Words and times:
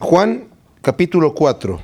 Juan 0.00 0.48
capítulo 0.82 1.34
4. 1.34 1.80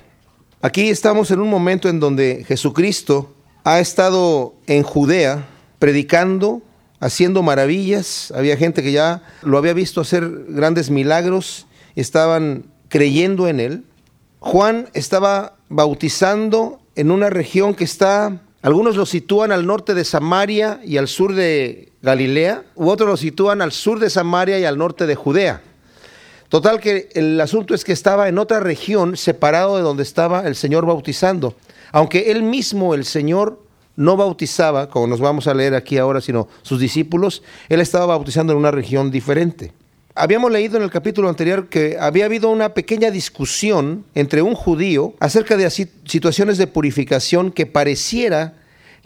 Aquí 0.62 0.88
estamos 0.88 1.30
en 1.30 1.38
un 1.38 1.48
momento 1.48 1.88
en 1.88 2.00
donde 2.00 2.44
Jesucristo 2.44 3.32
ha 3.62 3.78
estado 3.78 4.56
en 4.66 4.82
Judea 4.82 5.46
predicando, 5.78 6.60
haciendo 6.98 7.44
maravillas. 7.44 8.32
Había 8.34 8.56
gente 8.56 8.82
que 8.82 8.90
ya 8.90 9.22
lo 9.42 9.58
había 9.58 9.74
visto 9.74 10.00
hacer 10.00 10.28
grandes 10.48 10.90
milagros, 10.90 11.68
estaban 11.94 12.64
creyendo 12.88 13.46
en 13.46 13.60
él. 13.60 13.84
Juan 14.40 14.88
estaba 14.92 15.54
bautizando 15.68 16.80
en 16.96 17.12
una 17.12 17.30
región 17.30 17.74
que 17.74 17.84
está, 17.84 18.42
algunos 18.60 18.96
lo 18.96 19.06
sitúan 19.06 19.52
al 19.52 19.68
norte 19.68 19.94
de 19.94 20.04
Samaria 20.04 20.80
y 20.84 20.96
al 20.96 21.06
sur 21.06 21.32
de 21.32 21.92
Galilea, 22.02 22.64
u 22.74 22.88
otros 22.88 23.08
lo 23.08 23.16
sitúan 23.16 23.62
al 23.62 23.70
sur 23.70 24.00
de 24.00 24.10
Samaria 24.10 24.58
y 24.58 24.64
al 24.64 24.78
norte 24.78 25.06
de 25.06 25.14
Judea. 25.14 25.62
Total 26.50 26.80
que 26.80 27.08
el 27.14 27.40
asunto 27.40 27.74
es 27.74 27.84
que 27.84 27.92
estaba 27.92 28.28
en 28.28 28.36
otra 28.36 28.58
región 28.58 29.16
separado 29.16 29.76
de 29.76 29.84
donde 29.84 30.02
estaba 30.02 30.48
el 30.48 30.56
Señor 30.56 30.84
bautizando. 30.84 31.54
Aunque 31.92 32.32
él 32.32 32.42
mismo, 32.42 32.92
el 32.92 33.04
Señor, 33.04 33.62
no 33.94 34.16
bautizaba, 34.16 34.90
como 34.90 35.06
nos 35.06 35.20
vamos 35.20 35.46
a 35.46 35.54
leer 35.54 35.76
aquí 35.76 35.96
ahora, 35.96 36.20
sino 36.20 36.48
sus 36.62 36.80
discípulos, 36.80 37.44
él 37.68 37.80
estaba 37.80 38.06
bautizando 38.06 38.52
en 38.52 38.58
una 38.58 38.72
región 38.72 39.12
diferente. 39.12 39.72
Habíamos 40.16 40.50
leído 40.50 40.76
en 40.76 40.82
el 40.82 40.90
capítulo 40.90 41.28
anterior 41.28 41.68
que 41.68 41.96
había 42.00 42.24
habido 42.24 42.50
una 42.50 42.74
pequeña 42.74 43.12
discusión 43.12 44.04
entre 44.16 44.42
un 44.42 44.56
judío 44.56 45.14
acerca 45.20 45.56
de 45.56 45.70
situaciones 45.70 46.58
de 46.58 46.66
purificación 46.66 47.52
que 47.52 47.66
pareciera 47.66 48.54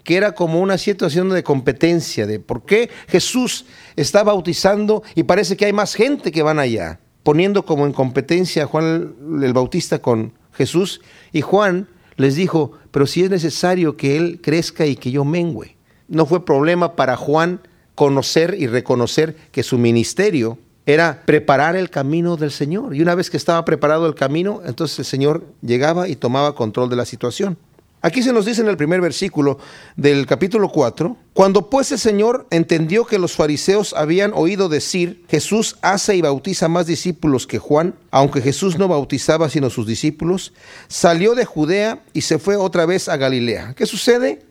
que 0.03 0.17
era 0.17 0.33
como 0.33 0.61
una 0.61 0.79
situación 0.79 1.29
de 1.29 1.43
competencia, 1.43 2.25
de 2.25 2.39
por 2.39 2.65
qué 2.65 2.89
Jesús 3.07 3.65
está 3.95 4.23
bautizando 4.23 5.03
y 5.13 5.23
parece 5.23 5.55
que 5.55 5.65
hay 5.65 5.73
más 5.73 5.93
gente 5.93 6.31
que 6.31 6.41
van 6.41 6.57
allá 6.57 6.99
poniendo 7.25 7.65
como 7.65 7.87
en 7.87 7.91
competencia 7.91 8.63
a 8.63 8.67
Juan 8.67 9.15
el 9.41 9.51
Bautista 9.51 9.97
con 9.97 10.33
Jesús, 10.53 11.01
y 11.33 11.41
Juan 11.41 11.87
les 12.17 12.35
dijo, 12.35 12.73
pero 12.91 13.07
si 13.07 13.23
es 13.23 13.31
necesario 13.31 13.97
que 13.97 14.15
él 14.15 14.39
crezca 14.43 14.85
y 14.85 14.95
que 14.95 15.09
yo 15.09 15.25
mengüe. 15.25 15.75
No 16.07 16.27
fue 16.27 16.45
problema 16.45 16.95
para 16.95 17.17
Juan 17.17 17.61
conocer 17.95 18.55
y 18.59 18.67
reconocer 18.67 19.35
que 19.51 19.63
su 19.63 19.79
ministerio 19.79 20.59
era 20.85 21.23
preparar 21.25 21.75
el 21.75 21.89
camino 21.89 22.37
del 22.37 22.51
Señor. 22.51 22.95
Y 22.95 23.01
una 23.01 23.15
vez 23.15 23.31
que 23.31 23.37
estaba 23.37 23.65
preparado 23.65 24.05
el 24.05 24.13
camino, 24.13 24.61
entonces 24.63 24.99
el 24.99 25.05
Señor 25.05 25.45
llegaba 25.63 26.07
y 26.07 26.15
tomaba 26.15 26.53
control 26.53 26.91
de 26.91 26.95
la 26.95 27.05
situación. 27.05 27.57
Aquí 28.05 28.21
se 28.21 28.31
nos 28.31 28.45
dice 28.45 28.61
en 28.61 28.67
el 28.67 28.77
primer 28.77 29.01
versículo 29.01 29.57
del 29.95 30.27
capítulo 30.27 30.69
4, 30.69 31.17
cuando 31.33 31.71
pues 31.71 31.91
el 31.91 31.97
Señor 31.97 32.45
entendió 32.51 33.05
que 33.05 33.17
los 33.17 33.33
fariseos 33.33 33.95
habían 33.97 34.31
oído 34.35 34.69
decir, 34.69 35.25
Jesús 35.27 35.77
hace 35.81 36.15
y 36.15 36.21
bautiza 36.21 36.67
más 36.67 36.85
discípulos 36.85 37.47
que 37.47 37.57
Juan, 37.57 37.95
aunque 38.11 38.43
Jesús 38.43 38.77
no 38.77 38.87
bautizaba 38.87 39.49
sino 39.49 39.71
sus 39.71 39.87
discípulos, 39.87 40.53
salió 40.87 41.33
de 41.33 41.45
Judea 41.45 42.03
y 42.13 42.21
se 42.21 42.37
fue 42.37 42.57
otra 42.57 42.85
vez 42.85 43.09
a 43.09 43.17
Galilea. 43.17 43.73
¿Qué 43.75 43.87
sucede? 43.87 44.43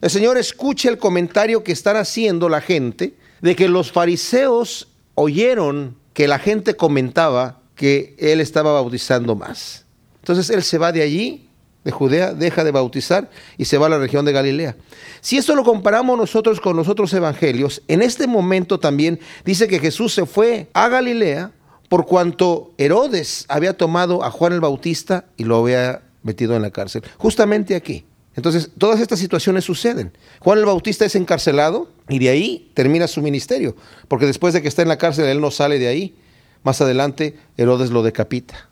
El 0.00 0.10
Señor 0.10 0.36
escucha 0.36 0.88
el 0.88 0.98
comentario 0.98 1.62
que 1.62 1.70
están 1.70 1.94
haciendo 1.94 2.48
la 2.48 2.60
gente 2.60 3.14
de 3.40 3.54
que 3.54 3.68
los 3.68 3.92
fariseos 3.92 4.88
oyeron 5.14 5.96
que 6.12 6.26
la 6.26 6.40
gente 6.40 6.74
comentaba 6.74 7.60
que 7.76 8.16
él 8.18 8.40
estaba 8.40 8.72
bautizando 8.72 9.36
más. 9.36 9.84
Entonces 10.22 10.50
él 10.50 10.64
se 10.64 10.78
va 10.78 10.90
de 10.90 11.02
allí 11.02 11.45
de 11.86 11.92
Judea 11.92 12.34
deja 12.34 12.64
de 12.64 12.72
bautizar 12.72 13.30
y 13.56 13.66
se 13.66 13.78
va 13.78 13.86
a 13.86 13.88
la 13.88 13.98
región 13.98 14.24
de 14.24 14.32
Galilea. 14.32 14.74
Si 15.20 15.36
esto 15.36 15.54
lo 15.54 15.62
comparamos 15.62 16.18
nosotros 16.18 16.60
con 16.60 16.76
los 16.76 16.88
otros 16.88 17.14
evangelios, 17.14 17.80
en 17.86 18.02
este 18.02 18.26
momento 18.26 18.80
también 18.80 19.20
dice 19.44 19.68
que 19.68 19.78
Jesús 19.78 20.12
se 20.12 20.26
fue 20.26 20.68
a 20.72 20.88
Galilea 20.88 21.52
por 21.88 22.04
cuanto 22.04 22.74
Herodes 22.76 23.44
había 23.48 23.76
tomado 23.76 24.24
a 24.24 24.32
Juan 24.32 24.52
el 24.52 24.60
Bautista 24.60 25.26
y 25.36 25.44
lo 25.44 25.58
había 25.58 26.02
metido 26.24 26.56
en 26.56 26.62
la 26.62 26.72
cárcel. 26.72 27.04
Justamente 27.18 27.76
aquí. 27.76 28.04
Entonces, 28.34 28.70
todas 28.76 28.98
estas 28.98 29.20
situaciones 29.20 29.64
suceden. 29.64 30.10
Juan 30.40 30.58
el 30.58 30.66
Bautista 30.66 31.04
es 31.04 31.14
encarcelado 31.14 31.88
y 32.08 32.18
de 32.18 32.30
ahí 32.30 32.72
termina 32.74 33.06
su 33.06 33.22
ministerio, 33.22 33.76
porque 34.08 34.26
después 34.26 34.52
de 34.54 34.60
que 34.60 34.66
está 34.66 34.82
en 34.82 34.88
la 34.88 34.98
cárcel, 34.98 35.26
él 35.26 35.40
no 35.40 35.52
sale 35.52 35.78
de 35.78 35.86
ahí. 35.86 36.16
Más 36.64 36.80
adelante, 36.80 37.38
Herodes 37.56 37.90
lo 37.90 38.02
decapita. 38.02 38.68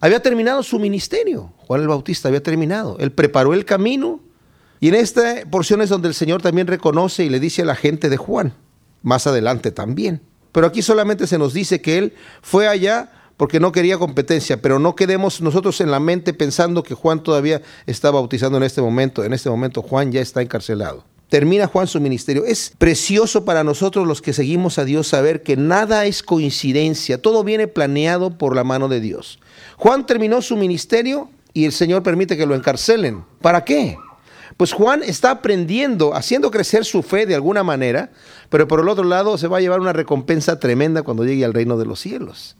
Había 0.00 0.20
terminado 0.20 0.62
su 0.62 0.78
ministerio, 0.78 1.52
Juan 1.58 1.80
el 1.80 1.88
Bautista 1.88 2.28
había 2.28 2.42
terminado. 2.42 2.96
Él 3.00 3.10
preparó 3.10 3.52
el 3.52 3.64
camino 3.64 4.20
y 4.78 4.88
en 4.88 4.94
esta 4.94 5.42
porción 5.50 5.82
es 5.82 5.88
donde 5.88 6.08
el 6.08 6.14
Señor 6.14 6.40
también 6.40 6.68
reconoce 6.68 7.24
y 7.24 7.28
le 7.28 7.40
dice 7.40 7.62
a 7.62 7.64
la 7.64 7.74
gente 7.74 8.08
de 8.08 8.16
Juan, 8.16 8.54
más 9.02 9.26
adelante 9.26 9.72
también. 9.72 10.20
Pero 10.52 10.68
aquí 10.68 10.82
solamente 10.82 11.26
se 11.26 11.38
nos 11.38 11.52
dice 11.52 11.80
que 11.80 11.98
él 11.98 12.12
fue 12.42 12.68
allá 12.68 13.12
porque 13.36 13.58
no 13.58 13.72
quería 13.72 13.98
competencia, 13.98 14.62
pero 14.62 14.78
no 14.78 14.94
quedemos 14.94 15.40
nosotros 15.40 15.80
en 15.80 15.90
la 15.90 16.00
mente 16.00 16.32
pensando 16.32 16.82
que 16.84 16.94
Juan 16.94 17.22
todavía 17.22 17.62
está 17.86 18.10
bautizando 18.10 18.56
en 18.58 18.64
este 18.64 18.80
momento. 18.80 19.24
En 19.24 19.32
este 19.32 19.50
momento 19.50 19.82
Juan 19.82 20.12
ya 20.12 20.20
está 20.20 20.42
encarcelado 20.42 21.04
termina 21.28 21.66
Juan 21.66 21.86
su 21.86 22.00
ministerio. 22.00 22.44
Es 22.44 22.72
precioso 22.78 23.44
para 23.44 23.64
nosotros 23.64 24.06
los 24.06 24.22
que 24.22 24.32
seguimos 24.32 24.78
a 24.78 24.84
Dios 24.84 25.08
saber 25.08 25.42
que 25.42 25.56
nada 25.56 26.06
es 26.06 26.22
coincidencia, 26.22 27.20
todo 27.20 27.44
viene 27.44 27.68
planeado 27.68 28.36
por 28.36 28.56
la 28.56 28.64
mano 28.64 28.88
de 28.88 29.00
Dios. 29.00 29.38
Juan 29.78 30.06
terminó 30.06 30.42
su 30.42 30.56
ministerio 30.56 31.30
y 31.54 31.64
el 31.64 31.72
Señor 31.72 32.02
permite 32.02 32.36
que 32.36 32.46
lo 32.46 32.56
encarcelen. 32.56 33.24
¿Para 33.40 33.64
qué? 33.64 33.96
Pues 34.56 34.72
Juan 34.72 35.04
está 35.04 35.30
aprendiendo, 35.30 36.16
haciendo 36.16 36.50
crecer 36.50 36.84
su 36.84 37.04
fe 37.04 37.26
de 37.26 37.36
alguna 37.36 37.62
manera, 37.62 38.10
pero 38.50 38.66
por 38.66 38.80
el 38.80 38.88
otro 38.88 39.04
lado 39.04 39.38
se 39.38 39.46
va 39.46 39.58
a 39.58 39.60
llevar 39.60 39.78
una 39.78 39.92
recompensa 39.92 40.58
tremenda 40.58 41.04
cuando 41.04 41.24
llegue 41.24 41.44
al 41.44 41.54
reino 41.54 41.78
de 41.78 41.86
los 41.86 42.00
cielos. 42.00 42.56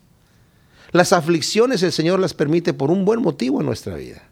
Las 0.92 1.12
aflicciones 1.12 1.82
el 1.82 1.92
Señor 1.92 2.20
las 2.20 2.34
permite 2.34 2.72
por 2.72 2.92
un 2.92 3.04
buen 3.04 3.20
motivo 3.20 3.58
en 3.58 3.66
nuestra 3.66 3.96
vida. 3.96 4.22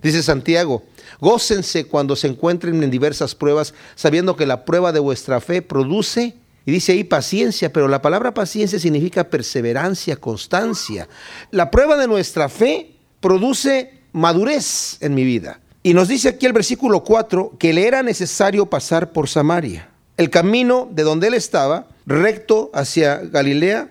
Dice 0.00 0.22
Santiago, 0.22 0.84
gócense 1.20 1.86
cuando 1.86 2.14
se 2.14 2.28
encuentren 2.28 2.80
en 2.80 2.92
diversas 2.92 3.34
pruebas, 3.34 3.74
sabiendo 3.96 4.36
que 4.36 4.46
la 4.46 4.64
prueba 4.64 4.92
de 4.92 5.00
vuestra 5.00 5.40
fe 5.40 5.62
produce, 5.62 6.36
y 6.66 6.72
dice 6.72 6.92
ahí 6.92 7.04
paciencia, 7.04 7.72
pero 7.72 7.86
la 7.86 8.02
palabra 8.02 8.34
paciencia 8.34 8.80
significa 8.80 9.30
perseverancia, 9.30 10.16
constancia. 10.16 11.08
La 11.52 11.70
prueba 11.70 11.96
de 11.96 12.08
nuestra 12.08 12.48
fe 12.48 12.96
produce 13.20 14.02
madurez 14.12 14.98
en 15.00 15.14
mi 15.14 15.22
vida. 15.22 15.60
Y 15.84 15.94
nos 15.94 16.08
dice 16.08 16.30
aquí 16.30 16.44
el 16.44 16.52
versículo 16.52 17.04
4 17.04 17.54
que 17.60 17.72
le 17.72 17.86
era 17.86 18.02
necesario 18.02 18.66
pasar 18.66 19.12
por 19.12 19.28
Samaria. 19.28 19.88
El 20.16 20.28
camino 20.28 20.88
de 20.90 21.04
donde 21.04 21.28
él 21.28 21.34
estaba, 21.34 21.86
recto 22.04 22.72
hacia 22.74 23.18
Galilea, 23.18 23.88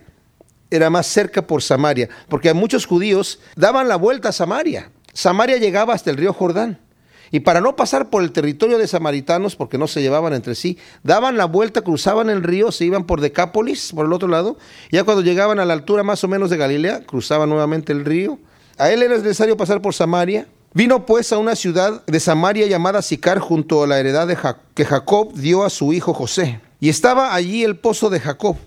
era 0.69 0.89
más 0.89 1.07
cerca 1.07 1.47
por 1.47 1.63
Samaria, 1.63 2.09
porque 2.27 2.53
muchos 2.53 2.85
judíos 2.85 3.39
daban 3.55 3.87
la 3.87 3.95
vuelta 3.95 4.29
a 4.29 4.33
Samaria. 4.33 4.91
Samaria 5.13 5.55
llegaba 5.57 5.93
hasta 5.93 6.09
el 6.09 6.17
río 6.17 6.33
Jordán. 6.33 6.79
Y 7.31 7.41
para 7.41 7.61
no 7.61 7.75
pasar 7.75 8.09
por 8.09 8.23
el 8.23 8.31
territorio 8.31 8.77
de 8.77 8.87
samaritanos, 8.87 9.55
porque 9.55 9.77
no 9.77 9.87
se 9.87 10.01
llevaban 10.01 10.33
entre 10.33 10.55
sí, 10.55 10.77
daban 11.03 11.37
la 11.37 11.45
vuelta, 11.45 11.81
cruzaban 11.81 12.29
el 12.29 12.43
río, 12.43 12.71
se 12.71 12.85
iban 12.85 13.05
por 13.05 13.21
Decápolis, 13.21 13.91
por 13.93 14.05
el 14.05 14.13
otro 14.13 14.27
lado. 14.27 14.57
Ya 14.91 15.03
cuando 15.03 15.23
llegaban 15.23 15.59
a 15.59 15.65
la 15.65 15.73
altura 15.73 16.03
más 16.03 16.23
o 16.23 16.27
menos 16.27 16.49
de 16.49 16.57
Galilea, 16.57 17.05
cruzaban 17.05 17.49
nuevamente 17.49 17.91
el 17.91 18.05
río. 18.05 18.39
A 18.77 18.91
él 18.91 19.03
era 19.03 19.17
necesario 19.17 19.57
pasar 19.57 19.81
por 19.81 19.93
Samaria. 19.93 20.47
Vino 20.73 21.05
pues 21.05 21.31
a 21.31 21.37
una 21.37 21.55
ciudad 21.55 22.05
de 22.05 22.19
Samaria 22.19 22.67
llamada 22.67 23.01
Sicar, 23.01 23.39
junto 23.39 23.83
a 23.83 23.87
la 23.87 23.99
heredad 23.99 24.27
que 24.73 24.85
Jacob 24.85 25.33
dio 25.33 25.63
a 25.63 25.69
su 25.69 25.93
hijo 25.93 26.13
José. 26.13 26.59
Y 26.81 26.89
estaba 26.89 27.33
allí 27.33 27.63
el 27.63 27.77
pozo 27.77 28.09
de 28.09 28.19
Jacob. 28.19 28.57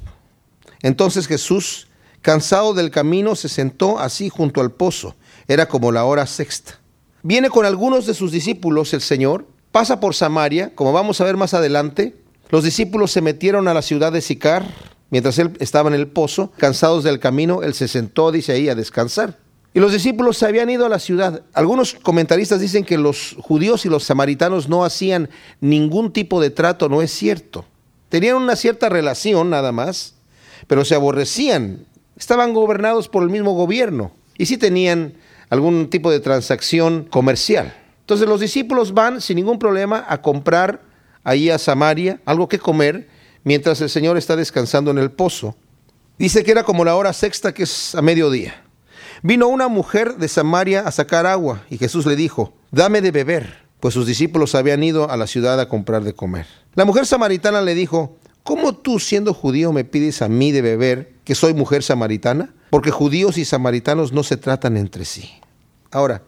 Entonces 0.83 1.27
Jesús, 1.27 1.89
cansado 2.23 2.73
del 2.73 2.91
camino, 2.91 3.37
se 3.37 3.49
sentó 3.49 3.99
así 3.99 4.31
junto 4.31 4.61
al 4.63 4.71
pozo. 4.71 5.15
Era 5.49 5.69
como 5.69 5.93
la 5.93 6.05
hora 6.05 6.27
sexta. 6.27 6.78
Viene 7.23 7.51
con 7.51 7.67
algunos 7.67 8.07
de 8.07 8.15
sus 8.15 8.31
discípulos 8.31 8.95
el 8.95 9.01
Señor, 9.01 9.47
pasa 9.73 9.99
por 9.99 10.15
Samaria, 10.15 10.75
como 10.75 10.93
vamos 10.93 11.21
a 11.21 11.25
ver 11.25 11.37
más 11.37 11.53
adelante. 11.53 12.15
Los 12.51 12.63
discípulos 12.63 13.11
se 13.11 13.21
metieron 13.21 13.67
a 13.67 13.75
la 13.75 13.83
ciudad 13.83 14.13
de 14.13 14.21
Sicar, 14.21 14.65
mientras 15.11 15.39
él 15.39 15.57
estaba 15.59 15.89
en 15.89 15.95
el 15.95 16.07
pozo, 16.07 16.53
cansados 16.57 17.03
del 17.03 17.19
camino, 17.19 17.63
él 17.63 17.75
se 17.75 17.89
sentó, 17.89 18.31
dice 18.31 18.53
ahí, 18.53 18.69
a 18.69 18.77
descansar. 18.77 19.39
Y 19.75 19.81
los 19.81 19.93
discípulos 19.93 20.39
se 20.39 20.47
habían 20.47 20.71
ido 20.71 20.87
a 20.87 20.89
la 20.89 20.99
ciudad. 20.99 21.43
Algunos 21.53 21.95
comentaristas 21.95 22.61
dicen 22.61 22.85
que 22.85 22.97
los 22.97 23.37
judíos 23.41 23.85
y 23.85 23.89
los 23.89 24.05
samaritanos 24.05 24.69
no 24.69 24.85
hacían 24.85 25.29
ningún 25.61 26.13
tipo 26.13 26.41
de 26.41 26.51
trato, 26.51 26.89
no 26.89 27.03
es 27.03 27.11
cierto. 27.11 27.65
Tenían 28.09 28.37
una 28.37 28.57
cierta 28.57 28.89
relación 28.89 29.51
nada 29.51 29.73
más, 29.73 30.15
pero 30.67 30.85
se 30.85 30.95
aborrecían. 30.95 31.85
Estaban 32.17 32.55
gobernados 32.55 33.09
por 33.09 33.23
el 33.23 33.31
mismo 33.31 33.53
gobierno 33.53 34.13
y 34.39 34.47
sí 34.47 34.57
tenían 34.57 35.15
algún 35.51 35.91
tipo 35.91 36.11
de 36.11 36.21
transacción 36.21 37.05
comercial. 37.05 37.75
Entonces 38.01 38.29
los 38.29 38.41
discípulos 38.41 38.95
van 38.95 39.21
sin 39.21 39.37
ningún 39.37 39.59
problema 39.59 40.05
a 40.09 40.23
comprar 40.23 40.83
ahí 41.25 41.51
a 41.51 41.59
Samaria 41.59 42.21
algo 42.25 42.49
que 42.49 42.59
comer 42.59 43.09
mientras 43.45 43.81
el 43.81 43.91
Señor 43.91 44.17
está 44.17 44.37
descansando 44.37 44.91
en 44.91 44.99
el 44.99 45.11
pozo. 45.11 45.57
Dice 46.19 46.43
que 46.43 46.51
era 46.51 46.65
como 46.65 46.85
la 46.85 46.97
hora 46.97 47.13
sexta, 47.13 47.53
que 47.53 47.63
es 47.63 47.95
a 47.95 48.03
mediodía. 48.03 48.65
Vino 49.23 49.49
una 49.49 49.69
mujer 49.69 50.17
de 50.17 50.29
Samaria 50.29 50.81
a 50.81 50.91
sacar 50.91 51.27
agua 51.27 51.63
y 51.71 51.79
Jesús 51.79 52.07
le 52.07 52.17
dijo, 52.17 52.55
dame 52.71 53.01
de 53.01 53.11
beber, 53.11 53.65
pues 53.81 53.95
sus 53.95 54.07
discípulos 54.07 54.55
habían 54.55 54.83
ido 54.83 55.11
a 55.11 55.17
la 55.17 55.27
ciudad 55.27 55.61
a 55.61 55.69
comprar 55.69 56.03
de 56.03 56.15
comer. 56.15 56.47
La 56.75 56.85
mujer 56.85 57.07
samaritana 57.07 57.63
le 57.63 57.75
dijo, 57.75 58.17
¿cómo 58.43 58.75
tú 58.75 58.99
siendo 58.99 59.35
judío 59.35 59.73
me 59.73 59.85
pides 59.85 60.23
a 60.23 60.29
mí 60.29 60.53
de 60.53 60.63
beber, 60.63 61.13
que 61.25 61.35
soy 61.35 61.55
mujer 61.55 61.83
samaritana? 61.83 62.55
Porque 62.71 62.91
judíos 62.91 63.39
y 63.39 63.45
samaritanos 63.45 64.13
no 64.13 64.23
se 64.23 64.37
tratan 64.37 64.77
entre 64.77 65.05
sí. 65.05 65.31
Ahora, 65.91 66.23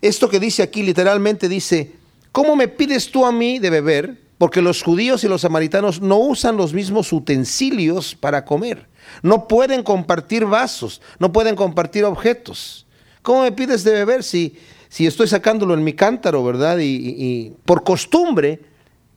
esto 0.00 0.28
que 0.28 0.40
dice 0.40 0.62
aquí 0.62 0.82
literalmente 0.82 1.48
dice, 1.48 1.92
¿cómo 2.32 2.56
me 2.56 2.68
pides 2.68 3.10
tú 3.10 3.24
a 3.24 3.32
mí 3.32 3.58
de 3.58 3.70
beber? 3.70 4.20
Porque 4.38 4.60
los 4.60 4.82
judíos 4.82 5.24
y 5.24 5.28
los 5.28 5.42
samaritanos 5.42 6.00
no 6.00 6.18
usan 6.18 6.56
los 6.56 6.74
mismos 6.74 7.12
utensilios 7.12 8.14
para 8.14 8.44
comer. 8.44 8.86
No 9.22 9.48
pueden 9.48 9.82
compartir 9.82 10.44
vasos, 10.44 11.00
no 11.18 11.32
pueden 11.32 11.56
compartir 11.56 12.04
objetos. 12.04 12.86
¿Cómo 13.22 13.42
me 13.42 13.52
pides 13.52 13.82
de 13.84 13.92
beber 13.92 14.22
si, 14.22 14.58
si 14.88 15.06
estoy 15.06 15.28
sacándolo 15.28 15.74
en 15.74 15.84
mi 15.84 15.94
cántaro, 15.94 16.44
verdad? 16.44 16.78
Y, 16.78 16.84
y 16.84 17.54
por 17.64 17.82
costumbre 17.82 18.60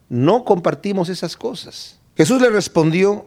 no 0.07 0.45
compartimos 0.45 1.09
esas 1.09 1.35
cosas. 1.35 1.99
Jesús 2.15 2.41
le 2.41 2.49
respondió, 2.49 3.25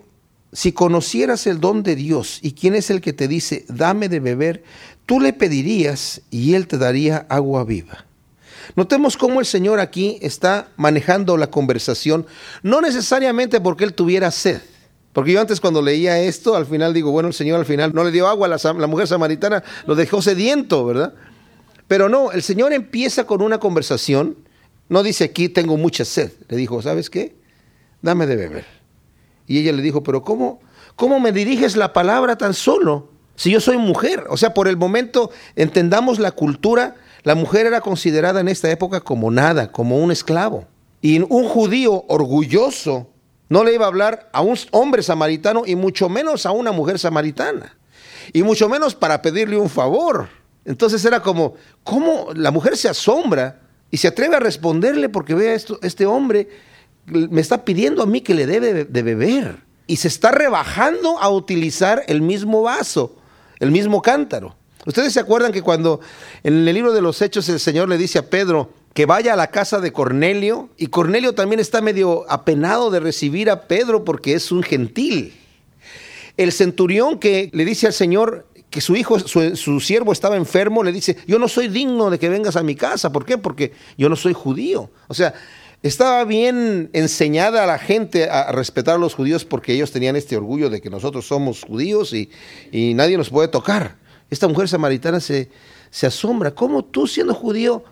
si 0.53 0.73
conocieras 0.73 1.47
el 1.47 1.61
don 1.61 1.83
de 1.83 1.97
Dios 1.97 2.39
y 2.43 2.53
quién 2.53 2.75
es 2.75 2.91
el 2.91 3.01
que 3.01 3.13
te 3.13 3.27
dice, 3.27 3.65
dame 3.69 4.09
de 4.09 4.21
beber, 4.21 4.63
tú 5.07 5.19
le 5.19 5.33
pedirías 5.33 6.21
y 6.31 6.55
él 6.55 6.67
te 6.67 6.79
daría 6.79 7.27
agua 7.29 7.65
viva. 7.65 8.05
Notemos 8.77 9.17
cómo 9.17 9.41
el 9.41 9.47
Señor 9.47 9.81
aquí 9.81 10.19
está 10.21 10.69
manejando 10.77 11.37
la 11.37 11.49
conversación, 11.49 12.27
no 12.63 12.81
necesariamente 12.81 13.61
porque 13.61 13.85
él 13.85 13.95
tuviera 13.95 14.31
sed. 14.31 14.61
Porque 15.13 15.33
yo 15.33 15.41
antes 15.41 15.61
cuando 15.61 15.83
leía 15.83 16.21
esto, 16.21 16.55
al 16.55 16.67
final 16.67 16.95
digo, 16.95 17.11
bueno, 17.11 17.29
el 17.29 17.35
Señor 17.35 17.59
al 17.59 17.67
final 17.67 17.93
no 17.95 18.05
le 18.05 18.11
dio 18.11 18.29
agua 18.29 18.47
a 18.47 18.73
la, 18.73 18.87
mujer 18.87 19.07
samaritana, 19.07 19.63
lo 19.87 19.95
dejó 19.95 20.23
sediento, 20.23 20.87
¿verdad? 20.87 21.15
Pero 21.87 22.09
no, 22.09 22.33
el 22.33 22.43
Señor 22.43 22.73
empieza 22.73 23.25
con 23.25 23.43
una 23.43 23.59
conversación, 23.59 24.37
no 24.89 25.03
dice 25.03 25.25
aquí 25.25 25.49
tengo 25.49 25.77
mucha 25.77 26.05
sed, 26.05 26.33
le 26.49 26.57
dijo, 26.57 26.81
¿sabes 26.81 27.11
qué? 27.11 27.35
Dame 28.01 28.27
de 28.27 28.37
beber. 28.37 28.82
Y 29.53 29.59
ella 29.59 29.73
le 29.73 29.83
dijo, 29.83 30.03
pero 30.03 30.25
¿cómo, 30.25 30.61
cómo 30.97 31.21
me 31.21 31.31
diriges 31.31 31.77
la 31.77 31.93
palabra 31.93 32.39
tan 32.39 32.55
solo 32.55 33.11
si 33.35 33.51
yo 33.51 33.61
soy 33.61 33.77
mujer? 33.77 34.25
O 34.31 34.39
sea, 34.39 34.55
por 34.55 34.67
el 34.67 34.79
momento 34.79 35.31
entendamos 35.57 36.19
la 36.19 36.31
cultura, 36.31 36.95
la 37.23 37.35
mujer 37.35 37.67
era 37.67 37.83
considerada 37.83 38.41
en 38.41 38.49
esta 38.49 38.71
época 38.71 39.03
como 39.03 39.31
nada, 39.31 39.71
como 39.71 39.99
un 39.99 40.11
esclavo. 40.11 40.65
Y 41.03 41.21
un 41.21 41.47
judío 41.47 42.07
orgulloso 42.09 43.11
no 43.51 43.63
le 43.63 43.75
iba 43.75 43.85
a 43.85 43.89
hablar 43.89 44.31
a 44.33 44.41
un 44.41 44.57
hombre 44.71 45.03
samaritano 45.03 45.65
y 45.67 45.77
mucho 45.77 46.09
menos 46.09 46.47
a 46.47 46.53
una 46.53 46.73
mujer 46.73 46.99
samaritana. 46.99 47.77
Y 48.33 48.43
mucho 48.43 48.71
menos 48.71 48.95
para 48.95 49.21
pedirle 49.21 49.59
un 49.59 49.69
favor. 49.69 50.31
Entonces 50.65 51.05
era 51.05 51.21
como, 51.21 51.57
¿cómo 51.85 52.29
la 52.35 52.51
mujer 52.51 52.75
se 52.79 52.89
asombra 52.89 53.61
y 53.91 53.99
se 53.99 54.09
atreve 54.09 54.37
a 54.37 54.41
responderle 54.41 55.11
porque 55.11 55.35
ve 55.35 55.51
a 55.51 55.55
esto, 55.55 55.79
este 55.83 56.07
hombre 56.07 56.49
me 57.07 57.41
está 57.41 57.65
pidiendo 57.65 58.03
a 58.03 58.07
mí 58.07 58.21
que 58.21 58.35
le 58.35 58.47
debe 58.47 58.85
de 58.85 59.03
beber? 59.03 59.61
Y 59.87 59.97
se 59.97 60.09
está 60.09 60.31
rebajando 60.31 61.19
a 61.19 61.29
utilizar 61.29 62.05
el 62.07 62.23
mismo 62.23 62.63
vaso, 62.63 63.17
el 63.59 63.71
mismo 63.71 64.01
cántaro. 64.03 64.57
Ustedes 64.85 65.13
se 65.13 65.21
acuerdan 65.21 65.53
que 65.53 65.63
cuando 65.63 66.01
en 66.43 66.67
el 66.67 66.75
libro 66.75 66.93
de 66.93 67.03
los 67.03 67.23
Hechos 67.23 67.49
el 67.49 67.61
Señor 67.61 67.89
le 67.89 67.99
dice 67.99 68.19
a 68.19 68.29
Pedro 68.29 68.71
que 68.95 69.07
vaya 69.07 69.33
a 69.33 69.37
la 69.37 69.47
casa 69.47 69.81
de 69.81 69.93
Cornelio, 69.93 70.69
y 70.77 70.89
Cornelio 70.89 71.35
también 71.35 71.61
está 71.61 71.81
medio 71.81 72.31
apenado 72.31 72.91
de 72.91 73.01
recibir 73.01 73.49
a 73.49 73.63
Pedro 73.63 74.05
porque 74.05 74.35
es 74.35 74.53
un 74.53 74.63
gentil. 74.63 75.35
El 76.37 76.53
centurión 76.53 77.19
que 77.19 77.51
le 77.53 77.65
dice 77.65 77.87
al 77.87 77.93
Señor 77.93 78.47
que 78.71 78.81
su 78.81 78.97
hijo, 78.97 79.19
su, 79.19 79.55
su, 79.57 79.81
siervo 79.81 80.13
estaba 80.13 80.37
enfermo, 80.37 80.83
le 80.83 80.93
dice, 80.93 81.19
yo 81.27 81.39
no 81.39 81.47
soy 81.47 81.69
digno 81.69 82.11
de 82.11 82.19
que 82.19 82.29
vengas 82.29 82.57
a 82.57 82.63
mi 82.63 82.75
casa. 82.75 83.13
¿Por 83.13 83.25
qué? 83.25 83.39
Porque 83.39 83.73
yo 83.99 84.09
no 84.09 84.17
soy 84.17 84.33
judío. 84.33 84.91
O 85.09 85.15
sea, 85.15 85.35
estaba 85.83 86.25
bien 86.25 86.91
enseñada 86.93 87.65
a 87.65 87.67
la 87.67 87.79
gente 87.79 88.31
a 88.31 88.53
respetar 88.53 88.95
a 88.95 88.99
los 88.99 89.15
judíos 89.15 89.45
porque 89.45 89.73
ellos 89.73 89.91
tenían 89.91 90.17
este 90.17 90.37
orgullo 90.37 90.71
de 90.71 90.81
que 90.81 90.91
nosotros 90.91 91.27
somos 91.27 91.63
judíos 91.63 92.13
y, 92.13 92.31
y 92.71 92.95
nadie 92.95 93.17
nos 93.17 93.31
puede 93.31 93.49
tocar. 93.49 93.97
Esta 94.31 94.49
mujer 94.49 94.69
samaritana 94.69 95.21
se, 95.21 95.51
se 95.91 96.07
asombra. 96.07 96.55
¿Cómo 96.55 96.85
tú 96.85 97.07
siendo 97.07 97.35
judío 97.35 97.85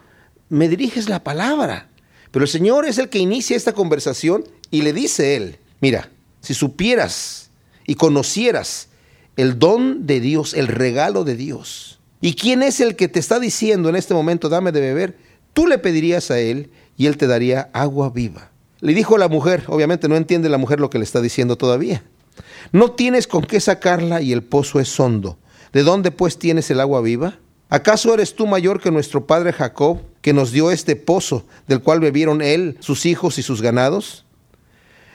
me 0.48 0.69
diriges 0.69 1.08
la 1.08 1.22
palabra? 1.22 1.88
Pero 2.31 2.44
el 2.44 2.48
Señor 2.48 2.87
es 2.87 2.98
el 2.98 3.08
que 3.08 3.19
inicia 3.19 3.56
esta 3.56 3.72
conversación 3.72 4.44
y 4.70 4.82
le 4.82 4.93
dice 4.93 5.36
él, 5.36 5.58
mira, 5.81 6.10
si 6.40 6.54
supieras 6.54 7.50
y 7.86 7.96
conocieras 7.96 8.88
el 9.36 9.58
don 9.58 10.06
de 10.06 10.20
Dios, 10.20 10.54
el 10.54 10.69
regalo 10.69 11.25
de 11.25 11.36
Dios, 11.36 11.98
y 12.20 12.34
quién 12.34 12.62
es 12.62 12.81
el 12.81 12.96
que 12.96 13.08
te 13.08 13.19
está 13.19 13.40
diciendo 13.40 13.88
en 13.88 13.96
este 13.96 14.14
momento, 14.14 14.48
dame 14.48 14.72
de 14.72 14.81
beber, 14.81 15.19
tú 15.52 15.66
le 15.66 15.78
pedirías 15.78 16.31
a 16.31 16.38
él 16.38 16.70
y 17.00 17.06
él 17.06 17.17
te 17.17 17.26
daría 17.26 17.70
agua 17.73 18.11
viva. 18.11 18.50
Le 18.81 18.93
dijo 18.93 19.17
la 19.17 19.29
mujer, 19.29 19.64
obviamente 19.69 20.06
no 20.06 20.17
entiende 20.17 20.50
la 20.50 20.58
mujer 20.58 20.81
lo 20.81 20.91
que 20.91 20.99
le 20.99 21.05
está 21.05 21.23
diciendo 21.23 21.56
todavía. 21.56 22.02
No 22.73 22.91
tienes 22.91 23.26
con 23.26 23.43
qué 23.44 23.58
sacarla 23.58 24.20
y 24.20 24.35
el 24.35 24.43
pozo 24.43 24.81
es 24.81 25.00
hondo. 25.00 25.38
¿De 25.73 25.82
dónde 25.82 26.11
pues 26.11 26.38
tienes 26.38 26.70
el 26.70 26.79
agua 26.79 27.00
viva? 27.00 27.38
¿Acaso 27.70 28.12
eres 28.12 28.35
tú 28.35 28.47
mayor 28.47 28.82
que 28.82 28.91
nuestro 28.91 29.26
padre 29.26 29.55
Jacob, 29.55 30.02
que 30.20 30.35
nos 30.35 30.52
dio 30.52 30.70
este 30.70 30.94
pozo, 30.94 31.47
del 31.67 31.81
cual 31.81 32.00
bebieron 32.00 32.43
él, 32.43 32.76
sus 32.81 33.06
hijos 33.06 33.38
y 33.38 33.43
sus 33.43 33.62
ganados? 33.62 34.26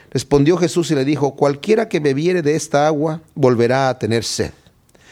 Respondió 0.09 0.57
Jesús 0.57 0.89
y 0.89 0.95
le 0.95 1.05
dijo, 1.05 1.35
cualquiera 1.35 1.87
que 1.87 1.99
bebiere 1.99 2.41
de 2.41 2.55
esta 2.55 2.87
agua 2.87 3.21
volverá 3.35 3.89
a 3.89 3.99
tener 3.99 4.23
sed. 4.23 4.53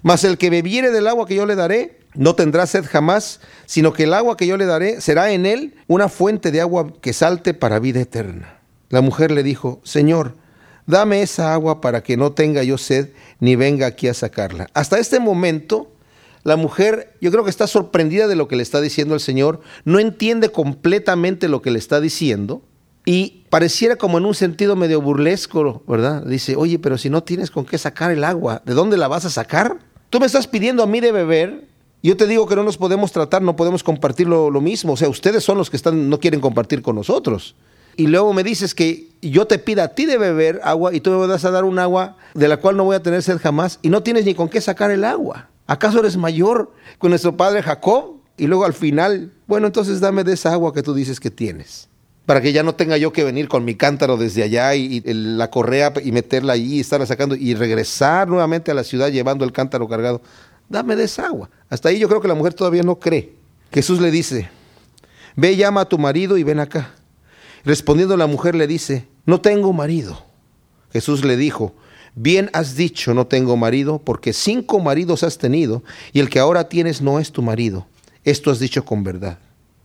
Mas 0.02 0.24
el 0.24 0.40
que 0.40 0.50
bebiere 0.50 0.90
del 0.90 1.08
agua 1.08 1.28
que 1.28 1.36
yo 1.36 1.46
le 1.46 1.54
daré, 1.54 2.00
no 2.16 2.36
tendrá 2.36 2.66
sed 2.66 2.86
jamás, 2.86 3.40
sino 3.66 3.94
que 3.94 4.04
el 4.04 4.14
agua 4.14 4.38
que 4.38 4.48
yo 4.48 4.58
le 4.58 4.66
daré 4.66 5.02
será 5.02 5.32
en 5.32 5.46
él 5.46 5.76
una 5.88 6.10
fuente 6.10 6.52
de 6.52 6.62
agua 6.62 6.94
que 7.02 7.14
salte 7.14 7.54
para 7.54 7.80
vida 7.80 8.02
eterna. 8.02 8.60
La 8.90 9.02
mujer 9.02 9.32
le 9.32 9.44
dijo, 9.44 9.82
Señor, 9.84 10.36
dame 10.86 11.22
esa 11.22 11.54
agua 11.54 11.82
para 11.82 12.04
que 12.04 12.18
no 12.18 12.34
tenga 12.34 12.64
yo 12.64 12.78
sed 12.78 13.10
ni 13.40 13.56
venga 13.56 13.88
aquí 13.88 14.08
a 14.08 14.14
sacarla. 14.14 14.68
Hasta 14.74 15.00
este 15.00 15.20
momento, 15.20 15.92
la 16.44 16.56
mujer 16.56 17.16
yo 17.22 17.32
creo 17.32 17.44
que 17.44 17.50
está 17.50 17.68
sorprendida 17.68 18.28
de 18.28 18.36
lo 18.36 18.48
que 18.48 18.56
le 18.56 18.64
está 18.64 18.82
diciendo 18.82 19.16
el 19.16 19.20
Señor, 19.20 19.62
no 19.86 20.00
entiende 20.00 20.50
completamente 20.50 21.48
lo 21.48 21.62
que 21.62 21.72
le 21.72 21.80
está 21.80 22.02
diciendo 22.02 22.62
y 23.06 23.46
pareciera 23.50 23.96
como 23.98 24.18
en 24.18 24.26
un 24.26 24.36
sentido 24.36 24.76
medio 24.76 25.02
burlesco, 25.02 25.84
¿verdad? 25.88 26.24
Dice, 26.26 26.56
oye, 26.56 26.80
pero 26.80 26.98
si 26.98 27.10
no 27.10 27.24
tienes 27.24 27.52
con 27.52 27.66
qué 27.66 27.78
sacar 27.78 28.12
el 28.12 28.24
agua, 28.24 28.62
¿de 28.66 28.74
dónde 28.74 28.98
la 28.98 29.08
vas 29.08 29.26
a 29.26 29.30
sacar? 29.30 29.80
Tú 30.10 30.20
me 30.20 30.26
estás 30.26 30.48
pidiendo 30.48 30.84
a 30.84 30.88
mí 30.88 31.00
de 31.00 31.12
beber, 31.12 31.68
yo 32.04 32.18
te 32.18 32.28
digo 32.28 32.46
que 32.48 32.56
no 32.56 32.64
nos 32.64 32.78
podemos 32.78 33.12
tratar, 33.12 33.42
no 33.42 33.56
podemos 33.56 33.84
compartir 33.84 34.28
lo, 34.28 34.52
mismo, 34.62 34.94
o 34.94 34.98
sea, 34.98 35.10
ustedes 35.10 35.44
son 35.44 35.58
los 35.58 35.70
que 35.70 35.78
están, 35.78 36.10
no 36.10 36.20
quieren 36.20 36.42
compartir 36.42 36.82
con 36.82 36.96
nosotros 36.96 37.56
y 37.96 38.08
luego 38.08 38.34
me 38.34 38.44
dices 38.44 38.74
que 38.74 39.10
yo 39.22 39.46
te 39.46 39.60
pida 39.60 39.84
a 39.84 39.88
ti 39.90 40.06
de 40.06 40.18
beber 40.18 40.60
agua 40.64 40.94
y 40.94 41.00
tú 41.00 41.12
me 41.12 41.28
vas 41.28 41.46
a 41.46 41.52
dar 41.52 41.64
un 41.64 41.80
agua 41.80 42.18
de 42.34 42.48
la 42.48 42.58
cual 42.58 42.78
no 42.78 42.84
voy 42.84 42.96
a 42.96 43.04
tener 43.04 43.22
sed 43.22 43.40
jamás 43.40 43.80
y 43.82 43.90
no 43.90 44.04
tienes 44.04 44.26
ni 44.26 44.34
con 44.34 44.50
qué 44.50 44.62
sacar 44.62 44.92
el 44.92 45.04
agua. 45.04 45.50
¿Acaso 45.68 46.00
eres 46.00 46.18
mayor 46.18 46.72
con 46.98 47.12
nuestro 47.12 47.38
padre 47.38 47.62
Jacob? 47.62 48.18
Y 48.36 48.48
luego 48.48 48.66
al 48.66 48.74
final, 48.74 49.32
bueno, 49.48 49.68
entonces 49.68 50.00
dame 50.00 50.24
de 50.24 50.34
esa 50.34 50.54
agua 50.54 50.74
que 50.74 50.82
tú 50.82 50.94
dices 50.94 51.20
que 51.20 51.30
tienes. 51.30 51.88
Para 52.26 52.42
que 52.42 52.52
ya 52.52 52.64
no 52.64 52.74
tenga 52.74 52.98
yo 52.98 53.12
que 53.12 53.24
venir 53.24 53.48
con 53.48 53.66
mi 53.66 53.76
cántaro 53.76 54.18
desde 54.18 54.44
allá 54.44 54.74
y, 54.76 55.04
y 55.06 55.14
la 55.14 55.52
correa 55.52 55.94
y 56.04 56.12
meterla 56.12 56.54
allí 56.54 56.78
y 56.78 56.80
estarla 56.80 57.06
sacando 57.06 57.36
y 57.36 57.54
regresar 57.54 58.28
nuevamente 58.28 58.72
a 58.72 58.74
la 58.74 58.84
ciudad 58.84 59.10
llevando 59.10 59.46
el 59.46 59.52
cántaro 59.52 59.88
cargado. 59.88 60.22
Dame 60.74 60.96
de 60.96 61.08
agua. 61.22 61.52
Hasta 61.70 61.90
ahí 61.90 62.00
yo 62.00 62.10
creo 62.10 62.20
que 62.20 62.28
la 62.28 62.34
mujer 62.34 62.56
todavía 62.56 62.82
no 62.82 62.98
cree. 63.00 63.36
Jesús 63.72 64.02
le 64.02 64.10
dice, 64.10 64.50
ve 65.36 65.56
llama 65.56 65.82
a 65.82 65.86
tu 65.86 66.00
marido 66.00 66.36
y 66.36 66.42
ven 66.42 66.60
acá. 66.60 66.96
Respondiendo 67.64 68.18
la 68.18 68.26
mujer 68.26 68.56
le 68.56 68.66
dice, 68.66 69.08
no 69.28 69.40
tengo 69.40 69.72
marido. 69.72 70.26
Jesús 70.92 71.24
le 71.24 71.38
dijo, 71.38 71.76
bien 72.16 72.50
has 72.54 72.76
dicho, 72.76 73.14
no 73.14 73.28
tengo 73.28 73.56
marido, 73.56 74.00
porque 74.00 74.34
cinco 74.34 74.80
maridos 74.80 75.22
has 75.22 75.38
tenido, 75.38 75.84
y 76.12 76.22
el 76.22 76.30
que 76.32 76.40
ahora 76.40 76.70
tienes 76.70 77.04
no 77.04 77.20
es 77.20 77.32
tu 77.32 77.44
marido. 77.44 77.86
Esto 78.24 78.50
has 78.50 78.58
dicho 78.58 78.84
con 78.84 79.04
verdad. 79.04 79.38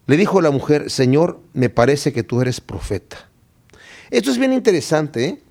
Le 0.07 0.17
dijo 0.17 0.41
la 0.41 0.51
mujer, 0.51 0.91
Señor, 0.91 1.39
me 1.53 1.69
parece 1.69 2.15
que 2.15 2.23
tú 2.23 2.41
eres 2.41 2.63
profeta. 2.63 3.29
Esto 4.09 4.31
es 4.31 4.39
bien 4.39 4.55
interesante. 4.55 5.25
¿eh? 5.27 5.43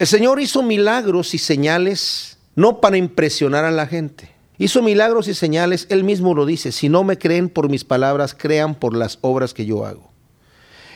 El 0.00 0.08
Señor 0.08 0.40
hizo 0.40 0.60
milagros 0.60 1.34
y 1.34 1.38
señales 1.38 2.36
no 2.56 2.80
para 2.80 2.96
impresionar 2.96 3.64
a 3.64 3.70
la 3.70 3.86
gente. 3.86 4.31
Hizo 4.62 4.80
milagros 4.80 5.26
y 5.26 5.34
señales, 5.34 5.88
Él 5.88 6.04
mismo 6.04 6.36
lo 6.36 6.46
dice, 6.46 6.70
si 6.70 6.88
no 6.88 7.02
me 7.02 7.18
creen 7.18 7.48
por 7.48 7.68
mis 7.68 7.82
palabras, 7.82 8.32
crean 8.32 8.76
por 8.76 8.94
las 8.94 9.18
obras 9.20 9.54
que 9.54 9.66
yo 9.66 9.84
hago. 9.84 10.12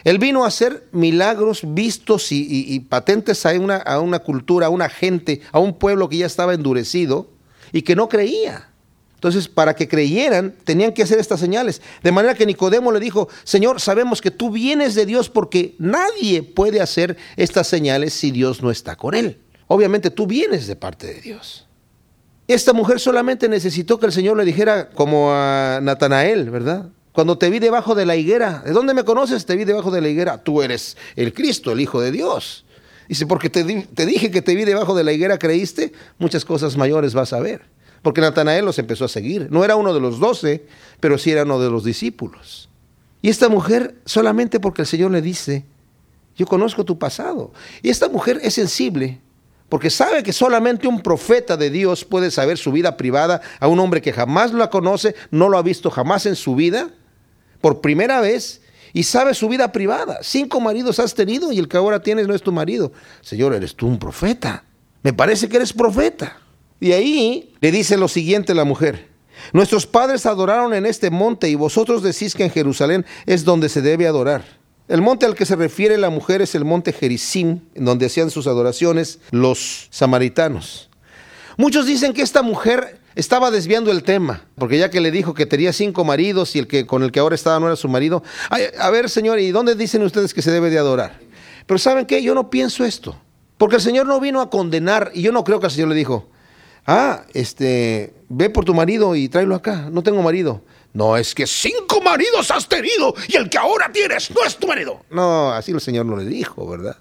Él 0.05 0.19
vino 0.19 0.45
a 0.45 0.47
hacer 0.47 0.87
milagros 0.93 1.63
vistos 1.65 2.29
y, 2.31 2.79
patentes 2.89 3.45
a 3.45 3.55
una, 3.55 3.79
a 3.79 3.99
una 3.99 4.21
cultura, 4.21 4.67
a 4.67 4.71
una 4.71 4.89
gente, 4.89 5.41
a 5.51 5.59
un 5.59 5.75
pueblo 5.75 6.09
que 6.09 6.19
ya 6.19 6.27
estaba 6.27 6.55
endurecido 6.55 7.29
y 7.73 7.83
que 7.83 7.97
no 7.97 8.09
creía. 8.09 8.69
Entonces, 9.15 9.49
para 9.49 9.75
que 9.75 9.89
creyeran, 9.89 10.55
tenían 10.63 10.93
que 10.93 11.03
hacer 11.03 11.19
estas 11.19 11.41
señales. 11.41 11.83
De 12.05 12.13
manera 12.13 12.37
que 12.37 12.47
Nicodemo 12.47 12.93
le 12.93 13.01
dijo, 13.01 13.29
Señor, 13.43 13.81
sabemos 13.81 14.21
que 14.21 14.31
tú 14.31 14.53
vienes 14.53 14.95
de 14.95 15.07
Dios 15.07 15.29
porque 15.29 15.75
nadie 15.81 16.45
puede 16.45 16.81
hacer 16.81 17.17
estas 17.37 17.67
señales 17.67 18.15
si 18.15 18.31
Dios 18.31 18.63
no 18.63 18.71
está 18.71 18.95
con 18.95 19.17
él. 19.17 19.41
Obviamente 19.67 20.13
tú 20.13 20.29
vienes 20.29 20.69
de 20.69 20.77
parte 20.77 21.09
de 21.09 21.21
Dios. 21.21 21.66
Esta 22.49 22.73
mujer 22.73 23.01
solamente 23.01 23.49
necesitó 23.49 23.99
que 23.99 24.07
el 24.07 24.13
Señor 24.13 24.37
le 24.37 24.45
dijera 24.45 24.91
como 24.91 25.33
a 25.33 25.81
Natanael, 25.83 26.51
¿verdad? 26.51 26.89
Cuando 27.13 27.39
te 27.39 27.51
vi 27.51 27.59
debajo 27.59 27.95
de 27.95 28.07
la 28.07 28.15
higuera, 28.15 28.63
¿de 28.65 28.73
dónde 28.73 28.95
me 28.95 29.05
conoces? 29.05 29.47
Te 29.47 29.57
vi 29.57 29.65
debajo 29.65 29.91
de 29.91 30.01
la 30.01 30.09
higuera. 30.09 30.39
Tú 30.39 30.63
eres 30.63 30.97
el 31.17 31.33
Cristo, 31.33 31.73
el 31.73 31.81
Hijo 31.81 32.01
de 32.01 32.13
Dios. 32.13 32.65
Dice, 33.09 33.27
porque 33.27 33.51
te, 33.51 33.65
te, 33.65 34.07
dije 34.07 34.31
que 34.31 34.43
te 34.43 34.55
vi 34.55 34.65
debajo 34.65 34.95
de 34.95 35.03
la 35.03 35.13
higuera, 35.13 35.39
creíste, 35.39 35.93
muchas 36.19 36.45
cosas 36.45 36.77
mayores 36.77 37.15
vas 37.15 37.33
a 37.33 37.41
ver. 37.41 37.63
porque 38.03 38.21
Natanael 38.21 38.65
los 38.65 38.79
empezó 38.79 39.05
a 39.05 39.09
seguir. 39.09 39.49
No 39.51 39.65
era 39.65 39.77
uno 39.77 39.95
de 39.95 40.01
los 40.01 40.21
doce, 40.21 40.67
pero 41.01 41.19
sí 41.19 41.31
era 41.33 41.43
uno 41.43 41.59
de 41.59 41.71
los 41.71 41.85
discípulos. 41.85 42.69
Y 43.23 43.29
esta 43.29 43.49
mujer, 43.49 43.97
solamente 44.05 44.61
porque 44.61 44.83
el 44.83 44.87
Señor 44.87 45.11
le 45.11 45.23
dice, 45.23 45.65
yo 46.37 46.47
conozco 46.47 46.85
tu 46.85 46.99
pasado. 46.99 47.53
Y 47.83 47.89
esta 47.89 48.09
mujer 48.09 48.39
es 48.43 48.55
sensible, 48.55 49.21
porque 49.69 49.91
sabe 49.91 50.23
que 50.23 50.33
solamente 50.33 50.87
un 50.87 51.01
profeta 51.01 51.57
de 51.57 51.71
Dios 51.71 52.05
puede 52.05 52.31
saber 52.31 52.57
su 52.59 52.71
vida 52.73 52.97
privada 52.97 53.41
a 53.59 53.67
un 53.67 53.81
hombre 53.81 54.01
que 54.01 54.13
jamás 54.13 54.53
la 54.53 54.71
conoce, 54.71 55.15
no 55.31 55.49
lo 55.49 55.59
ha 55.59 55.63
visto 55.63 55.91
jamás 55.91 56.27
en 56.27 56.37
su 56.37 56.55
vida, 56.55 56.91
por 57.61 57.81
primera 57.81 58.21
vez, 58.21 58.63
y 58.93 59.03
sabe 59.03 59.35
su 59.35 59.49
vida 59.49 59.73
privada. 59.73 60.19
Cinco 60.23 60.61
maridos 60.61 61.01
has 61.01 61.15
tenido 61.15 61.53
y 61.53 61.59
el 61.59 61.69
que 61.69 61.77
ahora 61.77 62.01
tienes 62.01 62.29
no 62.29 62.35
es 62.35 62.43
tu 62.43 62.53
marido. 62.53 62.93
Señor, 63.21 63.55
eres 63.55 63.75
tú 63.75 63.87
un 63.87 63.99
profeta. 63.99 64.65
Me 65.03 65.13
parece 65.13 65.49
que 65.49 65.57
eres 65.57 65.73
profeta. 65.73 66.39
Y 66.81 66.93
ahí 66.93 67.55
le 67.61 67.73
dice 67.73 67.97
lo 67.97 68.09
siguiente 68.09 68.55
la 68.55 68.65
mujer. 68.65 69.09
Nuestros 69.53 69.87
padres 69.87 70.27
adoraron 70.27 70.73
en 70.75 70.87
este 70.87 71.11
monte 71.11 71.49
y 71.49 71.55
vosotros 71.57 72.03
decís 72.03 72.35
que 72.35 72.45
en 72.45 72.51
Jerusalén 72.51 73.05
es 73.27 73.45
donde 73.45 73.69
se 73.69 73.83
debe 73.83 74.07
adorar. 74.07 74.45
El 74.89 75.03
monte 75.03 75.27
al 75.27 75.35
que 75.35 75.47
se 75.47 75.57
refiere 75.57 75.99
la 75.99 76.11
mujer 76.11 76.43
es 76.43 76.55
el 76.55 76.65
monte 76.65 76.93
Gerizim, 76.93 77.61
en 77.75 77.85
donde 77.85 78.07
hacían 78.07 78.31
sus 78.31 78.47
adoraciones 78.47 79.19
los 79.33 79.89
samaritanos. 79.91 80.91
Muchos 81.57 81.87
dicen 81.87 82.13
que 82.13 82.23
esta 82.23 82.43
mujer 82.43 83.01
estaba 83.17 83.51
desviando 83.51 83.91
el 83.91 84.05
tema, 84.05 84.45
porque 84.57 84.79
ya 84.79 84.91
que 84.91 85.01
le 85.01 85.11
dijo 85.11 85.35
que 85.35 85.47
tenía 85.47 85.73
cinco 85.73 86.05
maridos 86.05 86.55
y 86.55 86.61
el 86.61 86.69
que 86.69 86.87
con 86.87 87.03
el 87.03 87.11
que 87.11 87.19
ahora 87.19 87.35
estaba 87.35 87.59
no 87.59 87.67
era 87.67 87.75
su 87.75 87.89
marido, 87.89 88.23
a 88.79 88.91
ver 88.91 89.09
señor, 89.09 89.41
¿y 89.41 89.51
dónde 89.51 89.75
dicen 89.75 90.03
ustedes 90.03 90.35
que 90.35 90.43
se 90.43 90.53
debe 90.53 90.71
de 90.71 90.79
adorar? 90.79 91.19
Pero 91.67 91.79
¿saben 91.79 92.07
qué? 92.07 92.23
Yo 92.23 92.35
no 92.35 92.51
pienso 92.51 92.85
esto, 92.85 93.17
porque 93.59 93.77
el 93.77 93.83
Señor 93.83 94.07
no 94.07 94.21
vino 94.21 94.41
a 94.41 94.51
condenar 94.51 95.11
y 95.15 95.23
yo 95.23 95.33
no 95.33 95.43
creo 95.43 95.59
que 95.59 95.67
el 95.67 95.73
Señor 95.73 95.89
le 95.89 95.97
dijo, 95.97 96.29
ah, 96.87 97.25
este, 97.35 98.15
ve 98.29 98.51
por 98.51 98.65
tu 98.65 98.75
marido 98.75 99.17
y 99.17 99.29
tráelo 99.29 99.57
acá, 99.57 99.89
no 99.91 100.03
tengo 100.05 100.23
marido. 100.23 100.63
No, 100.97 101.15
es 101.15 101.35
que 101.35 101.47
cinco 101.47 102.01
maridos 102.01 102.51
has 102.51 102.67
tenido 102.67 103.15
y 103.29 103.37
el 103.37 103.51
que 103.51 103.59
ahora 103.59 103.91
tienes 103.93 104.31
no 104.31 104.43
es 104.47 104.57
tu 104.57 104.67
marido. 104.67 105.05
No, 105.11 105.53
así 105.53 105.73
el 105.73 105.81
Señor 105.83 106.07
no 106.07 106.17
le 106.17 106.25
dijo, 106.25 106.67
¿verdad? 106.67 106.97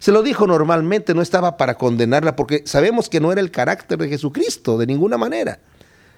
Se 0.00 0.10
lo 0.10 0.24
dijo 0.24 0.44
normalmente, 0.48 1.14
no 1.14 1.22
estaba 1.22 1.56
para 1.56 1.76
condenarla, 1.76 2.34
porque 2.34 2.64
sabemos 2.66 3.08
que 3.08 3.20
no 3.20 3.30
era 3.30 3.40
el 3.40 3.52
carácter 3.52 3.96
de 3.96 4.08
Jesucristo, 4.08 4.76
de 4.76 4.86
ninguna 4.88 5.18
manera. 5.18 5.60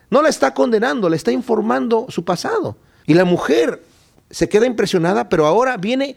No 0.08 0.22
la 0.22 0.30
está 0.30 0.54
condenando, 0.54 1.10
le 1.10 1.16
está 1.16 1.30
informando 1.30 2.06
su 2.08 2.24
pasado. 2.24 2.78
Y 3.04 3.12
la 3.12 3.26
mujer 3.26 3.82
se 4.30 4.48
queda 4.48 4.64
impresionada, 4.64 5.28
pero 5.28 5.46
ahora 5.46 5.76
viene, 5.76 6.16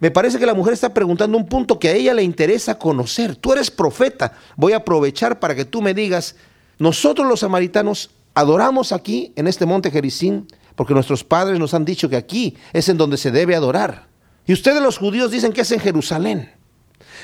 me 0.00 0.10
parece 0.10 0.38
que 0.38 0.44
la 0.44 0.52
mujer 0.52 0.74
está 0.74 0.92
preguntando 0.92 1.38
un 1.38 1.48
punto 1.48 1.78
que 1.78 1.88
a 1.88 1.92
ella 1.92 2.12
le 2.12 2.22
interesa 2.22 2.78
conocer. 2.78 3.36
Tú 3.36 3.54
eres 3.54 3.70
profeta, 3.70 4.34
voy 4.54 4.74
a 4.74 4.78
aprovechar 4.78 5.40
para 5.40 5.54
que 5.54 5.64
tú 5.64 5.80
me 5.80 5.94
digas, 5.94 6.36
nosotros 6.78 7.26
los 7.26 7.40
samaritanos 7.40 8.10
adoramos 8.36 8.92
aquí, 8.92 9.32
en 9.34 9.48
este 9.48 9.64
monte 9.64 9.90
Jericín, 9.90 10.46
porque 10.76 10.92
nuestros 10.92 11.24
padres 11.24 11.58
nos 11.58 11.72
han 11.72 11.86
dicho 11.86 12.10
que 12.10 12.16
aquí 12.16 12.54
es 12.74 12.90
en 12.90 12.98
donde 12.98 13.16
se 13.16 13.30
debe 13.30 13.56
adorar. 13.56 14.08
Y 14.46 14.52
ustedes 14.52 14.82
los 14.82 14.98
judíos 14.98 15.30
dicen 15.30 15.54
que 15.54 15.62
es 15.62 15.72
en 15.72 15.80
Jerusalén. 15.80 16.52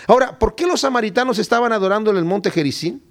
Ahora, 0.08 0.38
¿por 0.38 0.54
qué 0.54 0.66
los 0.66 0.80
samaritanos 0.80 1.38
estaban 1.38 1.70
adorando 1.70 2.10
en 2.10 2.16
el 2.16 2.24
monte 2.24 2.50
Jericín? 2.50 3.02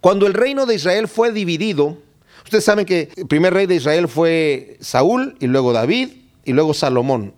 Cuando 0.00 0.28
el 0.28 0.34
reino 0.34 0.64
de 0.64 0.76
Israel 0.76 1.08
fue 1.08 1.32
dividido, 1.32 1.98
ustedes 2.44 2.64
saben 2.64 2.86
que 2.86 3.10
el 3.16 3.26
primer 3.26 3.52
rey 3.52 3.66
de 3.66 3.74
Israel 3.74 4.06
fue 4.06 4.78
Saúl 4.80 5.36
y 5.40 5.48
luego 5.48 5.72
David 5.72 6.10
y 6.44 6.52
luego 6.52 6.72
Salomón. 6.72 7.34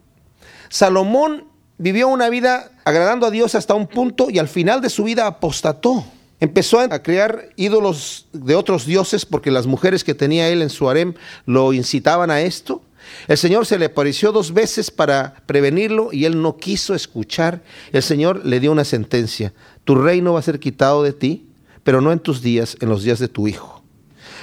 Salomón 0.69 1.49
vivió 1.79 2.09
una 2.09 2.29
vida 2.29 2.71
agradando 2.85 3.27
a 3.27 3.31
Dios 3.31 3.55
hasta 3.55 3.73
un 3.73 3.87
punto 3.87 4.29
y 4.29 4.39
al 4.39 4.49
final 4.49 4.83
de 4.83 4.91
su 4.91 5.05
vida 5.05 5.27
apostató. 5.27 6.05
Empezó 6.43 6.81
a 6.81 7.03
crear 7.05 7.51
ídolos 7.55 8.27
de 8.33 8.57
otros 8.57 8.85
dioses 8.85 9.25
porque 9.25 9.53
las 9.53 9.69
mujeres 9.69 10.03
que 10.03 10.13
tenía 10.13 10.49
él 10.49 10.61
en 10.61 10.71
su 10.71 10.91
harem 10.91 11.15
lo 11.47 11.73
incitaban 11.73 12.33
a 12.33 12.41
esto. 12.41 12.83
El 13.29 13.39
Señor 13.39 13.65
se 13.65 13.79
le 13.79 13.85
apareció 13.85 14.33
dos 14.33 14.53
veces 14.53 14.91
para 14.91 15.37
prevenirlo 15.47 16.13
y 16.13 16.25
él 16.25 16.43
no 16.43 16.57
quiso 16.57 16.97
escuchar. 16.97 17.63
El 17.93 18.03
Señor 18.03 18.45
le 18.45 18.59
dio 18.59 18.73
una 18.73 18.85
sentencia. 18.85 19.53
Tu 19.85 19.95
reino 19.95 20.33
va 20.33 20.41
a 20.41 20.43
ser 20.43 20.59
quitado 20.59 21.05
de 21.05 21.13
ti, 21.13 21.47
pero 21.85 22.01
no 22.01 22.11
en 22.11 22.19
tus 22.19 22.43
días, 22.43 22.77
en 22.81 22.89
los 22.89 23.05
días 23.05 23.21
de 23.21 23.29
tu 23.29 23.47
hijo. 23.47 23.85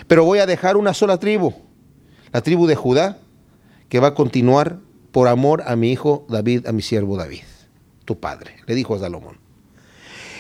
Pero 0.08 0.24
voy 0.24 0.39
a 0.39 0.46
dejar 0.46 0.77
una 0.77 0.94
sola 0.94 1.18
tribu, 1.18 1.53
la 2.32 2.39
tribu 2.39 2.65
de 2.65 2.77
Judá, 2.77 3.18
que 3.89 4.00
va 4.00 4.08
a 4.08 4.15
continuar 4.15 4.79
por 5.12 5.27
amor 5.27 5.63
a 5.68 5.75
mi 5.75 5.91
hijo 5.91 6.25
David, 6.29 6.65
a 6.65 6.72
mi 6.72 6.82
siervo 6.82 7.18
David, 7.18 7.44
tu 8.06 8.18
padre, 8.22 8.56
le 8.68 8.75
dijo 8.75 8.96
a 8.96 9.00
Salomón. 9.00 9.38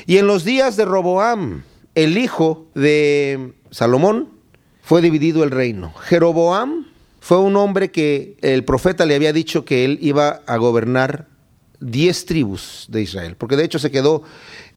Y 0.09 0.17
en 0.17 0.25
los 0.25 0.43
días 0.43 0.75
de 0.75 0.85
Roboam, 0.85 1.61
el 1.93 2.17
hijo 2.17 2.65
de 2.73 3.53
Salomón, 3.69 4.29
fue 4.81 5.03
dividido 5.03 5.43
el 5.43 5.51
reino. 5.51 5.93
Jeroboam 5.93 6.87
fue 7.19 7.37
un 7.37 7.55
hombre 7.55 7.91
que 7.91 8.35
el 8.41 8.63
profeta 8.65 9.05
le 9.05 9.13
había 9.13 9.33
dicho 9.33 9.65
que 9.65 9.85
él 9.85 9.99
iba 10.01 10.41
a 10.47 10.57
gobernar 10.57 11.27
diez 11.79 12.25
tribus 12.25 12.87
de 12.89 13.03
Israel, 13.03 13.35
porque 13.37 13.55
de 13.55 13.65
hecho 13.65 13.77
se 13.77 13.91
quedó 13.91 14.23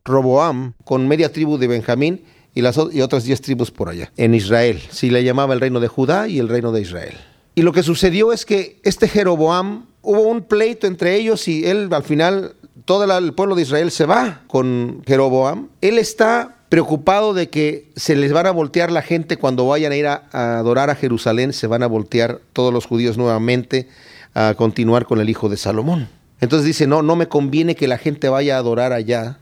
Roboam 0.04 0.74
con 0.84 1.08
media 1.08 1.32
tribu 1.32 1.56
de 1.56 1.66
Benjamín 1.66 2.24
y, 2.54 2.62
otras 3.00 3.24
diez 3.24 3.40
tribus 3.40 3.70
por 3.70 3.88
allá, 3.88 4.12
en 4.18 4.34
Israel. 4.34 4.82
Sí 4.90 5.08
le 5.08 5.24
llamaba 5.24 5.54
el 5.54 5.60
reino 5.60 5.80
de 5.80 5.88
Judá 5.88 6.28
y 6.28 6.40
el 6.40 6.50
reino 6.50 6.72
de 6.72 6.82
Israel. 6.82 7.14
Y 7.54 7.62
lo 7.62 7.72
que 7.72 7.82
sucedió 7.82 8.34
es 8.34 8.44
que 8.44 8.82
este 8.82 9.08
Jeroboam, 9.08 9.86
hubo 10.02 10.20
un 10.28 10.42
pleito 10.42 10.86
entre 10.86 11.16
ellos 11.16 11.48
y 11.48 11.64
él 11.64 11.88
al 11.90 12.02
final 12.02 12.54
todo 12.84 13.18
el 13.18 13.32
pueblo 13.34 13.54
de 13.54 13.62
Israel 13.62 13.90
se 13.90 14.06
va 14.06 14.42
con 14.46 15.02
Jeroboam. 15.06 15.68
Él 15.80 15.98
está 15.98 16.56
preocupado 16.68 17.34
de 17.34 17.50
que 17.50 17.90
se 17.96 18.16
les 18.16 18.32
van 18.32 18.46
a 18.46 18.50
voltear 18.50 18.90
la 18.90 19.02
gente 19.02 19.36
cuando 19.36 19.66
vayan 19.66 19.92
a 19.92 19.96
ir 19.96 20.06
a, 20.06 20.24
adorar 20.32 20.90
a 20.90 20.94
Jerusalén, 20.94 21.52
se 21.52 21.66
van 21.66 21.82
a 21.82 21.86
voltear 21.86 22.40
todos 22.52 22.72
los 22.72 22.86
judíos 22.86 23.18
nuevamente 23.18 23.88
a 24.34 24.54
continuar 24.54 25.04
con 25.04 25.20
el 25.20 25.28
hijo 25.28 25.48
de 25.48 25.58
Salomón. 25.58 26.08
Entonces 26.40 26.66
dice, 26.66 26.86
no, 26.86 27.02
no 27.02 27.14
me 27.14 27.28
conviene 27.28 27.76
que 27.76 27.86
la 27.86 27.98
gente 27.98 28.28
vaya 28.28 28.56
a 28.56 28.58
adorar 28.58 28.92
allá. 28.92 29.38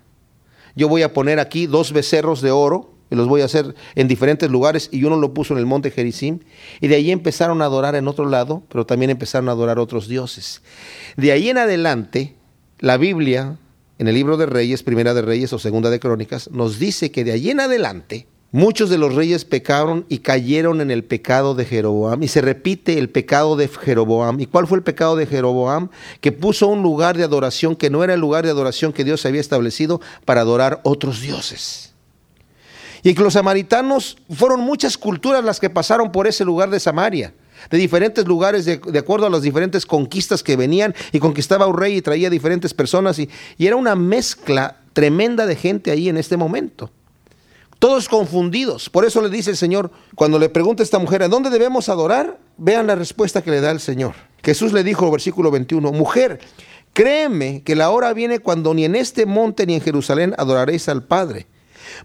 Yo 0.74 0.88
voy 0.88 1.02
a 1.02 1.12
poner 1.12 1.38
aquí 1.38 1.66
dos 1.66 1.92
becerros 1.92 2.42
de 2.42 2.50
oro 2.50 2.94
y 3.10 3.14
los 3.14 3.28
voy 3.28 3.42
a 3.42 3.46
hacer 3.46 3.74
en 3.94 4.08
diferentes 4.08 4.50
lugares 4.50 4.88
y 4.92 5.04
uno 5.04 5.16
lo 5.16 5.32
puso 5.32 5.54
en 5.54 5.60
el 5.60 5.66
monte 5.66 5.90
Gerizim 5.90 6.40
y 6.80 6.88
de 6.88 6.96
ahí 6.96 7.10
empezaron 7.10 7.62
a 7.62 7.66
adorar 7.66 7.94
en 7.94 8.08
otro 8.08 8.26
lado, 8.26 8.62
pero 8.68 8.86
también 8.86 9.10
empezaron 9.10 9.48
a 9.48 9.52
adorar 9.52 9.78
otros 9.78 10.08
dioses. 10.08 10.62
De 11.16 11.32
ahí 11.32 11.48
en 11.48 11.58
adelante 11.58 12.34
la 12.80 12.96
Biblia, 12.96 13.58
en 13.98 14.08
el 14.08 14.14
libro 14.14 14.38
de 14.38 14.46
Reyes, 14.46 14.82
Primera 14.82 15.12
de 15.12 15.22
Reyes 15.22 15.52
o 15.52 15.58
Segunda 15.58 15.90
de 15.90 16.00
Crónicas, 16.00 16.50
nos 16.50 16.78
dice 16.78 17.10
que 17.10 17.24
de 17.24 17.32
allí 17.32 17.50
en 17.50 17.60
adelante 17.60 18.26
muchos 18.52 18.88
de 18.88 18.96
los 18.96 19.14
reyes 19.14 19.44
pecaron 19.44 20.06
y 20.08 20.18
cayeron 20.18 20.80
en 20.80 20.90
el 20.90 21.04
pecado 21.04 21.54
de 21.54 21.66
Jeroboam. 21.66 22.22
Y 22.22 22.28
se 22.28 22.40
repite 22.40 22.98
el 22.98 23.10
pecado 23.10 23.56
de 23.56 23.68
Jeroboam. 23.68 24.40
¿Y 24.40 24.46
cuál 24.46 24.66
fue 24.66 24.78
el 24.78 24.82
pecado 24.82 25.14
de 25.14 25.26
Jeroboam? 25.26 25.90
Que 26.22 26.32
puso 26.32 26.68
un 26.68 26.82
lugar 26.82 27.18
de 27.18 27.24
adoración 27.24 27.76
que 27.76 27.90
no 27.90 28.02
era 28.02 28.14
el 28.14 28.20
lugar 28.20 28.44
de 28.44 28.50
adoración 28.50 28.94
que 28.94 29.04
Dios 29.04 29.26
había 29.26 29.42
establecido 29.42 30.00
para 30.24 30.40
adorar 30.40 30.80
otros 30.82 31.20
dioses. 31.20 31.92
Y 33.02 33.14
que 33.14 33.22
los 33.22 33.34
samaritanos 33.34 34.16
fueron 34.30 34.60
muchas 34.60 34.96
culturas 34.96 35.44
las 35.44 35.60
que 35.60 35.70
pasaron 35.70 36.10
por 36.10 36.26
ese 36.26 36.44
lugar 36.46 36.70
de 36.70 36.80
Samaria 36.80 37.34
de 37.70 37.78
diferentes 37.78 38.26
lugares 38.26 38.64
de, 38.64 38.98
acuerdo 38.98 39.26
a 39.26 39.30
las 39.30 39.42
diferentes 39.42 39.84
conquistas 39.86 40.42
que 40.42 40.56
venían 40.56 40.94
y 41.12 41.18
conquistaba 41.18 41.66
un 41.66 41.76
rey 41.76 41.96
y 41.96 42.02
traía 42.02 42.30
diferentes 42.30 42.72
personas 42.72 43.18
y, 43.18 43.28
y 43.58 43.66
era 43.66 43.76
una 43.76 43.94
mezcla 43.96 44.76
tremenda 44.92 45.46
de 45.46 45.56
gente 45.56 45.90
ahí 45.90 46.08
en 46.08 46.16
este 46.16 46.36
momento. 46.36 46.90
Todos 47.78 48.08
confundidos. 48.08 48.90
Por 48.90 49.06
eso 49.06 49.22
le 49.22 49.30
dice 49.30 49.50
el 49.50 49.56
Señor, 49.56 49.90
cuando 50.14 50.38
le 50.38 50.50
pregunta 50.50 50.82
a 50.82 50.84
esta 50.84 50.98
mujer, 50.98 51.22
¿a 51.22 51.28
dónde 51.28 51.48
debemos 51.48 51.88
adorar? 51.88 52.38
Vean 52.58 52.86
la 52.86 52.94
respuesta 52.94 53.42
que 53.42 53.50
le 53.50 53.62
da 53.62 53.70
el 53.70 53.80
Señor. 53.80 54.14
Jesús 54.42 54.74
le 54.74 54.84
dijo, 54.84 55.10
versículo 55.10 55.50
21, 55.50 55.90
mujer, 55.92 56.40
créeme 56.92 57.62
que 57.62 57.76
la 57.76 57.90
hora 57.90 58.12
viene 58.12 58.40
cuando 58.40 58.74
ni 58.74 58.84
en 58.84 58.96
este 58.96 59.24
monte 59.24 59.66
ni 59.66 59.74
en 59.74 59.80
Jerusalén 59.80 60.34
adoraréis 60.36 60.90
al 60.90 61.04
Padre. 61.04 61.46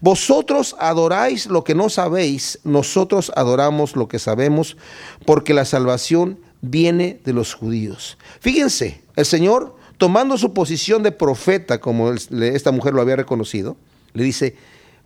Vosotros 0.02 0.76
adoráis 0.80 1.48
lo 1.48 1.64
que 1.64 1.76
no 1.76 1.90
sabéis, 1.90 2.60
nosotros 2.64 3.32
adoramos 3.36 3.96
lo 3.96 4.08
que 4.08 4.20
sabemos, 4.20 4.78
porque 5.26 5.54
la 5.54 5.66
salvación 5.66 6.40
viene 6.62 7.20
de 7.24 7.34
los 7.34 7.54
judíos. 7.54 8.18
Fíjense, 8.40 9.02
el 9.16 9.26
Señor, 9.26 9.76
tomando 9.98 10.38
su 10.38 10.54
posición 10.54 11.04
de 11.04 11.12
profeta, 11.12 11.80
como 11.80 12.12
esta 12.12 12.72
mujer 12.72 12.94
lo 12.94 13.02
había 13.02 13.16
reconocido, 13.16 13.78
le 14.14 14.24
dice, 14.24 14.56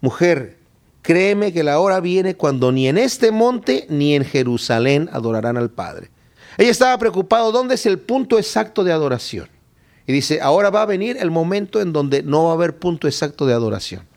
mujer, 0.01 0.57
créeme 1.01 1.53
que 1.53 1.63
la 1.63 1.79
hora 1.79 1.99
viene 1.99 2.35
cuando 2.35 2.71
ni 2.71 2.87
en 2.87 2.97
este 2.97 3.31
monte 3.31 3.85
ni 3.89 4.15
en 4.15 4.25
Jerusalén 4.25 5.09
adorarán 5.11 5.57
al 5.57 5.69
Padre. 5.69 6.09
Ella 6.57 6.71
estaba 6.71 6.97
preocupada, 6.97 7.51
¿dónde 7.51 7.75
es 7.75 7.85
el 7.85 7.99
punto 7.99 8.37
exacto 8.37 8.83
de 8.83 8.91
adoración? 8.91 9.47
Y 10.05 10.11
dice, 10.11 10.41
ahora 10.41 10.71
va 10.71 10.81
a 10.81 10.87
venir 10.87 11.17
el 11.19 11.29
momento 11.29 11.81
en 11.81 11.93
donde 11.93 12.23
no 12.23 12.45
va 12.45 12.51
a 12.51 12.53
haber 12.53 12.77
punto 12.77 13.07
exacto 13.07 13.45
de 13.45 13.53
adoración. 13.53 14.08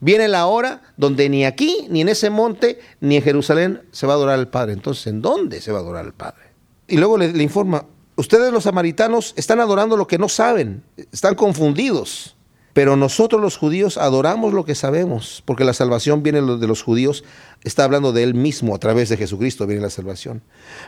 Viene 0.00 0.28
la 0.28 0.46
hora 0.46 0.82
donde 0.96 1.28
ni 1.28 1.44
aquí, 1.44 1.86
ni 1.90 2.00
en 2.00 2.08
ese 2.08 2.30
monte, 2.30 2.80
ni 3.00 3.16
en 3.16 3.22
Jerusalén 3.22 3.82
se 3.92 4.06
va 4.06 4.14
a 4.14 4.16
adorar 4.16 4.38
al 4.38 4.48
Padre. 4.48 4.72
Entonces, 4.72 5.06
¿en 5.06 5.20
dónde 5.20 5.60
se 5.60 5.72
va 5.72 5.78
a 5.78 5.82
adorar 5.82 6.06
al 6.06 6.14
Padre? 6.14 6.50
Y 6.88 6.96
luego 6.96 7.18
le, 7.18 7.42
informa, 7.42 7.84
ustedes 8.16 8.52
los 8.52 8.64
samaritanos 8.64 9.34
están 9.36 9.60
adorando 9.60 9.96
lo 9.96 10.06
que 10.06 10.18
no 10.18 10.28
saben, 10.28 10.82
están 11.12 11.34
confundidos. 11.34 12.36
Pero 12.72 12.96
nosotros 12.96 13.42
los 13.42 13.56
judíos 13.56 13.98
adoramos 13.98 14.54
lo 14.54 14.64
que 14.64 14.74
sabemos, 14.74 15.42
porque 15.44 15.64
la 15.64 15.74
salvación 15.74 16.22
viene 16.22 16.40
de 16.40 16.66
los 16.66 16.82
judíos, 16.82 17.24
está 17.64 17.84
hablando 17.84 18.12
de 18.12 18.22
Él 18.22 18.34
mismo, 18.34 18.74
a 18.74 18.78
través 18.78 19.08
de 19.08 19.16
Jesucristo 19.16 19.66
viene 19.66 19.82
la 19.82 19.90
salvación. 19.90 20.42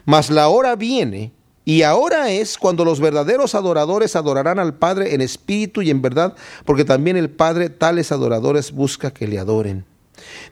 Mas 0.05 0.31
la 0.31 0.49
hora 0.49 0.77
viene, 0.77 1.33
y 1.65 1.83
ahora 1.83 2.31
es 2.31 2.59
cuando 2.59 2.85
los 2.85 3.01
verdaderos 3.01 3.55
adoradores 3.55 4.17
adorarán 4.17 4.59
al 4.59 4.75
Padre 4.75 5.15
en 5.15 5.21
espíritu 5.21 5.83
y 5.83 5.91
en 5.91 6.03
verdad, 6.03 6.35
porque 6.65 6.85
también 6.85 7.17
el 7.17 7.31
Padre 7.31 7.71
tales 7.71 8.11
adoradores 8.11 8.73
busca 8.73 9.13
que 9.13 9.29
le 9.29 9.39
adoren. 9.39 9.85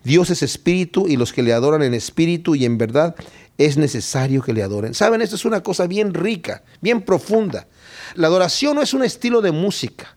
Dios 0.05 0.31
es 0.31 0.43
espíritu 0.43 1.09
y 1.09 1.17
los 1.17 1.33
que 1.33 1.43
le 1.43 1.53
adoran 1.53 1.83
en 1.83 1.95
espíritu 1.95 2.55
y 2.55 2.65
en 2.65 2.79
verdad 2.79 3.15
es 3.59 3.77
necesario 3.77 4.43
que 4.43 4.53
le 4.53 4.63
adoren. 4.63 4.95
Saben, 4.95 5.21
esto 5.21 5.37
es 5.37 5.45
una 5.45 5.63
cosa 5.63 5.87
bien 5.87 6.15
rica, 6.15 6.63
bien 6.81 7.03
profunda. 7.03 7.67
La 8.15 8.29
adoración 8.29 8.77
no 8.77 8.83
es 8.83 8.95
un 8.95 9.05
estilo 9.05 9.43
de 9.43 9.53
música. 9.53 10.17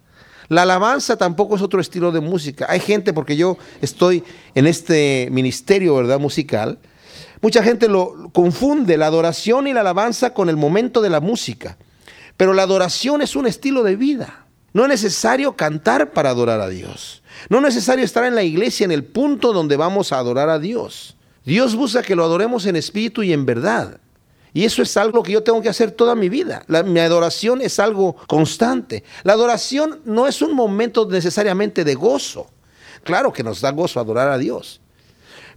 La 0.49 0.63
alabanza 0.63 1.17
tampoco 1.17 1.55
es 1.55 1.61
otro 1.61 1.81
estilo 1.81 2.11
de 2.11 2.19
música. 2.19 2.67
Hay 2.69 2.79
gente, 2.79 3.13
porque 3.13 3.35
yo 3.35 3.57
estoy 3.81 4.23
en 4.55 4.67
este 4.67 5.27
ministerio, 5.31 5.95
¿verdad? 5.95 6.19
Musical. 6.19 6.79
Mucha 7.43 7.61
gente 7.61 7.89
lo 7.89 8.29
confunde 8.31 8.95
la 8.95 9.07
adoración 9.07 9.67
y 9.67 9.73
la 9.73 9.81
alabanza 9.81 10.33
con 10.33 10.47
el 10.47 10.55
momento 10.55 11.01
de 11.01 11.09
la 11.09 11.19
música. 11.19 11.77
Pero 12.37 12.53
la 12.53 12.63
adoración 12.63 13.21
es 13.21 13.35
un 13.35 13.47
estilo 13.47 13.83
de 13.83 13.97
vida. 13.97 14.45
No 14.71 14.83
es 14.83 14.89
necesario 14.89 15.57
cantar 15.57 16.13
para 16.13 16.29
adorar 16.29 16.61
a 16.61 16.69
Dios. 16.69 17.21
No 17.49 17.57
es 17.57 17.63
necesario 17.63 18.05
estar 18.05 18.23
en 18.23 18.35
la 18.35 18.43
iglesia 18.43 18.85
en 18.85 18.93
el 18.93 19.03
punto 19.03 19.51
donde 19.51 19.75
vamos 19.75 20.13
a 20.13 20.19
adorar 20.19 20.47
a 20.47 20.57
Dios. 20.57 21.17
Dios 21.43 21.75
busca 21.75 22.01
que 22.01 22.15
lo 22.15 22.23
adoremos 22.23 22.65
en 22.65 22.77
espíritu 22.77 23.23
y 23.23 23.33
en 23.33 23.45
verdad. 23.45 23.99
Y 24.53 24.63
eso 24.63 24.81
es 24.81 24.95
algo 24.95 25.21
que 25.21 25.33
yo 25.33 25.43
tengo 25.43 25.61
que 25.61 25.67
hacer 25.67 25.91
toda 25.91 26.15
mi 26.15 26.29
vida. 26.29 26.63
mi 26.85 27.01
adoración 27.01 27.61
es 27.61 27.77
algo 27.77 28.15
constante. 28.25 29.03
La 29.23 29.33
adoración 29.33 29.99
no 30.05 30.27
es 30.27 30.41
un 30.41 30.55
momento 30.55 31.05
necesariamente 31.09 31.83
de 31.83 31.95
gozo. 31.95 32.47
Claro 33.03 33.33
que 33.33 33.43
nos 33.43 33.59
da 33.59 33.71
gozo 33.71 33.99
adorar 33.99 34.29
a 34.29 34.37
Dios. 34.37 34.79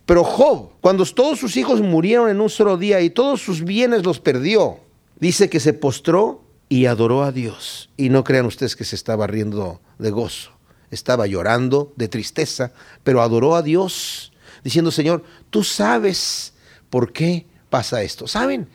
Pero 0.06 0.22
Job, 0.22 0.70
cuando 0.80 1.04
todos 1.04 1.38
sus 1.38 1.56
hijos 1.56 1.80
murieron 1.80 2.30
en 2.30 2.40
un 2.40 2.48
solo 2.48 2.76
día 2.76 3.00
y 3.00 3.10
todos 3.10 3.42
sus 3.42 3.64
bienes 3.64 4.04
los 4.04 4.20
perdió, 4.20 4.78
dice 5.18 5.50
que 5.50 5.58
se 5.58 5.72
postró 5.72 6.44
y 6.68 6.86
adoró 6.86 7.24
a 7.24 7.32
Dios. 7.32 7.90
Y 7.96 8.08
no 8.08 8.22
crean 8.22 8.46
ustedes 8.46 8.76
que 8.76 8.84
se 8.84 8.94
estaba 8.94 9.26
riendo 9.26 9.80
de 9.98 10.10
gozo. 10.10 10.52
Estaba 10.92 11.26
llorando 11.26 11.92
de 11.96 12.06
tristeza, 12.06 12.72
pero 13.02 13.20
adoró 13.20 13.56
a 13.56 13.62
Dios, 13.62 14.32
diciendo, 14.62 14.92
Señor, 14.92 15.24
tú 15.50 15.64
sabes 15.64 16.54
por 16.88 17.12
qué 17.12 17.46
pasa 17.68 18.02
esto. 18.02 18.28
¿Saben? 18.28 18.68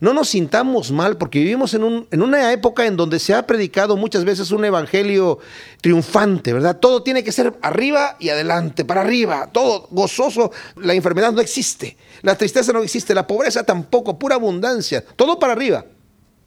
No 0.00 0.12
nos 0.12 0.28
sintamos 0.28 0.90
mal 0.92 1.16
porque 1.16 1.38
vivimos 1.38 1.74
en, 1.74 1.84
un, 1.84 2.06
en, 2.10 2.22
una 2.22 2.52
época 2.52 2.86
en 2.86 2.96
donde 2.96 3.18
se 3.18 3.34
ha 3.34 3.46
predicado 3.46 3.96
muchas 3.96 4.24
veces 4.24 4.50
un 4.50 4.64
evangelio 4.64 5.38
triunfante, 5.80 6.52
¿verdad? 6.52 6.78
Todo 6.78 7.02
tiene 7.02 7.24
que 7.24 7.32
ser 7.32 7.54
arriba 7.62 8.16
y 8.18 8.28
adelante, 8.28 8.84
para 8.84 9.02
arriba, 9.02 9.50
todo 9.52 9.88
gozoso. 9.90 10.50
La 10.76 10.94
enfermedad 10.94 11.32
no 11.32 11.40
existe, 11.40 11.96
la 12.22 12.36
tristeza 12.36 12.72
no 12.72 12.82
existe, 12.82 13.14
la 13.14 13.26
pobreza 13.26 13.64
tampoco, 13.64 14.18
pura 14.18 14.36
abundancia, 14.36 15.04
todo 15.16 15.38
para 15.38 15.52
arriba. 15.52 15.84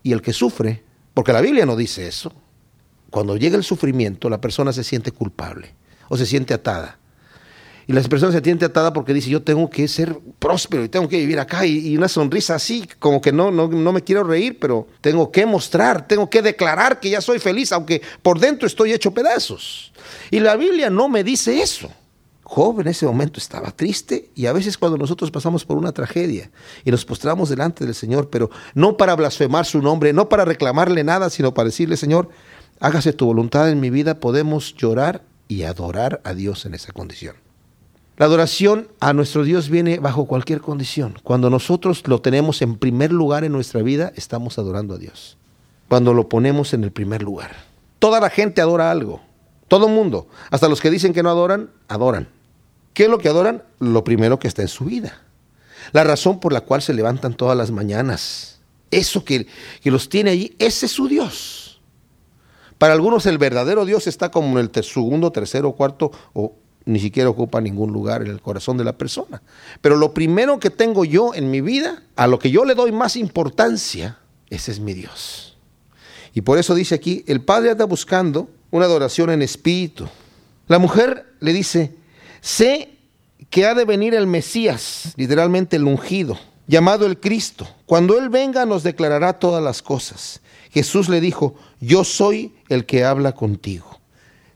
Y 0.03 0.13
el 0.13 0.21
que 0.21 0.33
sufre, 0.33 0.83
porque 1.13 1.33
la 1.33 1.41
Biblia 1.41 1.65
no 1.65 1.75
dice 1.75 2.07
eso, 2.07 2.33
cuando 3.09 3.37
llega 3.37 3.57
el 3.57 3.63
sufrimiento 3.63 4.29
la 4.29 4.41
persona 4.41 4.71
se 4.71 4.83
siente 4.83 5.11
culpable 5.11 5.73
o 6.09 6.17
se 6.17 6.25
siente 6.25 6.53
atada. 6.53 6.99
Y 7.89 7.93
la 7.93 8.03
persona 8.03 8.31
se 8.31 8.39
siente 8.41 8.65
atada 8.65 8.93
porque 8.93 9.15
dice, 9.15 9.31
yo 9.31 9.41
tengo 9.41 9.67
que 9.67 9.88
ser 9.88 10.15
próspero 10.38 10.84
y 10.84 10.89
tengo 10.89 11.10
que 11.10 11.17
vivir 11.17 11.39
acá. 11.39 11.65
Y, 11.65 11.98
una 11.98 12.08
sonrisa 12.08 12.53
así, 12.53 12.88
como 13.00 13.19
que 13.19 13.31
no, 13.31 13.50
no, 13.50 13.67
no 13.67 13.91
me 13.91 14.03
quiero 14.03 14.24
reír, 14.24 14.60
pero 14.60 14.86
tengo 15.01 15.31
que 15.31 15.43
mostrar, 15.48 16.08
tengo 16.08 16.29
que 16.29 16.43
declarar 16.43 17.00
que 17.00 17.10
ya 17.10 17.19
soy 17.19 17.39
feliz, 17.39 17.72
aunque 17.72 18.03
por 18.22 18.39
dentro 18.39 18.67
estoy 18.67 18.93
hecho 18.93 19.12
pedazos. 19.12 19.91
Y 20.29 20.39
la 20.39 20.55
Biblia 20.55 20.91
no 20.91 21.10
me 21.10 21.24
dice 21.24 21.63
eso. 21.63 21.89
Job 22.43 22.79
en 22.81 22.89
ese 22.89 23.08
momento 23.08 23.39
estaba 23.39 23.72
triste 23.72 24.29
y 24.36 24.46
a 24.46 24.53
veces 24.53 24.77
cuando 24.77 25.00
nosotros 25.00 25.31
pasamos 25.31 25.65
por 25.65 25.79
una 25.79 25.91
tragedia 25.91 26.51
y 26.86 26.91
nos 26.91 27.05
postramos 27.05 27.50
delante 27.50 27.86
del 27.86 27.96
Señor, 27.96 28.29
pero 28.29 28.51
no 28.75 28.98
para 28.98 29.15
blasfemar 29.15 29.65
su 29.65 29.81
nombre, 29.81 30.13
no 30.13 30.29
para 30.29 30.46
reclamarle 30.46 31.03
nada, 31.03 31.31
sino 31.31 31.55
para 31.55 31.69
decirle, 31.69 31.97
Señor, 31.97 32.30
hágase 32.80 33.13
tu 33.13 33.25
voluntad 33.25 33.67
en 33.67 33.80
mi 33.80 33.89
vida, 33.89 34.19
podemos 34.19 34.75
llorar 34.75 35.23
y 35.47 35.63
adorar 35.63 36.21
a 36.23 36.36
Dios 36.36 36.67
en 36.67 36.75
esa 36.75 36.93
condición. 36.93 37.48
La 38.19 38.25
adoración 38.25 38.89
a 38.99 39.13
nuestro 39.13 39.45
Dios 39.45 39.69
viene 39.69 39.99
bajo 39.99 40.25
cualquier 40.25 40.60
condición. 40.60 41.17
Cuando 41.23 41.49
nosotros 41.49 42.05
lo 42.05 42.19
tenemos 42.19 42.62
en 42.62 42.75
primer 42.75 43.13
lugar 43.13 43.45
en 43.45 43.53
nuestra 43.53 43.82
vida, 43.82 44.12
estamos 44.13 44.60
adorando 44.60 44.95
a 44.95 44.97
Dios. 44.97 45.38
Cuando 45.88 46.13
lo 46.13 46.27
ponemos 46.27 46.73
en 46.73 46.84
el 46.84 46.91
primer 46.91 47.23
lugar. 47.23 47.55
Toda 47.97 48.19
la 48.19 48.29
gente 48.29 48.60
adora 48.60 48.91
algo. 48.91 49.21
Todo 49.69 49.88
el 49.88 49.93
mundo. 49.93 50.27
Hasta 50.51 50.67
los 50.67 50.82
que 50.82 50.89
dicen 50.89 51.13
que 51.13 51.23
no 51.23 51.29
adoran, 51.29 51.71
adoran. 51.88 52.27
¿Qué 52.93 53.03
es 53.03 53.10
lo 53.10 53.19
que 53.19 53.29
adoran? 53.29 53.63
Lo 53.79 54.03
primero 54.03 54.38
que 54.38 54.49
está 54.49 54.63
en 54.63 54.67
su 54.67 54.84
vida. 54.84 55.21
La 55.93 56.03
razón 56.03 56.41
por 56.41 56.51
la 56.51 56.60
cual 56.60 56.82
se 56.82 56.93
levantan 56.93 57.36
todas 57.36 57.58
las 57.58 57.71
mañanas. 57.71 58.60
Eso 58.91 59.23
que, 59.23 59.47
que 59.82 59.91
los 59.91 60.10
tiene 60.10 60.32
allí, 60.32 60.53
ese 60.60 60.88
es 60.88 60.91
su 60.91 61.08
Dios. 61.08 61.79
Para 62.79 62.91
algunos 62.91 63.25
el 63.27 63.38
verdadero 63.38 63.86
Dios 63.86 64.08
está 64.08 64.29
como 64.29 64.60
en 64.60 64.69
el 64.73 64.84
segundo, 64.84 65.32
tercero, 65.32 65.71
cuarto 65.71 66.12
o 66.34 66.55
ni 66.85 66.99
siquiera 66.99 67.29
ocupa 67.29 67.61
ningún 67.61 67.91
lugar 67.91 68.21
en 68.21 68.29
el 68.29 68.41
corazón 68.41 68.77
de 68.77 68.83
la 68.83 68.97
persona. 68.97 69.41
Pero 69.81 69.95
lo 69.95 70.13
primero 70.13 70.59
que 70.59 70.69
tengo 70.69 71.05
yo 71.05 71.33
en 71.33 71.51
mi 71.51 71.61
vida, 71.61 72.03
a 72.15 72.27
lo 72.27 72.39
que 72.39 72.51
yo 72.51 72.65
le 72.65 72.75
doy 72.75 72.91
más 72.91 73.15
importancia, 73.15 74.17
ese 74.49 74.71
es 74.71 74.79
mi 74.79 74.93
Dios. 74.93 75.57
Y 76.33 76.41
por 76.41 76.57
eso 76.57 76.75
dice 76.75 76.95
aquí, 76.95 77.23
el 77.27 77.41
Padre 77.41 77.71
anda 77.71 77.85
buscando 77.85 78.49
una 78.71 78.85
adoración 78.85 79.29
en 79.29 79.41
espíritu. 79.41 80.07
La 80.67 80.79
mujer 80.79 81.33
le 81.39 81.53
dice, 81.53 81.95
sé 82.41 82.97
que 83.49 83.65
ha 83.65 83.73
de 83.73 83.85
venir 83.85 84.13
el 84.13 84.27
Mesías, 84.27 85.13
literalmente 85.15 85.75
el 85.75 85.85
ungido, 85.85 86.37
llamado 86.67 87.05
el 87.05 87.19
Cristo. 87.19 87.67
Cuando 87.85 88.17
Él 88.17 88.29
venga 88.29 88.65
nos 88.65 88.83
declarará 88.83 89.33
todas 89.33 89.63
las 89.63 89.81
cosas. 89.81 90.41
Jesús 90.71 91.09
le 91.09 91.19
dijo, 91.19 91.55
yo 91.79 92.03
soy 92.03 92.53
el 92.69 92.85
que 92.85 93.03
habla 93.03 93.33
contigo. 93.33 93.98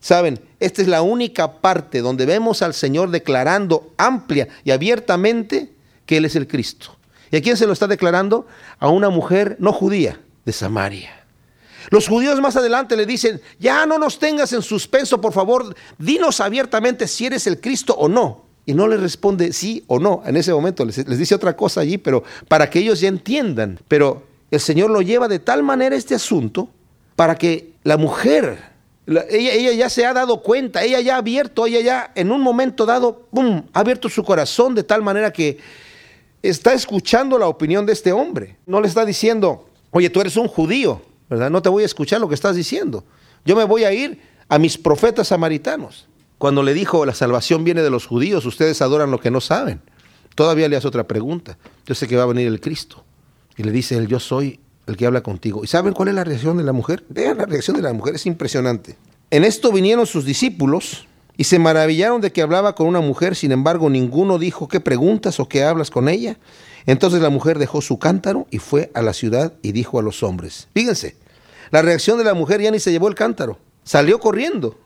Saben, 0.03 0.41
esta 0.59 0.81
es 0.81 0.89
la 0.89 1.01
única 1.01 1.61
parte 1.61 2.01
donde 2.01 2.25
vemos 2.25 2.61
al 2.61 2.73
Señor 2.73 3.09
declarando 3.09 3.93
amplia 3.95 4.49
y 4.65 4.71
abiertamente 4.71 5.71
que 6.05 6.17
Él 6.17 6.25
es 6.25 6.35
el 6.35 6.45
Cristo. 6.45 6.97
¿Y 7.31 7.37
a 7.37 7.41
quién 7.41 7.55
se 7.55 7.65
lo 7.65 7.71
está 7.71 7.87
declarando? 7.87 8.45
A 8.79 8.89
una 8.89 9.07
mujer 9.07 9.55
no 9.61 9.71
judía 9.71 10.19
de 10.43 10.51
Samaria. 10.51 11.23
Los 11.89 12.09
judíos 12.09 12.41
más 12.41 12.57
adelante 12.57 12.97
le 12.97 13.05
dicen, 13.05 13.39
ya 13.59 13.85
no 13.85 13.97
nos 13.97 14.19
tengas 14.19 14.51
en 14.51 14.61
suspenso, 14.61 15.21
por 15.21 15.31
favor, 15.31 15.73
dinos 15.97 16.41
abiertamente 16.41 17.07
si 17.07 17.27
eres 17.27 17.47
el 17.47 17.61
Cristo 17.61 17.95
o 17.97 18.09
no. 18.09 18.43
Y 18.65 18.73
no 18.73 18.89
le 18.89 18.97
responde 18.97 19.53
sí 19.53 19.85
o 19.87 19.99
no. 19.99 20.21
En 20.25 20.35
ese 20.35 20.51
momento 20.51 20.83
les, 20.83 20.97
les 21.07 21.17
dice 21.17 21.33
otra 21.33 21.55
cosa 21.55 21.79
allí, 21.79 21.97
pero 21.97 22.25
para 22.49 22.69
que 22.69 22.79
ellos 22.79 22.99
ya 22.99 23.07
entiendan. 23.07 23.79
Pero 23.87 24.27
el 24.51 24.59
Señor 24.59 24.89
lo 24.89 25.01
lleva 25.01 25.29
de 25.29 25.39
tal 25.39 25.63
manera 25.63 25.95
este 25.95 26.13
asunto 26.13 26.67
para 27.15 27.35
que 27.37 27.71
la 27.83 27.95
mujer 27.95 28.72
ella, 29.05 29.73
ya 29.73 29.89
se 29.89 30.05
ha 30.05 30.13
dado 30.13 30.41
cuenta, 30.41 30.83
ella 30.83 31.01
ya 31.01 31.15
ha 31.15 31.17
abierto, 31.17 31.65
ella 31.65 31.81
ya 31.81 32.11
en 32.15 32.31
un 32.31 32.41
momento 32.41 32.85
dado, 32.85 33.27
¡pum!, 33.31 33.63
ha 33.73 33.79
abierto 33.81 34.07
su 34.09 34.23
corazón 34.23 34.75
de 34.75 34.83
tal 34.83 35.01
manera 35.01 35.31
que 35.31 35.57
está 36.41 36.73
escuchando 36.73 37.37
la 37.37 37.47
opinión 37.47 37.85
de 37.85 37.93
este 37.93 38.11
hombre. 38.11 38.57
No 38.65 38.79
le 38.79 38.87
está 38.87 39.05
diciendo, 39.05 39.67
oye, 39.91 40.09
tú 40.09 40.21
eres 40.21 40.37
un 40.37 40.47
judío, 40.47 41.01
¿verdad? 41.29 41.49
No 41.49 41.61
te 41.61 41.69
voy 41.69 41.83
a 41.83 41.85
escuchar 41.85 42.21
lo 42.21 42.29
que 42.29 42.35
estás 42.35 42.55
diciendo. 42.55 43.03
Yo 43.45 43.55
me 43.55 43.65
voy 43.65 43.83
a 43.83 43.91
ir 43.91 44.21
a 44.47 44.57
mis 44.57 44.77
profetas 44.77 45.27
samaritanos. 45.29 46.07
Cuando 46.37 46.63
le 46.63 46.73
dijo, 46.73 47.05
la 47.05 47.13
salvación 47.13 47.63
viene 47.63 47.81
de 47.81 47.89
los 47.89 48.05
judíos, 48.05 48.45
ustedes 48.45 48.81
adoran 48.81 49.11
lo 49.11 49.19
que 49.19 49.31
no 49.31 49.41
saben. 49.41 49.81
Todavía 50.35 50.67
le 50.67 50.75
hace 50.75 50.87
otra 50.87 51.07
pregunta. 51.07 51.57
Yo 51.85 51.95
sé 51.95 52.07
que 52.07 52.15
va 52.15 52.23
a 52.23 52.27
venir 52.27 52.47
el 52.47 52.59
Cristo. 52.59 53.03
Y 53.55 53.63
le 53.63 53.71
dice 53.71 53.97
él, 53.97 54.07
yo 54.07 54.19
soy 54.19 54.59
el 54.87 54.97
que 54.97 55.05
habla 55.05 55.21
contigo. 55.21 55.63
¿Y 55.63 55.67
saben 55.67 55.93
cuál 55.93 56.09
es 56.09 56.15
la 56.15 56.23
reacción 56.23 56.57
de 56.57 56.63
la 56.63 56.73
mujer? 56.73 57.03
Vean 57.09 57.37
la 57.37 57.45
reacción 57.45 57.75
de 57.75 57.83
la 57.83 57.93
mujer, 57.93 58.15
es 58.15 58.25
impresionante. 58.25 58.97
En 59.31 59.43
esto 59.43 59.71
vinieron 59.71 60.05
sus 60.05 60.25
discípulos 60.25 61.07
y 61.37 61.45
se 61.45 61.59
maravillaron 61.59 62.21
de 62.21 62.31
que 62.31 62.41
hablaba 62.41 62.75
con 62.75 62.87
una 62.87 63.01
mujer, 63.01 63.35
sin 63.35 63.51
embargo 63.51 63.89
ninguno 63.89 64.37
dijo, 64.37 64.67
¿qué 64.67 64.79
preguntas 64.79 65.39
o 65.39 65.47
qué 65.47 65.63
hablas 65.63 65.89
con 65.89 66.07
ella? 66.07 66.37
Entonces 66.85 67.21
la 67.21 67.29
mujer 67.29 67.57
dejó 67.57 67.81
su 67.81 67.97
cántaro 67.97 68.45
y 68.51 68.59
fue 68.59 68.91
a 68.93 69.01
la 69.01 69.13
ciudad 69.13 69.53
y 69.61 69.71
dijo 69.71 69.99
a 69.99 70.03
los 70.03 70.21
hombres, 70.21 70.67
fíjense, 70.73 71.15
la 71.71 71.81
reacción 71.81 72.17
de 72.17 72.25
la 72.25 72.33
mujer 72.33 72.61
ya 72.61 72.71
ni 72.71 72.79
se 72.79 72.91
llevó 72.91 73.07
el 73.07 73.15
cántaro, 73.15 73.57
salió 73.83 74.19
corriendo, 74.19 74.77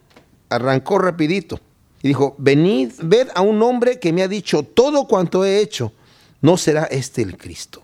arrancó 0.49 0.99
rapidito 0.99 1.59
y 2.01 2.09
dijo, 2.09 2.35
venid, 2.37 2.91
ved 3.01 3.27
a 3.35 3.41
un 3.41 3.61
hombre 3.61 3.99
que 3.99 4.13
me 4.13 4.21
ha 4.21 4.27
dicho 4.27 4.63
todo 4.63 5.07
cuanto 5.07 5.43
he 5.43 5.59
hecho, 5.59 5.91
¿no 6.41 6.55
será 6.55 6.83
este 6.85 7.23
el 7.23 7.35
Cristo? 7.37 7.81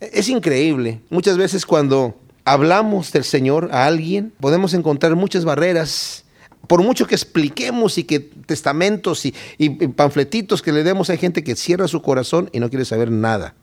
Es 0.00 0.30
increíble. 0.30 1.00
Muchas 1.10 1.36
veces 1.36 1.66
cuando 1.66 2.18
hablamos 2.44 3.12
del 3.12 3.24
Señor 3.24 3.68
a 3.70 3.84
alguien, 3.84 4.32
podemos 4.40 4.72
encontrar 4.72 5.14
muchas 5.14 5.44
barreras. 5.44 6.24
Por 6.66 6.82
mucho 6.82 7.06
que 7.06 7.14
expliquemos 7.14 7.98
y 7.98 8.04
que 8.04 8.20
testamentos 8.20 9.26
y, 9.26 9.32
panfletitos 9.94 10.62
que 10.62 10.72
le 10.72 10.84
demos, 10.84 11.10
hay 11.10 11.18
gente 11.18 11.44
que 11.44 11.54
cierra 11.54 11.86
su 11.86 12.00
corazón 12.00 12.48
y 12.52 12.60
no 12.60 12.70
quiere 12.70 12.84
saber 12.84 13.10
nada. 13.10 13.54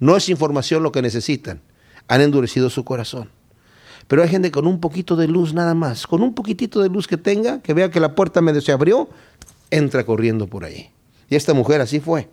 No 0.00 0.16
es 0.16 0.28
información 0.28 0.82
lo 0.82 0.90
que 0.90 1.02
necesitan. 1.02 1.60
Han 2.08 2.22
endurecido 2.22 2.70
su 2.70 2.84
corazón. 2.84 3.30
Pero 4.08 4.22
hay 4.22 4.28
gente 4.28 4.50
con 4.50 4.66
un 4.66 4.80
poquito 4.80 5.16
de 5.16 5.28
luz 5.28 5.54
nada 5.54 5.74
más, 5.74 6.06
con 6.06 6.22
un 6.22 6.34
poquitito 6.34 6.82
de 6.82 6.88
luz 6.88 7.06
que 7.06 7.16
tenga, 7.16 7.60
que 7.62 7.74
vea 7.74 7.90
que 7.90 8.00
la 8.00 8.14
puerta 8.14 8.42
medio 8.42 8.60
se 8.60 8.72
abrió, 8.72 9.08
entra 9.70 10.04
corriendo 10.04 10.46
por 10.46 10.64
ahí. 10.64 10.90
Y 11.28 11.36
esta 11.36 11.54
mujer 11.54 11.80
así 11.80 12.00
fue. 12.00 12.28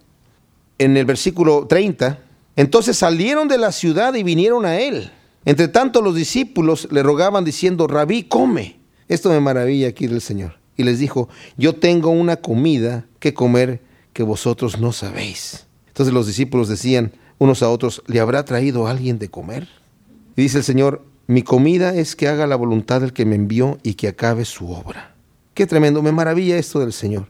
En 0.78 0.98
el 0.98 1.06
versículo 1.06 1.68
30, 1.68 2.20
entonces 2.56 2.98
salieron 2.98 3.48
de 3.48 3.58
la 3.58 3.72
ciudad 3.72 4.14
y 4.14 4.24
vinieron 4.24 4.66
a 4.66 4.80
él. 4.80 5.12
Entre 5.46 5.68
tanto 5.68 6.02
los 6.02 6.16
discípulos 6.16 6.88
le 6.92 7.04
rogaban 7.04 7.44
diciendo, 7.44 7.88
rabí, 7.88 8.24
come. 8.24 8.80
Esto 9.08 9.30
me 9.30 9.40
maravilla 9.40 9.88
aquí 9.88 10.08
del 10.08 10.22
Señor. 10.22 10.58
Y 10.78 10.84
les 10.84 11.00
dijo, 11.00 11.30
yo 11.58 11.76
tengo 11.76 12.10
una 12.10 12.38
comida 12.38 13.06
que 13.20 13.34
comer 13.34 13.82
que 14.14 14.24
vosotros 14.24 14.80
no 14.80 14.92
sabéis. 14.92 15.66
Entonces 15.88 16.14
los 16.14 16.28
discípulos 16.28 16.68
decían 16.68 17.14
unos 17.38 17.64
a 17.64 17.70
otros, 17.70 18.04
¿le 18.08 18.20
habrá 18.20 18.46
traído 18.46 18.88
alguien 18.88 19.18
de 19.20 19.30
comer? 19.30 19.68
Y 20.36 20.44
dice 20.44 20.60
el 20.60 20.64
Señor, 20.64 21.04
mi 21.28 21.42
comida 21.42 21.96
es 21.96 22.16
que 22.16 22.28
haga 22.28 22.48
la 22.48 22.56
voluntad 22.56 23.02
del 23.02 23.14
que 23.14 23.26
me 23.26 23.36
envió 23.36 23.80
y 23.84 23.96
que 23.96 24.08
acabe 24.08 24.46
su 24.46 24.72
obra. 24.72 25.16
Qué 25.54 25.66
tremendo, 25.66 26.02
me 26.02 26.12
maravilla 26.12 26.58
esto 26.58 26.80
del 26.80 26.94
Señor. 26.94 27.28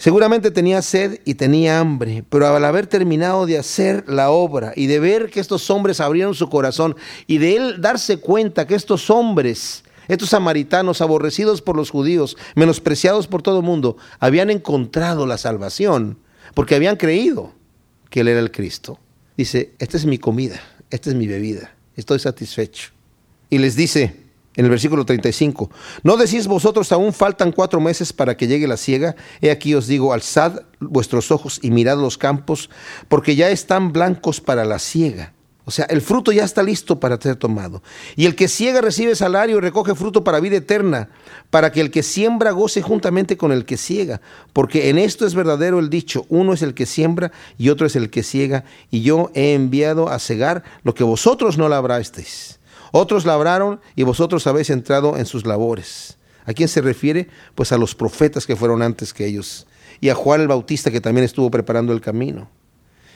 Seguramente 0.00 0.50
tenía 0.50 0.80
sed 0.80 1.20
y 1.26 1.34
tenía 1.34 1.78
hambre, 1.78 2.24
pero 2.30 2.46
al 2.46 2.64
haber 2.64 2.86
terminado 2.86 3.44
de 3.44 3.58
hacer 3.58 4.02
la 4.08 4.30
obra 4.30 4.72
y 4.74 4.86
de 4.86 4.98
ver 4.98 5.28
que 5.28 5.40
estos 5.40 5.68
hombres 5.68 6.00
abrieron 6.00 6.34
su 6.34 6.48
corazón 6.48 6.96
y 7.26 7.36
de 7.36 7.56
él 7.56 7.82
darse 7.82 8.16
cuenta 8.16 8.66
que 8.66 8.76
estos 8.76 9.10
hombres, 9.10 9.84
estos 10.08 10.30
samaritanos 10.30 11.02
aborrecidos 11.02 11.60
por 11.60 11.76
los 11.76 11.90
judíos, 11.90 12.38
menospreciados 12.54 13.26
por 13.26 13.42
todo 13.42 13.58
el 13.58 13.66
mundo, 13.66 13.98
habían 14.20 14.48
encontrado 14.48 15.26
la 15.26 15.36
salvación 15.36 16.16
porque 16.54 16.76
habían 16.76 16.96
creído 16.96 17.52
que 18.08 18.20
él 18.20 18.28
era 18.28 18.40
el 18.40 18.50
Cristo. 18.50 18.98
Dice, 19.36 19.74
esta 19.78 19.98
es 19.98 20.06
mi 20.06 20.16
comida, 20.16 20.62
esta 20.88 21.10
es 21.10 21.14
mi 21.14 21.26
bebida, 21.26 21.74
estoy 21.94 22.20
satisfecho. 22.20 22.92
Y 23.50 23.58
les 23.58 23.76
dice, 23.76 24.16
en 24.56 24.64
el 24.64 24.70
versículo 24.70 25.04
35, 25.04 25.70
¿no 26.02 26.16
decís 26.16 26.46
vosotros 26.46 26.90
aún 26.92 27.12
faltan 27.12 27.52
cuatro 27.52 27.80
meses 27.80 28.12
para 28.12 28.36
que 28.36 28.48
llegue 28.48 28.66
la 28.66 28.76
siega? 28.76 29.14
He 29.40 29.50
aquí 29.50 29.74
os 29.74 29.86
digo, 29.86 30.12
alzad 30.12 30.62
vuestros 30.80 31.30
ojos 31.30 31.60
y 31.62 31.70
mirad 31.70 31.98
los 31.98 32.18
campos, 32.18 32.68
porque 33.08 33.36
ya 33.36 33.50
están 33.50 33.92
blancos 33.92 34.40
para 34.40 34.64
la 34.64 34.78
siega. 34.78 35.34
O 35.66 35.70
sea, 35.70 35.84
el 35.84 36.00
fruto 36.00 36.32
ya 36.32 36.42
está 36.42 36.64
listo 36.64 36.98
para 36.98 37.20
ser 37.20 37.36
tomado. 37.36 37.80
Y 38.16 38.26
el 38.26 38.34
que 38.34 38.48
ciega 38.48 38.80
recibe 38.80 39.14
salario 39.14 39.58
y 39.58 39.60
recoge 39.60 39.94
fruto 39.94 40.24
para 40.24 40.40
vida 40.40 40.56
eterna, 40.56 41.10
para 41.50 41.70
que 41.70 41.80
el 41.80 41.92
que 41.92 42.02
siembra 42.02 42.50
goce 42.50 42.82
juntamente 42.82 43.36
con 43.36 43.52
el 43.52 43.64
que 43.64 43.76
ciega. 43.76 44.20
Porque 44.52 44.88
en 44.88 44.98
esto 44.98 45.26
es 45.26 45.34
verdadero 45.36 45.78
el 45.78 45.88
dicho, 45.88 46.26
uno 46.28 46.54
es 46.54 46.62
el 46.62 46.74
que 46.74 46.86
siembra 46.86 47.30
y 47.56 47.68
otro 47.68 47.86
es 47.86 47.94
el 47.94 48.10
que 48.10 48.24
ciega, 48.24 48.64
y 48.90 49.02
yo 49.02 49.30
he 49.34 49.54
enviado 49.54 50.08
a 50.08 50.18
cegar 50.18 50.64
lo 50.82 50.94
que 50.94 51.04
vosotros 51.04 51.56
no 51.56 51.68
labrasteis. 51.68 52.59
Otros 52.92 53.24
labraron 53.24 53.80
y 53.96 54.02
vosotros 54.02 54.46
habéis 54.46 54.70
entrado 54.70 55.16
en 55.16 55.26
sus 55.26 55.46
labores. 55.46 56.18
¿A 56.44 56.52
quién 56.52 56.68
se 56.68 56.80
refiere? 56.80 57.28
Pues 57.54 57.72
a 57.72 57.78
los 57.78 57.94
profetas 57.94 58.46
que 58.46 58.56
fueron 58.56 58.82
antes 58.82 59.12
que 59.12 59.26
ellos 59.26 59.66
y 60.00 60.08
a 60.08 60.14
Juan 60.14 60.40
el 60.40 60.48
Bautista 60.48 60.90
que 60.90 61.00
también 61.00 61.24
estuvo 61.24 61.50
preparando 61.50 61.92
el 61.92 62.00
camino. 62.00 62.48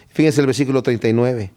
Fíjense 0.08 0.40
el 0.40 0.46
versículo 0.46 0.82
39. 0.82 1.52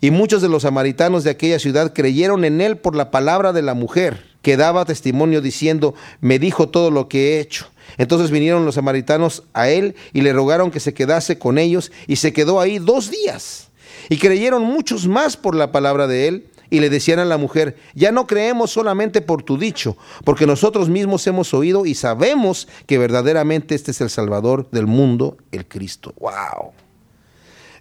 Y 0.00 0.10
muchos 0.10 0.42
de 0.42 0.48
los 0.48 0.62
samaritanos 0.62 1.24
de 1.24 1.30
aquella 1.30 1.58
ciudad 1.58 1.92
creyeron 1.92 2.44
en 2.44 2.60
él 2.60 2.76
por 2.76 2.94
la 2.94 3.10
palabra 3.10 3.52
de 3.52 3.62
la 3.62 3.74
mujer, 3.74 4.24
que 4.42 4.56
daba 4.56 4.84
testimonio 4.84 5.40
diciendo, 5.40 5.94
me 6.20 6.38
dijo 6.38 6.68
todo 6.68 6.90
lo 6.90 7.08
que 7.08 7.36
he 7.36 7.40
hecho. 7.40 7.66
Entonces 7.98 8.30
vinieron 8.30 8.64
los 8.64 8.76
samaritanos 8.76 9.44
a 9.52 9.68
él 9.68 9.94
y 10.12 10.22
le 10.22 10.32
rogaron 10.32 10.70
que 10.70 10.80
se 10.80 10.94
quedase 10.94 11.38
con 11.38 11.58
ellos 11.58 11.92
y 12.06 12.16
se 12.16 12.32
quedó 12.32 12.60
ahí 12.60 12.78
dos 12.78 13.10
días. 13.10 13.68
Y 14.08 14.18
creyeron 14.18 14.62
muchos 14.62 15.06
más 15.06 15.36
por 15.36 15.54
la 15.54 15.72
palabra 15.72 16.06
de 16.06 16.28
él 16.28 16.46
y 16.72 16.80
le 16.80 16.88
decían 16.88 17.18
a 17.18 17.26
la 17.26 17.36
mujer, 17.36 17.76
ya 17.94 18.12
no 18.12 18.26
creemos 18.26 18.70
solamente 18.70 19.20
por 19.20 19.42
tu 19.42 19.58
dicho, 19.58 19.98
porque 20.24 20.46
nosotros 20.46 20.88
mismos 20.88 21.26
hemos 21.26 21.52
oído 21.52 21.84
y 21.84 21.94
sabemos 21.94 22.66
que 22.86 22.96
verdaderamente 22.96 23.74
este 23.74 23.90
es 23.90 24.00
el 24.00 24.08
Salvador 24.08 24.70
del 24.70 24.86
mundo, 24.86 25.36
el 25.50 25.68
Cristo. 25.68 26.14
¡Wow! 26.18 26.72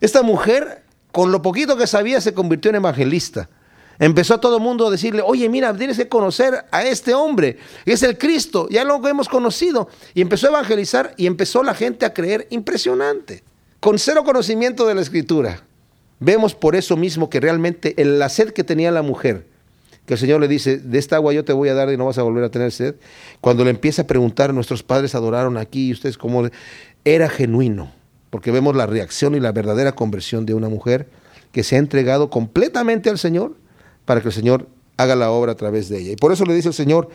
Esta 0.02 0.24
mujer, 0.24 0.84
con 1.14 1.32
lo 1.32 1.42
poquito 1.42 1.78
que 1.78 1.88
sabía, 1.88 2.20
se 2.20 2.34
convirtió 2.34 2.68
en 2.68 2.76
evangelista. 2.76 3.48
Empezó 3.98 4.34
a 4.34 4.42
todo 4.42 4.58
el 4.58 4.62
mundo 4.62 4.88
a 4.88 4.92
decirle, 4.92 5.22
oye, 5.26 5.48
mira, 5.48 5.74
tienes 5.74 5.96
que 5.96 6.10
conocer 6.10 6.66
a 6.70 6.84
este 6.84 7.14
hombre, 7.14 7.60
es 7.86 8.04
el 8.04 8.18
Cristo, 8.18 8.68
ya 8.70 8.84
lo 8.84 9.08
hemos 9.08 9.30
conocido. 9.30 9.88
Y 10.14 10.20
empezó 10.20 10.48
a 10.48 10.50
evangelizar 10.50 11.14
y 11.16 11.28
empezó 11.28 11.64
la 11.64 11.76
gente 11.76 12.06
a 12.06 12.14
creer 12.14 12.46
impresionante, 12.50 13.42
con 13.80 13.98
cero 13.98 14.26
conocimiento 14.26 14.86
de 14.86 14.96
la 14.96 15.02
escritura. 15.02 15.64
Vemos 16.22 16.54
por 16.54 16.76
eso 16.76 16.96
mismo 16.96 17.32
que 17.32 17.40
realmente 17.40 18.00
el, 18.00 18.20
la 18.20 18.30
sed 18.30 18.52
que 18.52 18.64
tenía 18.64 18.92
la 18.92 19.02
mujer, 19.02 19.48
que 20.06 20.14
el 20.14 20.20
Señor 20.20 20.40
le 20.40 20.48
dice, 20.48 20.78
de 20.78 21.00
esta 21.00 21.16
agua 21.16 21.34
yo 21.34 21.44
te 21.44 21.52
voy 21.52 21.68
a 21.70 21.74
dar 21.74 21.92
y 21.92 21.98
no 21.98 22.06
vas 22.06 22.20
a 22.20 22.22
volver 22.22 22.44
a 22.44 22.52
tener 22.52 22.72
sed, 22.72 22.94
cuando 23.42 23.64
le 23.64 23.72
empieza 23.72 24.04
a 24.04 24.08
preguntar, 24.08 24.54
nuestros 24.54 24.84
padres 24.84 25.16
adoraron 25.16 25.58
aquí 25.58 25.88
y 25.88 25.92
ustedes 25.94 26.20
cómo, 26.20 26.48
era 27.06 27.28
genuino, 27.28 27.92
porque 28.30 28.52
vemos 28.52 28.76
la 28.76 28.86
reacción 28.86 29.34
y 29.34 29.40
la 29.40 29.52
verdadera 29.52 29.94
conversión 29.94 30.46
de 30.46 30.54
una 30.54 30.70
mujer 30.70 31.10
que 31.52 31.64
se 31.64 31.76
ha 31.76 31.80
entregado 31.80 32.30
completamente 32.30 33.10
al 33.10 33.18
Señor 33.18 33.56
para 34.06 34.22
que 34.22 34.28
el 34.28 34.34
Señor 34.34 34.68
haga 34.98 35.16
la 35.16 35.32
obra 35.32 35.54
a 35.54 35.56
través 35.56 35.90
de 35.90 36.02
ella. 36.02 36.12
Y 36.12 36.18
por 36.18 36.32
eso 36.32 36.46
le 36.46 36.54
dice 36.54 36.68
el 36.68 36.76
Señor, 36.76 37.10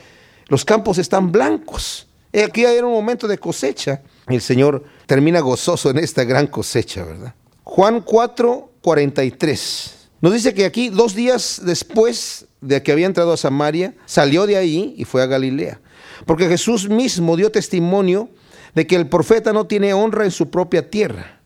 los 0.48 0.64
campos 0.64 0.98
están 0.98 1.30
blancos. 1.30 2.08
Aquí 2.44 2.64
hay 2.64 2.80
un 2.80 2.90
momento 2.90 3.28
de 3.28 3.38
cosecha. 3.38 4.02
El 4.26 4.40
Señor 4.40 4.82
termina 5.06 5.38
gozoso 5.38 5.90
en 5.90 5.98
esta 5.98 6.24
gran 6.24 6.48
cosecha, 6.48 7.04
¿verdad? 7.04 7.34
Juan 7.62 8.00
4, 8.00 8.72
43. 8.86 9.94
Nos 10.20 10.32
dice 10.32 10.54
que 10.54 10.64
aquí, 10.64 10.90
dos 10.90 11.16
días 11.16 11.60
después 11.64 12.46
de 12.60 12.84
que 12.84 12.92
había 12.92 13.06
entrado 13.06 13.32
a 13.32 13.36
Samaria, 13.36 13.96
salió 14.06 14.46
de 14.46 14.56
ahí 14.56 14.94
y 14.96 15.04
fue 15.04 15.24
a 15.24 15.26
Galilea. 15.26 15.80
Porque 16.24 16.46
Jesús 16.46 16.88
mismo 16.88 17.36
dio 17.36 17.50
testimonio 17.50 18.30
de 18.76 18.86
que 18.86 18.94
el 18.94 19.08
profeta 19.08 19.52
no 19.52 19.66
tiene 19.66 19.92
honra 19.92 20.24
en 20.24 20.30
su 20.30 20.50
propia 20.50 20.88
tierra. 20.88 21.40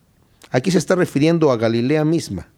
Aquí 0.51 0.71
se 0.71 0.77
está 0.77 0.97
refiriendo 0.97 1.51
a 1.51 1.57
Galilea 1.57 2.05
misma. 2.05 2.49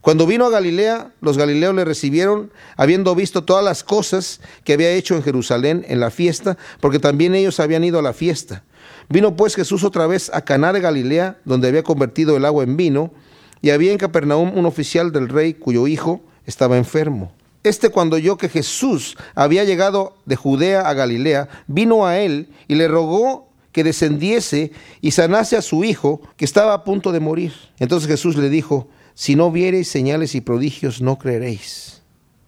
Cuando 0.00 0.26
vino 0.26 0.46
a 0.46 0.50
Galilea, 0.50 1.12
los 1.20 1.36
galileos 1.36 1.74
le 1.74 1.84
recibieron, 1.84 2.50
habiendo 2.78 3.14
visto 3.14 3.44
todas 3.44 3.62
las 3.62 3.84
cosas 3.84 4.40
que 4.64 4.72
había 4.72 4.92
hecho 4.92 5.14
en 5.14 5.22
Jerusalén 5.22 5.84
en 5.88 6.00
la 6.00 6.10
fiesta, 6.10 6.56
porque 6.80 7.00
también 7.00 7.34
ellos 7.34 7.60
habían 7.60 7.84
ido 7.84 7.98
a 7.98 8.02
la 8.02 8.14
fiesta. 8.14 8.64
Vino 9.10 9.36
pues 9.36 9.56
Jesús 9.56 9.84
otra 9.84 10.06
vez 10.06 10.30
a 10.32 10.40
Caná 10.40 10.72
de 10.72 10.80
Galilea, 10.80 11.38
donde 11.44 11.68
había 11.68 11.82
convertido 11.82 12.38
el 12.38 12.46
agua 12.46 12.64
en 12.64 12.78
vino, 12.78 13.12
y 13.62 13.70
había 13.70 13.92
en 13.92 13.98
Capernaum 13.98 14.56
un 14.56 14.66
oficial 14.66 15.12
del 15.12 15.28
rey 15.28 15.54
cuyo 15.54 15.86
hijo 15.86 16.20
estaba 16.46 16.76
enfermo. 16.76 17.32
Este 17.62 17.90
cuando 17.90 18.16
oyó 18.16 18.38
que 18.38 18.48
Jesús 18.48 19.16
había 19.34 19.64
llegado 19.64 20.16
de 20.24 20.36
Judea 20.36 20.88
a 20.88 20.94
Galilea, 20.94 21.48
vino 21.66 22.06
a 22.06 22.18
él 22.18 22.48
y 22.68 22.74
le 22.74 22.88
rogó 22.88 23.50
que 23.72 23.84
descendiese 23.84 24.72
y 25.00 25.10
sanase 25.10 25.56
a 25.56 25.62
su 25.62 25.84
hijo, 25.84 26.22
que 26.36 26.44
estaba 26.44 26.72
a 26.72 26.84
punto 26.84 27.12
de 27.12 27.20
morir. 27.20 27.52
Entonces 27.78 28.08
Jesús 28.08 28.36
le 28.36 28.48
dijo, 28.48 28.88
si 29.14 29.36
no 29.36 29.50
viereis 29.50 29.88
señales 29.88 30.34
y 30.34 30.40
prodigios, 30.40 31.02
no 31.02 31.18
creeréis. 31.18 32.02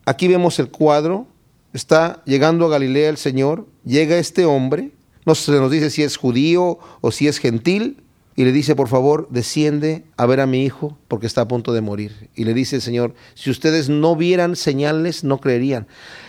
Aquí 0.06 0.26
vemos 0.28 0.58
el 0.58 0.70
cuadro, 0.70 1.26
está 1.72 2.22
llegando 2.24 2.66
a 2.66 2.70
Galilea 2.70 3.10
el 3.10 3.18
Señor, 3.18 3.66
llega 3.84 4.16
este 4.16 4.46
hombre, 4.46 4.92
no 5.24 5.34
se 5.34 5.52
nos 5.52 5.70
dice 5.70 5.90
si 5.90 6.02
es 6.02 6.16
judío 6.16 6.78
o 7.00 7.12
si 7.12 7.28
es 7.28 7.38
gentil, 7.38 8.01
y 8.34 8.44
le 8.44 8.52
dice, 8.52 8.74
por 8.74 8.88
favor, 8.88 9.28
desciende 9.30 10.04
a 10.16 10.26
ver 10.26 10.40
a 10.40 10.46
mi 10.46 10.64
hijo 10.64 10.98
porque 11.08 11.26
está 11.26 11.42
a 11.42 11.48
punto 11.48 11.72
de 11.72 11.82
morir. 11.82 12.30
Y 12.34 12.44
le 12.44 12.54
dice 12.54 12.76
el 12.76 12.82
Señor, 12.82 13.14
si 13.34 13.50
ustedes 13.50 13.88
no 13.88 14.16
vieran 14.16 14.56
señales, 14.56 15.22
no 15.22 15.38
creerían. 15.38 15.86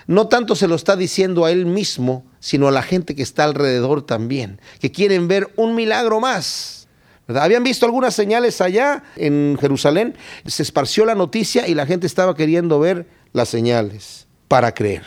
No 0.07 0.27
tanto 0.27 0.55
se 0.55 0.67
lo 0.67 0.75
está 0.75 0.95
diciendo 0.95 1.45
a 1.45 1.51
él 1.51 1.65
mismo, 1.65 2.25
sino 2.39 2.67
a 2.67 2.71
la 2.71 2.83
gente 2.83 3.15
que 3.15 3.23
está 3.23 3.45
alrededor 3.45 4.05
también, 4.05 4.59
que 4.79 4.91
quieren 4.91 5.27
ver 5.27 5.53
un 5.55 5.75
milagro 5.75 6.19
más. 6.19 6.87
Habían 7.27 7.63
visto 7.63 7.85
algunas 7.85 8.13
señales 8.13 8.59
allá 8.59 9.03
en 9.15 9.57
Jerusalén, 9.59 10.15
se 10.45 10.61
esparció 10.61 11.05
la 11.05 11.15
noticia 11.15 11.67
y 11.67 11.73
la 11.73 11.85
gente 11.85 12.05
estaba 12.05 12.35
queriendo 12.35 12.79
ver 12.79 13.07
las 13.31 13.47
señales 13.47 14.27
para 14.49 14.73
creer. 14.73 15.03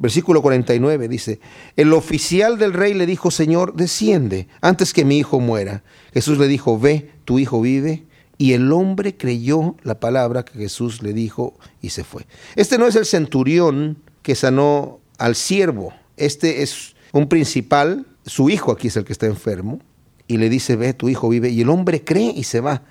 Versículo 0.00 0.42
49 0.42 1.08
dice, 1.08 1.40
el 1.74 1.92
oficial 1.92 2.56
del 2.56 2.72
rey 2.72 2.94
le 2.94 3.04
dijo, 3.04 3.32
Señor, 3.32 3.74
desciende 3.74 4.46
antes 4.60 4.92
que 4.92 5.04
mi 5.04 5.18
hijo 5.18 5.40
muera. 5.40 5.82
Jesús 6.18 6.38
le 6.38 6.48
dijo, 6.48 6.80
ve, 6.80 7.12
tu 7.24 7.38
hijo 7.38 7.60
vive. 7.60 8.02
Y 8.38 8.54
el 8.54 8.72
hombre 8.72 9.16
creyó 9.16 9.76
la 9.84 10.00
palabra 10.00 10.44
que 10.44 10.58
Jesús 10.58 11.00
le 11.00 11.12
dijo 11.12 11.56
y 11.80 11.90
se 11.90 12.02
fue. 12.02 12.26
Este 12.56 12.76
no 12.76 12.88
es 12.88 12.96
el 12.96 13.06
centurión 13.06 13.98
que 14.22 14.34
sanó 14.34 14.98
al 15.16 15.36
siervo, 15.36 15.92
este 16.16 16.62
es 16.62 16.96
un 17.12 17.28
principal, 17.28 18.04
su 18.26 18.50
hijo 18.50 18.72
aquí 18.72 18.88
es 18.88 18.96
el 18.96 19.04
que 19.04 19.12
está 19.12 19.26
enfermo, 19.26 19.78
y 20.26 20.38
le 20.38 20.48
dice, 20.50 20.74
ve, 20.74 20.92
tu 20.92 21.08
hijo 21.08 21.28
vive. 21.28 21.50
Y 21.50 21.60
el 21.60 21.70
hombre 21.70 22.02
cree 22.02 22.32
y 22.34 22.42
se 22.42 22.58
va. 22.58 22.82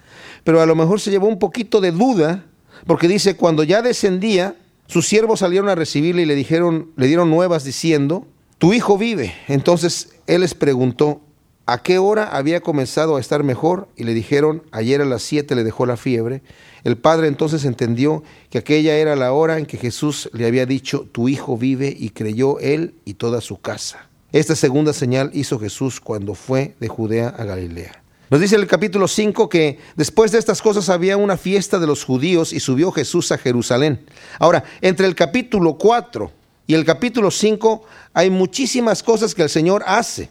Pero 0.46 0.62
a 0.62 0.66
lo 0.66 0.76
mejor 0.76 1.02
se 1.02 1.12
llevó 1.12 1.28
un 1.28 1.38
poquito 1.38 1.82
de 1.82 1.92
duda, 1.92 2.46
porque 2.86 3.10
dice, 3.10 3.36
cuando 3.36 3.64
ya 3.64 3.82
descendía, 3.82 4.56
sus 4.86 5.06
siervos 5.06 5.42
salieron 5.42 5.68
a 5.68 5.76
recibirle 5.76 6.22
y 6.22 6.26
le 6.26 6.36
dijeron, 6.36 6.92
le 6.96 7.08
dieron 7.08 7.30
nuevas 7.30 7.66
diciendo, 7.66 8.26
tu 8.58 8.72
hijo 8.72 8.98
vive. 8.98 9.34
Entonces 9.50 10.16
él 10.28 10.42
les 10.42 10.54
preguntó, 10.54 11.22
¿a 11.68 11.84
qué 11.84 12.00
hora 12.00 12.24
había 12.30 12.62
comenzado 12.62 13.18
a 13.18 13.20
estar 13.20 13.44
mejor? 13.44 13.90
Y 13.96 14.06
le 14.06 14.14
dijeron, 14.14 14.64
ayer 14.72 15.02
a 15.02 15.06
las 15.06 15.22
siete 15.22 15.54
le 15.54 15.64
dejó 15.64 15.86
la 15.86 15.98
fiebre. 15.98 16.42
El 16.84 16.98
padre 16.98 17.28
entonces 17.28 17.66
entendió 17.66 18.24
que 18.50 18.58
aquella 18.58 18.96
era 18.96 19.16
la 19.16 19.34
hora 19.34 19.60
en 19.60 19.66
que 19.66 19.78
Jesús 19.78 20.30
le 20.34 20.48
había 20.48 20.66
dicho, 20.66 21.08
tu 21.12 21.30
hijo 21.30 21.58
vive, 21.58 21.96
y 21.96 22.10
creyó 22.10 22.60
él 22.60 22.96
y 23.06 23.16
toda 23.16 23.42
su 23.42 23.60
casa. 23.60 24.10
Esta 24.32 24.56
segunda 24.56 24.94
señal 24.94 25.30
hizo 25.34 25.60
Jesús 25.60 26.00
cuando 26.00 26.34
fue 26.34 26.76
de 26.80 26.88
Judea 26.88 27.30
a 27.30 27.44
Galilea. 27.44 28.04
Nos 28.30 28.42
dice 28.42 28.58
el 28.58 28.68
capítulo 28.68 29.08
5 29.08 29.48
que 29.48 29.80
después 29.96 30.32
de 30.32 30.40
estas 30.40 30.62
cosas 30.62 30.90
había 30.90 31.16
una 31.16 31.38
fiesta 31.38 31.80
de 31.80 31.88
los 31.88 32.04
judíos 32.04 32.52
y 32.52 32.60
subió 32.60 32.92
Jesús 32.92 33.32
a 33.32 33.38
Jerusalén. 33.38 34.06
Ahora, 34.40 34.66
entre 34.82 35.08
el 35.08 35.16
capítulo 35.16 35.78
4 35.78 36.32
y 36.68 36.74
el 36.74 36.84
capítulo 36.84 37.32
5 37.32 37.84
hay 38.14 38.30
muchísimas 38.30 39.02
cosas 39.02 39.34
que 39.34 39.44
el 39.44 39.50
Señor 39.50 39.84
hace. 39.86 40.30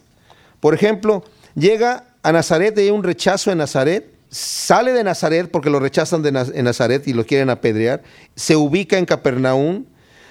Por 0.66 0.74
ejemplo, 0.74 1.22
llega 1.54 2.06
a 2.24 2.32
Nazaret 2.32 2.76
y 2.76 2.80
hay 2.80 2.90
un 2.90 3.04
rechazo 3.04 3.52
en 3.52 3.58
Nazaret. 3.58 4.10
Sale 4.30 4.92
de 4.92 5.04
Nazaret 5.04 5.48
porque 5.48 5.70
lo 5.70 5.78
rechazan 5.78 6.22
de 6.22 6.30
en 6.30 6.64
Nazaret 6.64 7.06
y 7.06 7.12
lo 7.12 7.24
quieren 7.24 7.50
apedrear. 7.50 8.02
Se 8.34 8.56
ubica 8.56 8.98
en 8.98 9.04
Capernaum. 9.04 9.84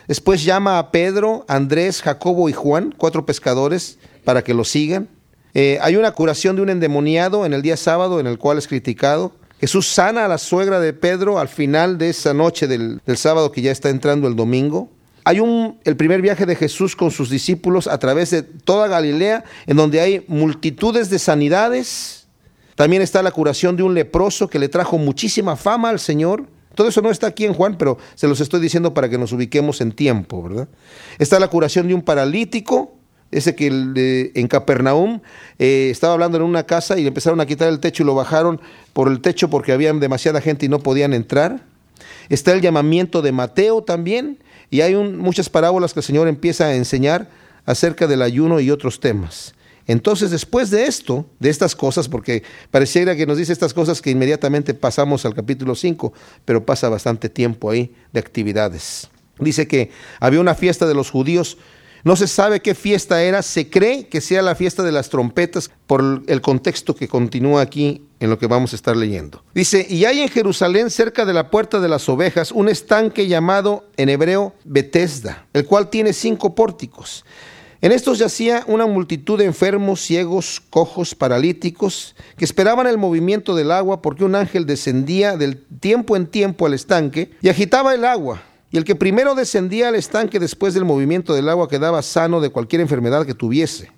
Después 0.10 0.44
llama 0.44 0.78
a 0.78 0.92
Pedro, 0.92 1.46
Andrés, 1.48 2.02
Jacobo 2.02 2.50
y 2.50 2.52
Juan, 2.52 2.94
cuatro 2.98 3.26
pescadores, 3.26 3.98
para 4.26 4.44
que 4.44 4.54
lo 4.54 4.66
sigan. 4.66 5.08
Eh, 5.54 5.80
hay 5.82 5.96
una 5.96 6.12
curación 6.12 6.58
de 6.58 6.64
un 6.64 6.70
endemoniado 6.70 7.46
en 7.46 7.54
el 7.54 7.62
día 7.62 7.78
sábado 7.78 8.20
en 8.20 8.28
el 8.28 8.38
cual 8.38 8.58
es 8.58 8.68
criticado. 8.68 9.32
Jesús 9.62 9.88
sana 9.88 10.26
a 10.26 10.28
la 10.28 10.38
suegra 10.38 10.82
de 10.82 10.92
Pedro 10.92 11.40
al 11.40 11.48
final 11.48 11.98
de 11.98 12.10
esa 12.10 12.34
noche 12.34 12.68
del, 12.68 13.00
del 13.06 13.16
sábado 13.16 13.54
que 13.54 13.62
ya 13.62 13.72
está 13.72 13.88
entrando 13.88 14.28
el 14.28 14.36
domingo. 14.36 14.90
Hay 15.28 15.40
un, 15.40 15.80
el 15.84 15.98
primer 15.98 16.22
viaje 16.22 16.46
de 16.46 16.56
Jesús 16.56 16.96
con 16.96 17.10
sus 17.10 17.32
discípulos 17.32 17.88
a 17.88 17.98
través 17.98 18.30
de 18.30 18.44
toda 18.44 18.88
Galilea, 18.88 19.44
en 19.66 19.76
donde 19.76 20.00
hay 20.00 20.24
multitudes 20.28 21.10
de 21.10 21.18
sanidades. 21.18 22.28
También 22.76 23.02
está 23.02 23.24
la 23.24 23.32
curación 23.32 23.76
de 23.76 23.82
un 23.82 23.96
leproso 23.96 24.48
que 24.48 24.60
le 24.60 24.70
trajo 24.70 25.00
muchísima 25.00 25.56
fama 25.56 25.90
al 25.90 26.00
Señor. 26.00 26.46
Todo 26.76 26.90
eso 26.90 27.02
no 27.02 27.10
está 27.10 27.26
aquí 27.26 27.46
en 27.46 27.56
Juan, 27.56 27.76
pero 27.80 27.98
se 28.14 28.28
los 28.28 28.40
estoy 28.40 28.60
diciendo 28.60 28.94
para 28.94 29.10
que 29.10 29.18
nos 29.18 29.32
ubiquemos 29.32 29.82
en 29.82 29.94
tiempo, 29.94 30.44
¿verdad? 30.44 30.68
Está 31.18 31.40
la 31.40 31.48
curación 31.48 31.88
de 31.88 31.96
un 31.96 32.04
paralítico, 32.04 32.94
ese 33.32 33.56
que 33.56 34.32
en 34.36 34.48
Capernaum 34.48 35.22
eh, 35.58 35.90
estaba 35.90 36.14
hablando 36.14 36.38
en 36.38 36.44
una 36.44 36.68
casa 36.68 37.00
y 37.00 37.02
le 37.02 37.08
empezaron 37.08 37.42
a 37.42 37.48
quitar 37.48 37.70
el 37.70 37.80
techo 37.80 38.04
y 38.04 38.06
lo 38.06 38.14
bajaron 38.14 38.62
por 38.94 39.08
el 39.08 39.22
techo 39.22 39.50
porque 39.50 39.72
había 39.72 39.92
demasiada 39.92 40.40
gente 40.40 40.68
y 40.68 40.70
no 40.70 40.80
podían 40.80 41.16
entrar. 41.16 41.64
Está 42.30 42.54
el 42.54 42.62
llamamiento 42.62 43.22
de 43.22 43.32
Mateo 43.32 43.84
también, 43.84 44.38
y 44.70 44.82
hay 44.82 44.96
muchas 44.96 45.50
parábolas 45.50 45.94
que 45.94 46.00
el 46.00 46.06
Señor 46.06 46.28
empieza 46.28 46.66
a 46.66 46.76
enseñar 46.76 47.30
acerca 47.66 48.08
del 48.08 48.22
ayuno 48.22 48.60
y 48.60 48.72
otros 48.72 49.00
temas. 49.00 49.54
Entonces, 49.88 50.32
después 50.32 50.72
de 50.72 50.86
esto, 50.86 51.28
de 51.40 51.50
estas 51.50 51.76
cosas, 51.76 52.10
porque 52.10 52.44
pareciera 52.72 53.16
que 53.16 53.28
nos 53.28 53.38
dice 53.38 53.54
estas 53.54 53.74
cosas 53.74 54.02
que 54.02 54.10
inmediatamente 54.10 54.74
pasamos 54.74 55.26
al 55.26 55.36
capítulo 55.36 55.76
5, 55.76 56.12
pero 56.44 56.66
pasa 56.66 56.90
bastante 56.90 57.30
tiempo 57.30 57.70
ahí 57.70 57.94
de 58.12 58.20
actividades. 58.20 59.10
Dice 59.40 59.68
que 59.68 59.92
había 60.20 60.40
una 60.40 60.56
fiesta 60.56 60.88
de 60.88 60.96
los 60.96 61.12
judíos 61.12 61.58
no 62.06 62.16
se 62.16 62.28
sabe 62.28 62.62
qué 62.62 62.76
fiesta 62.76 63.24
era, 63.24 63.42
se 63.42 63.68
cree 63.68 64.08
que 64.08 64.22
sea 64.22 64.44
la 64.44 64.54
fiesta 64.54 64.84
de 64.84 64.92
las 64.92 65.10
trompetas 65.10 65.72
por 65.88 66.22
el 66.28 66.40
contexto 66.40 66.96
que 66.96 67.08
continúa 67.08 67.62
aquí 67.62 68.04
en 68.20 68.30
lo 68.30 68.38
que 68.38 68.46
vamos 68.46 68.74
a 68.74 68.76
estar 68.76 68.96
leyendo. 68.96 69.44
Dice, 69.56 69.88
y 69.90 70.06
hay 70.06 70.22
en 70.22 70.30
Jerusalén, 70.30 70.92
cerca 70.92 71.26
de 71.26 71.34
la 71.34 71.50
puerta 71.50 71.80
de 71.80 71.90
las 71.90 72.08
ovejas, 72.08 72.52
un 72.52 72.70
estanque 72.70 73.28
llamado 73.28 73.90
en 73.98 74.10
hebreo 74.10 74.54
Betesda, 74.66 75.48
el 75.52 75.66
cual 75.66 75.90
tiene 75.90 76.14
cinco 76.14 76.54
pórticos. 76.54 77.26
En 77.82 77.92
estos 77.92 78.20
yacía 78.20 78.64
una 78.68 78.86
multitud 78.86 79.40
de 79.40 79.46
enfermos, 79.46 80.00
ciegos, 80.00 80.62
cojos, 80.70 81.16
paralíticos, 81.16 82.16
que 82.38 82.46
esperaban 82.46 82.86
el 82.86 83.00
movimiento 83.00 83.56
del 83.56 83.72
agua 83.72 84.04
porque 84.04 84.24
un 84.24 84.36
ángel 84.36 84.68
descendía 84.68 85.38
del 85.38 85.66
tiempo 85.80 86.16
en 86.16 86.28
tiempo 86.28 86.68
al 86.68 86.76
estanque 86.76 87.32
y 87.42 87.50
agitaba 87.50 87.96
el 87.96 88.06
agua. 88.06 88.44
Y 88.72 88.78
el 88.78 88.84
que 88.84 88.96
primero 88.96 89.36
descendía 89.36 89.90
al 89.90 89.96
estanque 89.96 90.40
después 90.40 90.74
del 90.74 90.86
movimiento 90.86 91.34
del 91.34 91.50
agua 91.50 91.70
quedaba 91.70 92.02
sano 92.02 92.42
de 92.42 92.50
cualquier 92.50 92.82
enfermedad 92.82 93.26
que 93.26 93.34
tuviese. 93.34 93.92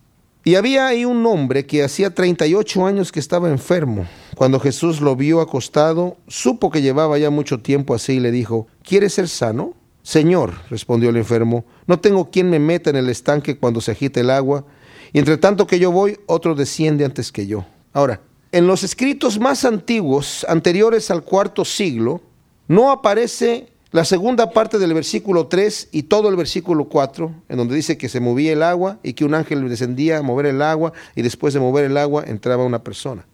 Y 0.43 0.55
había 0.55 0.87
ahí 0.87 1.03
un 1.03 1.25
hombre 1.25 1.65
que 1.65 1.83
hacía 1.83 2.13
38 2.13 2.85
años 2.85 3.11
que 3.11 3.19
estaba 3.19 3.49
enfermo. 3.49 4.07
Cuando 4.35 4.59
Jesús 4.59 5.01
lo 5.01 5.15
vio 5.15 5.41
acostado, 5.41 6.15
supo 6.27 6.71
que 6.71 6.81
llevaba 6.81 7.17
ya 7.17 7.29
mucho 7.29 7.59
tiempo 7.59 7.93
así 7.93 8.13
y 8.13 8.19
le 8.19 8.31
dijo, 8.31 8.67
¿quieres 8.83 9.13
ser 9.13 9.27
sano? 9.27 9.73
Señor, 10.03 10.53
respondió 10.69 11.09
el 11.09 11.17
enfermo, 11.17 11.65
no 11.85 11.99
tengo 11.99 12.29
quien 12.31 12.49
me 12.49 12.59
meta 12.59 12.89
en 12.89 12.95
el 12.95 13.09
estanque 13.09 13.57
cuando 13.57 13.81
se 13.81 13.91
agita 13.91 14.21
el 14.21 14.29
agua, 14.29 14.63
y 15.11 15.19
entre 15.19 15.37
tanto 15.37 15.67
que 15.67 15.79
yo 15.79 15.91
voy, 15.91 16.17
otro 16.27 16.55
desciende 16.55 17.03
antes 17.03 17.33
que 17.33 17.45
yo. 17.45 17.65
Ahora, 17.91 18.21
en 18.53 18.67
los 18.67 18.83
escritos 18.83 19.37
más 19.39 19.65
antiguos, 19.65 20.45
anteriores 20.47 21.11
al 21.11 21.23
cuarto 21.23 21.65
siglo, 21.65 22.21
no 22.69 22.89
aparece 22.89 23.67
la 23.91 24.03
segunda 24.03 24.51
parte 24.51 24.79
del 24.79 24.93
versículo 24.93 25.47
3 25.47 25.89
y 25.91 26.03
todo 26.03 26.27
el 26.29 26.35
versículo 26.35 26.85
4, 26.85 27.43
en 27.47 27.57
donde 27.57 27.75
dice 27.75 27.97
que 27.97 28.09
se 28.09 28.19
movía 28.19 28.51
el 28.51 28.63
agua 28.63 28.99
y 29.01 29.13
que 29.13 29.23
un 29.23 29.33
ángel 29.33 29.67
descendía 29.69 30.17
a 30.17 30.21
mover 30.21 30.47
el 30.47 30.61
agua 30.61 30.91
y 31.15 31.21
después 31.21 31.53
de 31.53 31.61
mover 31.61 31.85
el 31.85 31.97
agua 31.97 32.23
entraba 32.27 32.65
una 32.65 32.83
persona. 32.83 33.25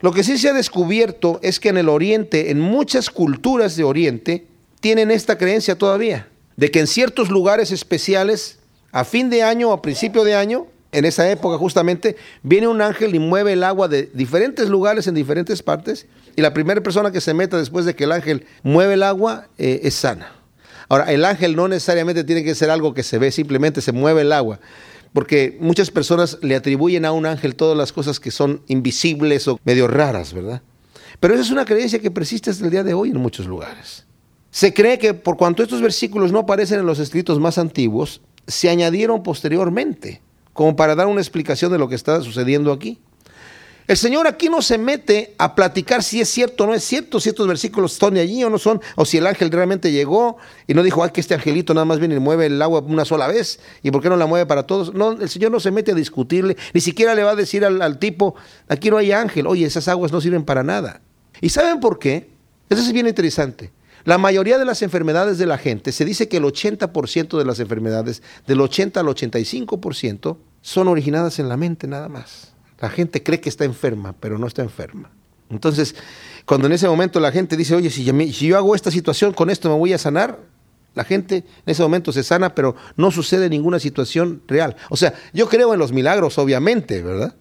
Lo 0.00 0.12
que 0.12 0.24
sí 0.24 0.38
se 0.38 0.48
ha 0.48 0.52
descubierto 0.52 1.38
es 1.42 1.60
que 1.60 1.68
en 1.68 1.78
el 1.78 1.88
Oriente, 1.88 2.50
en 2.50 2.60
muchas 2.60 3.10
culturas 3.10 3.76
de 3.76 3.84
Oriente, 3.84 4.46
tienen 4.80 5.10
esta 5.10 5.38
creencia 5.38 5.78
todavía, 5.78 6.28
de 6.56 6.70
que 6.70 6.80
en 6.80 6.86
ciertos 6.86 7.30
lugares 7.30 7.70
especiales, 7.70 8.58
a 8.92 9.04
fin 9.04 9.30
de 9.30 9.42
año 9.42 9.70
o 9.70 9.72
a 9.72 9.82
principio 9.82 10.24
de 10.24 10.34
año, 10.34 10.66
en 10.96 11.04
esa 11.04 11.30
época 11.30 11.58
justamente, 11.58 12.16
viene 12.42 12.68
un 12.68 12.80
ángel 12.80 13.14
y 13.14 13.18
mueve 13.18 13.52
el 13.52 13.64
agua 13.64 13.86
de 13.86 14.08
diferentes 14.14 14.70
lugares 14.70 15.06
en 15.06 15.14
diferentes 15.14 15.62
partes 15.62 16.06
y 16.36 16.40
la 16.40 16.54
primera 16.54 16.82
persona 16.82 17.12
que 17.12 17.20
se 17.20 17.34
meta 17.34 17.58
después 17.58 17.84
de 17.84 17.94
que 17.94 18.04
el 18.04 18.12
ángel 18.12 18.46
mueve 18.62 18.94
el 18.94 19.02
agua 19.02 19.48
eh, 19.58 19.80
es 19.82 19.94
sana. 19.94 20.32
Ahora, 20.88 21.12
el 21.12 21.26
ángel 21.26 21.54
no 21.54 21.68
necesariamente 21.68 22.24
tiene 22.24 22.42
que 22.42 22.54
ser 22.54 22.70
algo 22.70 22.94
que 22.94 23.02
se 23.02 23.18
ve, 23.18 23.30
simplemente 23.30 23.82
se 23.82 23.92
mueve 23.92 24.22
el 24.22 24.32
agua. 24.32 24.58
Porque 25.12 25.58
muchas 25.60 25.90
personas 25.90 26.38
le 26.40 26.56
atribuyen 26.56 27.04
a 27.04 27.12
un 27.12 27.26
ángel 27.26 27.56
todas 27.56 27.76
las 27.76 27.92
cosas 27.92 28.18
que 28.18 28.30
son 28.30 28.62
invisibles 28.66 29.46
o 29.48 29.60
medio 29.64 29.88
raras, 29.88 30.32
¿verdad? 30.32 30.62
Pero 31.20 31.34
esa 31.34 31.42
es 31.42 31.50
una 31.50 31.66
creencia 31.66 31.98
que 31.98 32.10
persiste 32.10 32.48
hasta 32.48 32.64
el 32.64 32.70
día 32.70 32.84
de 32.84 32.94
hoy 32.94 33.10
en 33.10 33.18
muchos 33.18 33.46
lugares. 33.46 34.06
Se 34.50 34.72
cree 34.72 34.98
que 34.98 35.12
por 35.12 35.36
cuanto 35.36 35.62
estos 35.62 35.82
versículos 35.82 36.32
no 36.32 36.38
aparecen 36.38 36.80
en 36.80 36.86
los 36.86 37.00
escritos 37.00 37.38
más 37.38 37.58
antiguos, 37.58 38.22
se 38.46 38.70
añadieron 38.70 39.22
posteriormente 39.22 40.22
como 40.56 40.74
para 40.74 40.96
dar 40.96 41.06
una 41.06 41.20
explicación 41.20 41.70
de 41.70 41.78
lo 41.78 41.88
que 41.88 41.94
está 41.94 42.20
sucediendo 42.22 42.72
aquí. 42.72 42.98
El 43.86 43.96
Señor 43.96 44.26
aquí 44.26 44.48
no 44.48 44.62
se 44.62 44.78
mete 44.78 45.34
a 45.38 45.54
platicar 45.54 46.02
si 46.02 46.20
es 46.20 46.28
cierto 46.28 46.64
o 46.64 46.66
no 46.66 46.74
es 46.74 46.82
cierto, 46.82 47.20
si 47.20 47.28
estos 47.28 47.46
versículos 47.46 47.92
son 47.92 48.16
allí 48.16 48.42
o 48.42 48.50
no 48.50 48.58
son, 48.58 48.80
o 48.96 49.04
si 49.04 49.18
el 49.18 49.26
ángel 49.28 49.52
realmente 49.52 49.92
llegó 49.92 50.38
y 50.66 50.74
no 50.74 50.82
dijo, 50.82 51.04
ay, 51.04 51.10
que 51.10 51.20
este 51.20 51.34
angelito 51.34 51.72
nada 51.72 51.84
más 51.84 52.00
viene 52.00 52.16
y 52.16 52.18
mueve 52.18 52.46
el 52.46 52.60
agua 52.60 52.80
una 52.80 53.04
sola 53.04 53.28
vez, 53.28 53.60
y 53.84 53.92
por 53.92 54.02
qué 54.02 54.08
no 54.08 54.16
la 54.16 54.26
mueve 54.26 54.44
para 54.46 54.64
todos. 54.64 54.92
No, 54.92 55.12
el 55.12 55.28
Señor 55.28 55.52
no 55.52 55.60
se 55.60 55.70
mete 55.70 55.92
a 55.92 55.94
discutirle, 55.94 56.56
ni 56.72 56.80
siquiera 56.80 57.14
le 57.14 57.22
va 57.22 57.32
a 57.32 57.36
decir 57.36 57.64
al, 57.64 57.80
al 57.80 58.00
tipo, 58.00 58.34
aquí 58.66 58.90
no 58.90 58.96
hay 58.96 59.12
ángel, 59.12 59.46
oye, 59.46 59.64
esas 59.66 59.86
aguas 59.86 60.10
no 60.10 60.20
sirven 60.20 60.44
para 60.44 60.64
nada. 60.64 61.02
¿Y 61.40 61.50
saben 61.50 61.78
por 61.78 62.00
qué? 62.00 62.30
Eso 62.68 62.82
es 62.82 62.92
bien 62.92 63.06
interesante. 63.06 63.70
La 64.06 64.18
mayoría 64.18 64.56
de 64.56 64.64
las 64.64 64.82
enfermedades 64.82 65.36
de 65.36 65.46
la 65.46 65.58
gente, 65.58 65.90
se 65.92 66.04
dice 66.04 66.28
que 66.28 66.36
el 66.36 66.44
80% 66.44 67.38
de 67.38 67.44
las 67.44 67.58
enfermedades, 67.58 68.22
del 68.46 68.60
80 68.60 69.00
al 69.00 69.06
85%, 69.06 70.38
son 70.66 70.88
originadas 70.88 71.38
en 71.38 71.48
la 71.48 71.56
mente 71.56 71.86
nada 71.86 72.08
más. 72.08 72.52
La 72.80 72.90
gente 72.90 73.22
cree 73.22 73.40
que 73.40 73.48
está 73.48 73.64
enferma, 73.64 74.16
pero 74.18 74.36
no 74.36 74.48
está 74.48 74.62
enferma. 74.62 75.12
Entonces, 75.48 75.94
cuando 76.44 76.66
en 76.66 76.72
ese 76.72 76.88
momento 76.88 77.20
la 77.20 77.30
gente 77.30 77.56
dice, 77.56 77.76
oye, 77.76 77.88
si 77.88 78.02
yo, 78.02 78.56
hago 78.56 78.74
esta 78.74 78.90
situación, 78.90 79.32
con 79.32 79.48
esto 79.48 79.68
me 79.68 79.76
voy 79.76 79.92
a 79.92 79.98
sanar, 79.98 80.40
la 80.96 81.04
gente 81.04 81.36
en 81.36 81.44
ese 81.66 81.84
momento 81.84 82.10
se 82.10 82.24
sana, 82.24 82.56
pero 82.56 82.74
no 82.96 83.12
sucede 83.12 83.48
ninguna 83.48 83.78
situación 83.78 84.42
real. 84.48 84.74
O 84.90 84.96
sea, 84.96 85.14
yo 85.32 85.48
creo 85.48 85.72
en 85.72 85.78
los 85.78 85.92
milagros, 85.92 86.36
obviamente, 86.36 87.00
¿verdad? 87.00 87.36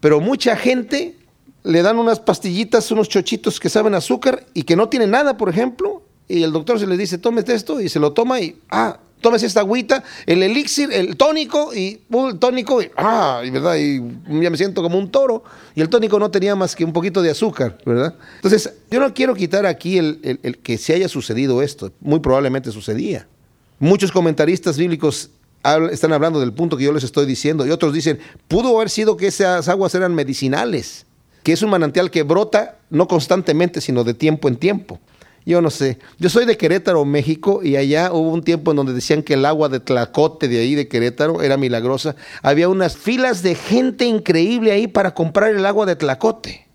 Pero 0.00 0.18
mucha 0.18 0.56
gente 0.56 1.16
le 1.62 1.80
dan 1.82 1.96
unas 2.00 2.18
pastillitas, 2.18 2.90
unos 2.90 3.08
chochitos 3.08 3.60
que 3.60 3.68
saben 3.68 3.94
azúcar 3.94 4.46
y 4.52 4.64
que 4.64 4.74
no 4.74 4.88
tienen 4.88 5.12
nada, 5.12 5.36
por 5.36 5.48
ejemplo, 5.48 6.02
y 6.26 6.42
el 6.42 6.50
doctor 6.50 6.80
se 6.80 6.88
le 6.88 6.96
dice, 6.96 7.18
tómete 7.18 7.54
esto, 7.54 7.80
y 7.80 7.88
se 7.88 8.00
lo 8.00 8.14
toma 8.14 8.40
y, 8.40 8.58
ah, 8.68 8.98
tómese 9.24 9.46
esta 9.46 9.60
agüita, 9.60 10.04
el 10.26 10.42
elixir, 10.42 10.92
el 10.92 11.16
tónico, 11.16 11.74
y 11.74 12.02
uh, 12.10 12.28
el 12.28 12.38
tónico, 12.38 12.82
y, 12.82 12.90
ah, 12.94 13.40
y, 13.42 13.48
¿verdad? 13.48 13.76
Y 13.76 14.02
ya 14.42 14.50
me 14.50 14.56
siento 14.58 14.82
como 14.82 14.98
un 14.98 15.10
toro, 15.10 15.42
y 15.74 15.80
el 15.80 15.88
tónico 15.88 16.18
no 16.18 16.30
tenía 16.30 16.54
más 16.54 16.76
que 16.76 16.84
un 16.84 16.92
poquito 16.92 17.22
de 17.22 17.30
azúcar, 17.30 17.78
¿verdad? 17.86 18.14
Entonces, 18.36 18.74
yo 18.90 19.00
no 19.00 19.14
quiero 19.14 19.34
quitar 19.34 19.64
aquí 19.64 19.96
el, 19.96 20.38
el 20.42 20.58
que 20.58 20.76
se 20.76 20.92
haya 20.92 21.08
sucedido 21.08 21.62
esto, 21.62 21.90
muy 22.00 22.20
probablemente 22.20 22.70
sucedía. 22.70 23.26
Muchos 23.78 24.12
comentaristas 24.12 24.76
bíblicos 24.76 25.30
están 25.90 26.12
hablando 26.12 26.38
del 26.38 26.52
punto 26.52 26.76
que 26.76 26.84
yo 26.84 26.92
les 26.92 27.04
estoy 27.04 27.24
diciendo, 27.24 27.66
y 27.66 27.70
otros 27.70 27.94
dicen, 27.94 28.18
pudo 28.46 28.76
haber 28.76 28.90
sido 28.90 29.16
que 29.16 29.28
esas 29.28 29.68
aguas 29.68 29.94
eran 29.94 30.14
medicinales, 30.14 31.06
que 31.42 31.54
es 31.54 31.62
un 31.62 31.70
manantial 31.70 32.10
que 32.10 32.24
brota 32.24 32.76
no 32.90 33.08
constantemente, 33.08 33.80
sino 33.80 34.04
de 34.04 34.12
tiempo 34.12 34.48
en 34.48 34.56
tiempo. 34.56 35.00
Yo 35.46 35.60
no 35.60 35.70
sé. 35.70 35.98
Yo 36.18 36.30
soy 36.30 36.46
de 36.46 36.56
Querétaro, 36.56 37.04
México, 37.04 37.60
y 37.62 37.76
allá 37.76 38.12
hubo 38.12 38.30
un 38.30 38.42
tiempo 38.42 38.70
en 38.70 38.78
donde 38.78 38.94
decían 38.94 39.22
que 39.22 39.34
el 39.34 39.44
agua 39.44 39.68
de 39.68 39.80
Tlacote 39.80 40.48
de 40.48 40.58
ahí 40.58 40.74
de 40.74 40.88
Querétaro 40.88 41.42
era 41.42 41.56
milagrosa. 41.56 42.16
Había 42.42 42.68
unas 42.68 42.96
filas 42.96 43.42
de 43.42 43.54
gente 43.54 44.06
increíble 44.06 44.72
ahí 44.72 44.86
para 44.86 45.12
comprar 45.12 45.50
el 45.50 45.66
agua 45.66 45.84
de 45.84 45.96
Tlacote. 45.96 46.66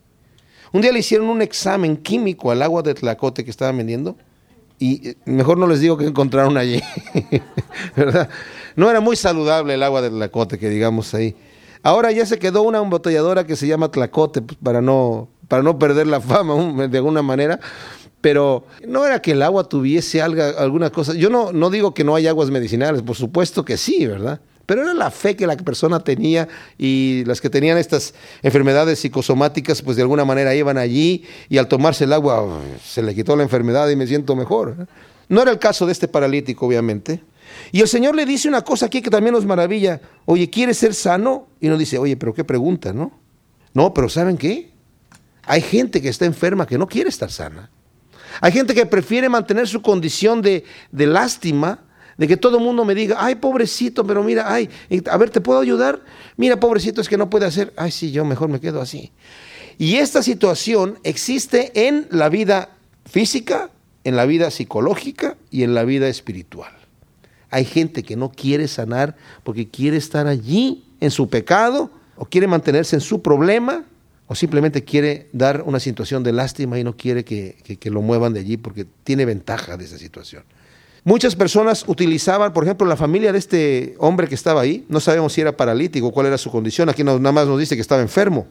Un 0.71 0.81
día 0.81 0.91
le 0.91 0.99
hicieron 0.99 1.29
un 1.29 1.41
examen 1.41 1.97
químico 1.97 2.51
al 2.51 2.61
agua 2.61 2.83
de 2.83 2.93
Tlacote 2.93 3.43
que 3.43 3.49
estaban 3.49 3.77
vendiendo 3.77 4.15
y 4.79 5.09
eh, 5.09 5.15
mejor 5.25 5.57
no 5.57 5.67
les 5.67 5.81
digo 5.81 5.97
que 5.97 6.05
encontraron 6.05 6.57
allí, 6.57 6.81
¿verdad? 7.95 8.29
No 8.75 8.89
era 8.89 9.01
muy 9.01 9.15
saludable 9.15 9.73
el 9.73 9.83
agua 9.83 10.01
de 10.01 10.09
Tlacote 10.09 10.57
que 10.57 10.69
digamos 10.69 11.13
ahí. 11.13 11.35
Ahora 11.83 12.11
ya 12.11 12.25
se 12.25 12.39
quedó 12.39 12.61
una 12.61 12.79
embotelladora 12.79 13.45
que 13.45 13.55
se 13.55 13.67
llama 13.67 13.91
Tlacote 13.91 14.41
pues, 14.41 14.57
para 14.61 14.81
no, 14.81 15.27
para 15.47 15.63
no 15.63 15.77
perder 15.77 16.07
la 16.07 16.21
fama 16.21 16.87
de 16.87 16.97
alguna 16.97 17.21
manera, 17.21 17.59
pero 18.21 18.65
no 18.87 19.05
era 19.05 19.21
que 19.21 19.31
el 19.31 19.41
agua 19.41 19.63
tuviese 19.67 20.21
alguna 20.21 20.89
cosa. 20.89 21.13
Yo 21.13 21.29
no, 21.29 21.51
no 21.51 21.69
digo 21.69 21.93
que 21.93 22.03
no 22.03 22.15
hay 22.15 22.27
aguas 22.27 22.49
medicinales, 22.49 23.01
por 23.01 23.15
supuesto 23.15 23.63
que 23.63 23.77
sí, 23.77 24.05
¿verdad? 24.05 24.41
Pero 24.65 24.83
era 24.83 24.93
la 24.93 25.09
fe 25.09 25.35
que 25.35 25.47
la 25.47 25.57
persona 25.57 25.99
tenía 26.01 26.47
y 26.77 27.23
las 27.25 27.41
que 27.41 27.49
tenían 27.49 27.79
estas 27.79 28.13
enfermedades 28.43 28.99
psicosomáticas, 28.99 29.81
pues 29.81 29.97
de 29.97 30.03
alguna 30.03 30.25
manera 30.25 30.53
iban 30.53 30.77
allí 30.77 31.23
y 31.49 31.57
al 31.57 31.67
tomarse 31.67 32.03
el 32.03 32.13
agua 32.13 32.61
se 32.85 33.01
le 33.01 33.15
quitó 33.15 33.35
la 33.35 33.41
enfermedad 33.41 33.89
y 33.89 33.95
me 33.95 34.05
siento 34.05 34.35
mejor. 34.35 34.87
No 35.27 35.41
era 35.41 35.49
el 35.49 35.57
caso 35.57 35.87
de 35.87 35.91
este 35.91 36.07
paralítico, 36.07 36.67
obviamente. 36.67 37.23
Y 37.71 37.81
el 37.81 37.87
Señor 37.87 38.15
le 38.15 38.27
dice 38.27 38.47
una 38.47 38.61
cosa 38.63 38.85
aquí 38.85 39.01
que 39.01 39.09
también 39.09 39.33
nos 39.33 39.45
maravilla. 39.45 40.01
Oye, 40.25 40.51
¿quieres 40.51 40.77
ser 40.77 40.93
sano? 40.93 41.47
Y 41.59 41.67
nos 41.67 41.79
dice, 41.79 41.97
oye, 41.97 42.15
pero 42.15 42.33
qué 42.35 42.43
pregunta, 42.43 42.93
¿no? 42.93 43.11
No, 43.73 43.91
pero 43.91 44.07
¿saben 44.07 44.37
qué? 44.37 44.71
Hay 45.45 45.61
gente 45.61 45.99
que 45.99 46.09
está 46.09 46.25
enferma 46.25 46.67
que 46.67 46.77
no 46.77 46.87
quiere 46.87 47.09
estar 47.09 47.31
sana. 47.31 47.71
Hay 48.41 48.51
gente 48.51 48.73
que 48.73 48.85
prefiere 48.85 49.29
mantener 49.29 49.67
su 49.67 49.81
condición 49.81 50.41
de, 50.41 50.63
de 50.91 51.07
lástima 51.07 51.79
de 52.19 52.27
que 52.27 52.35
todo 52.35 52.57
el 52.57 52.63
mundo 52.63 52.83
me 52.83 52.93
diga, 52.95 53.15
ay, 53.17 53.35
pobrecito, 53.35 54.05
pero 54.05 54.23
mira, 54.23 54.53
ay, 54.53 54.69
a 55.09 55.17
ver, 55.17 55.29
¿te 55.29 55.39
puedo 55.39 55.61
ayudar? 55.61 56.01
Mira, 56.35 56.59
pobrecito, 56.59 56.99
es 56.99 57.07
que 57.07 57.17
no 57.17 57.29
puede 57.29 57.45
hacer, 57.45 57.73
ay, 57.77 57.91
sí, 57.91 58.11
yo 58.11 58.25
mejor 58.25 58.49
me 58.49 58.59
quedo 58.59 58.81
así. 58.81 59.13
Y 59.77 59.95
esta 59.95 60.21
situación 60.21 60.99
existe 61.03 61.87
en 61.87 62.07
la 62.11 62.27
vida 62.27 62.71
física, 63.05 63.71
en 64.03 64.17
la 64.17 64.25
vida 64.25 64.51
psicológica 64.51 65.37
y 65.49 65.63
en 65.63 65.73
la 65.73 65.85
vida 65.85 66.09
espiritual. 66.09 66.73
Hay 67.51 67.63
gente 67.63 68.03
que 68.03 68.17
no 68.17 68.31
quiere 68.31 68.67
sanar 68.67 69.15
porque 69.45 69.69
quiere 69.69 69.95
estar 69.95 70.27
allí 70.27 70.83
en 70.99 71.11
su 71.11 71.29
pecado 71.29 71.89
o 72.17 72.25
quiere 72.25 72.47
mantenerse 72.47 72.97
en 72.97 73.01
su 73.01 73.21
problema 73.21 73.85
o 74.31 74.35
simplemente 74.35 74.83
quiere 74.83 75.27
dar 75.33 75.63
una 75.65 75.79
situación 75.79 76.21
de 76.21 76.31
lástima 76.31 76.77
y 76.77 76.83
no 76.83 76.95
quiere 76.95 77.25
que, 77.25 77.55
que 77.79 77.89
lo 77.89 78.03
muevan 78.03 78.31
de 78.31 78.41
allí 78.41 78.57
porque 78.57 78.85
tiene 79.03 79.25
ventaja 79.25 79.75
de 79.75 79.85
esa 79.85 79.97
situación. 79.97 80.43
Muchas 81.03 81.35
personas 81.35 81.83
utilizaban, 81.87 82.53
por 82.53 82.63
ejemplo, 82.63 82.85
la 82.85 82.95
familia 82.95 83.31
de 83.31 83.39
este 83.39 83.95
hombre 83.97 84.27
que 84.27 84.35
estaba 84.35 84.61
ahí, 84.61 84.85
no 84.87 84.99
sabemos 84.99 85.33
si 85.33 85.41
era 85.41 85.57
paralítico, 85.57 86.11
cuál 86.11 86.27
era 86.27 86.37
su 86.37 86.51
condición, 86.51 86.89
aquí 86.89 87.03
nada 87.03 87.17
más 87.31 87.47
nos 87.47 87.57
dice 87.57 87.73
que 87.73 87.81
estaba 87.81 88.03
enfermo, 88.03 88.45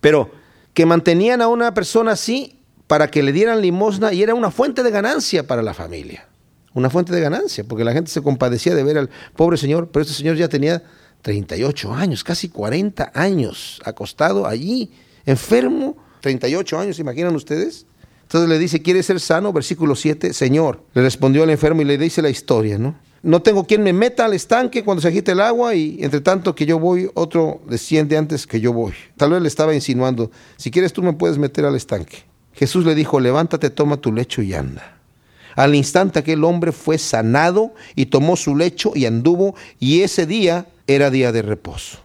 pero 0.00 0.30
que 0.72 0.86
mantenían 0.86 1.42
a 1.42 1.48
una 1.48 1.74
persona 1.74 2.12
así 2.12 2.58
para 2.86 3.10
que 3.10 3.22
le 3.22 3.32
dieran 3.32 3.60
limosna 3.60 4.14
y 4.14 4.22
era 4.22 4.34
una 4.34 4.50
fuente 4.50 4.82
de 4.82 4.90
ganancia 4.90 5.46
para 5.46 5.62
la 5.62 5.74
familia, 5.74 6.28
una 6.72 6.88
fuente 6.88 7.14
de 7.14 7.20
ganancia, 7.20 7.64
porque 7.64 7.84
la 7.84 7.92
gente 7.92 8.10
se 8.10 8.22
compadecía 8.22 8.74
de 8.74 8.84
ver 8.84 8.96
al 8.96 9.10
pobre 9.36 9.58
señor, 9.58 9.90
pero 9.92 10.02
este 10.02 10.14
señor 10.14 10.36
ya 10.36 10.48
tenía 10.48 10.82
38 11.20 11.92
años, 11.92 12.24
casi 12.24 12.48
40 12.48 13.12
años, 13.14 13.82
acostado 13.84 14.46
allí, 14.46 14.90
enfermo, 15.30 15.96
38 16.20 16.78
años, 16.78 16.96
¿se 16.96 17.02
imaginan 17.02 17.34
ustedes? 17.34 17.86
Entonces 18.22 18.48
le 18.48 18.58
dice, 18.58 18.80
¿quiere 18.80 19.02
ser 19.02 19.18
sano? 19.18 19.52
Versículo 19.52 19.96
7, 19.96 20.32
Señor. 20.32 20.84
Le 20.94 21.02
respondió 21.02 21.42
el 21.42 21.50
enfermo 21.50 21.82
y 21.82 21.84
le 21.84 21.98
dice 21.98 22.22
la 22.22 22.30
historia, 22.30 22.78
¿no? 22.78 22.94
No 23.22 23.42
tengo 23.42 23.64
quien 23.64 23.82
me 23.82 23.92
meta 23.92 24.24
al 24.24 24.32
estanque 24.32 24.82
cuando 24.82 25.02
se 25.02 25.08
agite 25.08 25.32
el 25.32 25.40
agua 25.40 25.74
y 25.74 25.98
entre 26.00 26.20
tanto 26.20 26.54
que 26.54 26.64
yo 26.64 26.78
voy, 26.78 27.10
otro 27.14 27.60
desciende 27.68 28.16
antes 28.16 28.46
que 28.46 28.60
yo 28.60 28.72
voy. 28.72 28.92
Tal 29.16 29.32
vez 29.32 29.42
le 29.42 29.48
estaba 29.48 29.74
insinuando, 29.74 30.30
si 30.56 30.70
quieres 30.70 30.92
tú 30.92 31.02
me 31.02 31.12
puedes 31.12 31.36
meter 31.36 31.64
al 31.66 31.76
estanque. 31.76 32.18
Jesús 32.54 32.86
le 32.86 32.94
dijo, 32.94 33.20
levántate, 33.20 33.68
toma 33.68 33.98
tu 33.98 34.12
lecho 34.12 34.42
y 34.42 34.54
anda. 34.54 35.00
Al 35.56 35.74
instante 35.74 36.20
aquel 36.20 36.44
hombre 36.44 36.72
fue 36.72 36.96
sanado 36.96 37.74
y 37.94 38.06
tomó 38.06 38.36
su 38.36 38.56
lecho 38.56 38.92
y 38.94 39.06
anduvo 39.06 39.54
y 39.78 40.02
ese 40.02 40.24
día 40.24 40.66
era 40.86 41.10
día 41.10 41.32
de 41.32 41.42
reposo. 41.42 41.98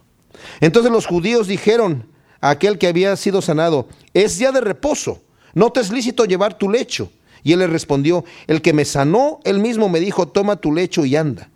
Entonces 0.59 0.91
los 0.91 1.05
judíos 1.05 1.47
dijeron 1.47 2.07
aquel 2.49 2.77
que 2.77 2.87
había 2.87 3.15
sido 3.15 3.41
sanado, 3.41 3.87
es 4.13 4.37
día 4.37 4.51
de 4.51 4.61
reposo 4.61 5.21
¿no 5.55 5.71
te 5.71 5.79
es 5.79 5.91
lícito 5.91 6.25
llevar 6.25 6.57
tu 6.57 6.69
lecho? 6.69 7.09
Y 7.41 7.53
él 7.53 7.59
le 7.59 7.67
respondió, 7.67 8.25
el 8.47 8.61
que 8.61 8.73
me 8.73 8.85
sanó, 8.85 9.39
él 9.43 9.59
mismo 9.59 9.89
me 9.89 9.99
dijo, 9.99 10.27
toma 10.27 10.57
tu 10.57 10.73
lecho 10.73 11.05
y 11.05 11.15
anda. 11.15 11.49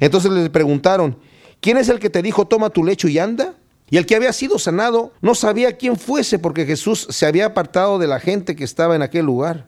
Entonces 0.00 0.32
le 0.32 0.50
preguntaron, 0.50 1.18
¿quién 1.60 1.76
es 1.76 1.88
el 1.88 2.00
que 2.00 2.10
te 2.10 2.22
dijo, 2.22 2.46
toma 2.46 2.70
tu 2.70 2.82
lecho 2.82 3.08
y 3.08 3.18
anda? 3.18 3.54
Y 3.90 3.98
el 3.98 4.06
que 4.06 4.16
había 4.16 4.32
sido 4.32 4.58
sanado 4.58 5.12
no 5.20 5.34
sabía 5.34 5.76
quién 5.76 5.96
fuese 5.96 6.38
porque 6.38 6.64
Jesús 6.64 7.06
se 7.10 7.26
había 7.26 7.46
apartado 7.46 7.98
de 7.98 8.06
la 8.06 8.20
gente 8.20 8.56
que 8.56 8.64
estaba 8.64 8.96
en 8.96 9.02
aquel 9.02 9.26
lugar. 9.26 9.66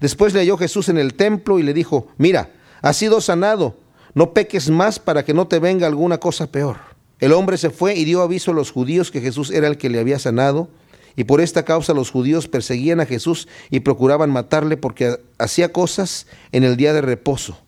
Después 0.00 0.34
le 0.34 0.40
halló 0.40 0.58
Jesús 0.58 0.88
en 0.88 0.98
el 0.98 1.14
templo 1.14 1.58
y 1.58 1.62
le 1.62 1.72
dijo, 1.72 2.08
mira, 2.18 2.50
has 2.82 2.96
sido 2.96 3.20
sanado, 3.20 3.78
no 4.12 4.34
peques 4.34 4.68
más 4.68 4.98
para 4.98 5.24
que 5.24 5.32
no 5.32 5.46
te 5.46 5.60
venga 5.60 5.86
alguna 5.86 6.18
cosa 6.18 6.48
peor. 6.48 6.93
El 7.20 7.32
hombre 7.32 7.56
se 7.56 7.70
fue 7.70 7.94
y 7.94 8.04
dio 8.04 8.22
aviso 8.22 8.50
a 8.50 8.54
los 8.54 8.70
judíos 8.70 9.10
que 9.10 9.20
Jesús 9.20 9.50
era 9.50 9.68
el 9.68 9.78
que 9.78 9.88
le 9.88 10.00
había 10.00 10.18
sanado 10.18 10.68
y 11.16 11.24
por 11.24 11.40
esta 11.40 11.64
causa 11.64 11.94
los 11.94 12.10
judíos 12.10 12.48
perseguían 12.48 13.00
a 13.00 13.06
Jesús 13.06 13.48
y 13.70 13.80
procuraban 13.80 14.30
matarle 14.30 14.76
porque 14.76 15.18
hacía 15.38 15.72
cosas 15.72 16.26
en 16.52 16.64
el 16.64 16.76
día 16.76 16.92
de 16.92 17.00
reposo. 17.00 17.58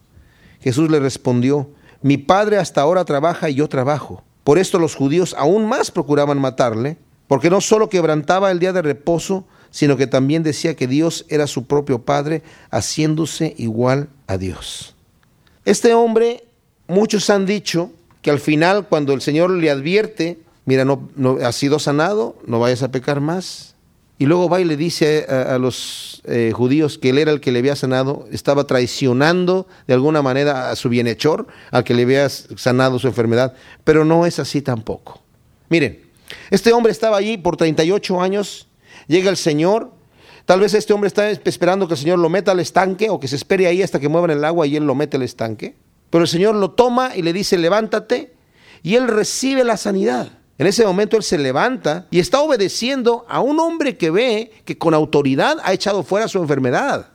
Jesús 0.60 0.90
le 0.90 0.98
respondió, 0.98 1.70
mi 2.02 2.18
padre 2.18 2.58
hasta 2.58 2.80
ahora 2.80 3.04
trabaja 3.04 3.48
y 3.48 3.54
yo 3.54 3.68
trabajo. 3.68 4.24
Por 4.42 4.58
esto 4.58 4.78
los 4.78 4.94
judíos 4.94 5.34
aún 5.38 5.66
más 5.66 5.90
procuraban 5.90 6.38
matarle, 6.38 6.98
porque 7.28 7.50
no 7.50 7.60
solo 7.60 7.88
quebrantaba 7.88 8.50
el 8.50 8.58
día 8.58 8.72
de 8.72 8.82
reposo, 8.82 9.44
sino 9.70 9.96
que 9.96 10.06
también 10.06 10.42
decía 10.42 10.76
que 10.76 10.86
Dios 10.86 11.24
era 11.28 11.46
su 11.46 11.66
propio 11.66 12.02
Padre, 12.02 12.42
haciéndose 12.70 13.54
igual 13.58 14.08
a 14.26 14.38
Dios. 14.38 14.94
Este 15.64 15.94
hombre, 15.94 16.44
muchos 16.86 17.28
han 17.30 17.46
dicho 17.46 17.90
que 18.26 18.32
al 18.32 18.40
final, 18.40 18.88
cuando 18.88 19.12
el 19.12 19.20
Señor 19.20 19.50
le 19.50 19.70
advierte 19.70 20.40
mira, 20.64 20.84
no, 20.84 21.38
has 21.44 21.54
sido 21.54 21.78
sanado, 21.78 22.34
no 22.44 22.58
vayas 22.58 22.82
a 22.82 22.90
pecar 22.90 23.20
más. 23.20 23.76
Y 24.18 24.26
luego 24.26 24.48
va 24.48 24.60
y 24.60 24.64
le 24.64 24.76
dice 24.76 25.26
a, 25.28 25.58
los 25.58 26.22
eh, 26.24 26.50
judíos 26.52 26.98
que 26.98 27.10
él 27.10 27.18
era 27.18 27.30
el 27.30 27.40
que 27.40 27.52
le 27.52 27.60
había 27.60 27.76
sanado, 27.76 28.26
estaba 28.32 28.66
traicionando 28.66 29.68
de 29.86 29.94
alguna 29.94 30.22
manera 30.22 30.72
a 30.72 30.74
su 30.74 30.88
bienhechor, 30.88 31.46
al 31.70 31.84
que 31.84 31.94
le 31.94 32.02
había 32.02 32.28
sanado 32.28 32.98
su 32.98 33.06
enfermedad, 33.06 33.54
pero 33.84 34.04
no 34.04 34.26
es 34.26 34.40
así 34.40 34.60
tampoco. 34.60 35.22
Miren, 35.68 36.00
este 36.50 36.72
hombre 36.72 36.90
estaba 36.90 37.16
allí 37.16 37.36
por 37.36 37.56
38 37.56 38.20
años, 38.20 38.66
llega 39.06 39.30
el 39.30 39.36
Señor, 39.36 39.92
tal 40.46 40.58
vez 40.58 40.74
este 40.74 40.94
hombre 40.94 41.06
está 41.06 41.30
esperando 41.30 41.86
que 41.86 41.94
el 41.94 42.00
Señor 42.00 42.18
lo 42.18 42.28
meta 42.28 42.50
al 42.50 42.58
estanque 42.58 43.08
o 43.08 43.20
que 43.20 43.28
se 43.28 43.36
espere 43.36 43.68
ahí 43.68 43.82
hasta 43.82 44.00
que 44.00 44.08
muevan 44.08 44.32
el 44.32 44.44
agua 44.44 44.66
y 44.66 44.74
él 44.74 44.84
lo 44.84 44.96
mete 44.96 45.16
al 45.16 45.22
estanque, 45.22 45.76
pero 46.10 46.22
el 46.22 46.28
Señor 46.28 46.54
lo 46.54 46.70
toma 46.70 47.16
y 47.16 47.22
le 47.22 47.32
dice, 47.32 47.58
levántate, 47.58 48.34
y 48.82 48.94
él 48.94 49.08
recibe 49.08 49.64
la 49.64 49.76
sanidad. 49.76 50.30
En 50.58 50.66
ese 50.66 50.86
momento 50.86 51.16
él 51.16 51.22
se 51.22 51.38
levanta 51.38 52.06
y 52.10 52.18
está 52.18 52.40
obedeciendo 52.40 53.26
a 53.28 53.40
un 53.40 53.60
hombre 53.60 53.96
que 53.96 54.10
ve 54.10 54.52
que 54.64 54.78
con 54.78 54.94
autoridad 54.94 55.58
ha 55.62 55.72
echado 55.72 56.02
fuera 56.02 56.28
su 56.28 56.38
enfermedad. 56.38 57.10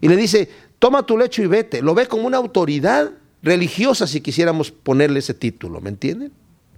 Y 0.00 0.08
le 0.08 0.16
dice, 0.16 0.48
toma 0.78 1.04
tu 1.04 1.18
lecho 1.18 1.42
y 1.42 1.46
vete. 1.46 1.82
Lo 1.82 1.94
ve 1.94 2.06
como 2.06 2.26
una 2.26 2.36
autoridad 2.36 3.10
religiosa 3.42 4.06
si 4.06 4.20
quisiéramos 4.20 4.70
ponerle 4.70 5.18
ese 5.18 5.34
título, 5.34 5.80
¿me 5.80 5.90
entienden? 5.90 6.32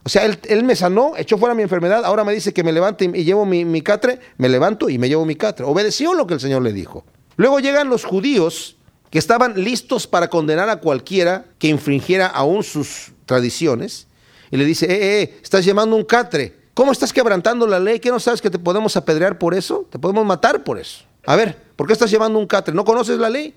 O 0.04 0.08
sea, 0.08 0.24
él, 0.24 0.64
me 0.64 0.74
sanó, 0.74 1.12
echó 1.16 1.38
fuera 1.38 1.54
mi 1.54 1.62
enfermedad, 1.62 2.04
ahora 2.04 2.24
me 2.24 2.32
dice 2.32 2.52
que 2.52 2.64
me 2.64 2.72
levante 2.72 3.04
y, 3.04 3.24
llevo 3.24 3.46
mi, 3.46 3.64
mi 3.64 3.82
catre, 3.82 4.18
me 4.36 4.48
levanto 4.48 4.88
y 4.88 4.98
me 4.98 5.08
llevo 5.08 5.24
mi 5.24 5.36
catre. 5.36 5.64
Obedeció 5.64 6.14
lo 6.14 6.26
que 6.26 6.34
el 6.34 6.40
Señor 6.40 6.62
le 6.62 6.72
dijo. 6.72 7.04
Luego 7.36 7.60
llegan 7.60 7.88
los 7.88 8.04
judíos 8.04 8.76
que 9.12 9.18
estaban 9.18 9.62
listos 9.62 10.06
para 10.06 10.30
condenar 10.30 10.70
a 10.70 10.76
cualquiera 10.76 11.44
que 11.58 11.68
infringiera 11.68 12.26
aún 12.26 12.64
sus 12.64 13.12
tradiciones 13.26 14.06
y 14.50 14.56
le 14.56 14.64
dice, 14.64 14.86
eh, 14.86 15.22
eh, 15.22 15.38
estás 15.42 15.66
llamando 15.66 15.94
un 15.94 16.04
catre. 16.04 16.56
¿Cómo 16.72 16.92
estás 16.92 17.12
quebrantando 17.12 17.66
la 17.66 17.78
ley? 17.78 18.00
¿Qué 18.00 18.08
no 18.08 18.18
sabes 18.18 18.40
que 18.40 18.48
te 18.48 18.58
podemos 18.58 18.96
apedrear 18.96 19.38
por 19.38 19.52
eso? 19.52 19.86
Te 19.90 19.98
podemos 19.98 20.24
matar 20.24 20.64
por 20.64 20.78
eso. 20.78 21.04
A 21.26 21.36
ver, 21.36 21.58
¿por 21.76 21.86
qué 21.86 21.92
estás 21.92 22.10
llevando 22.10 22.38
un 22.38 22.46
catre? 22.46 22.74
¿No 22.74 22.86
conoces 22.86 23.18
la 23.18 23.28
ley? 23.28 23.54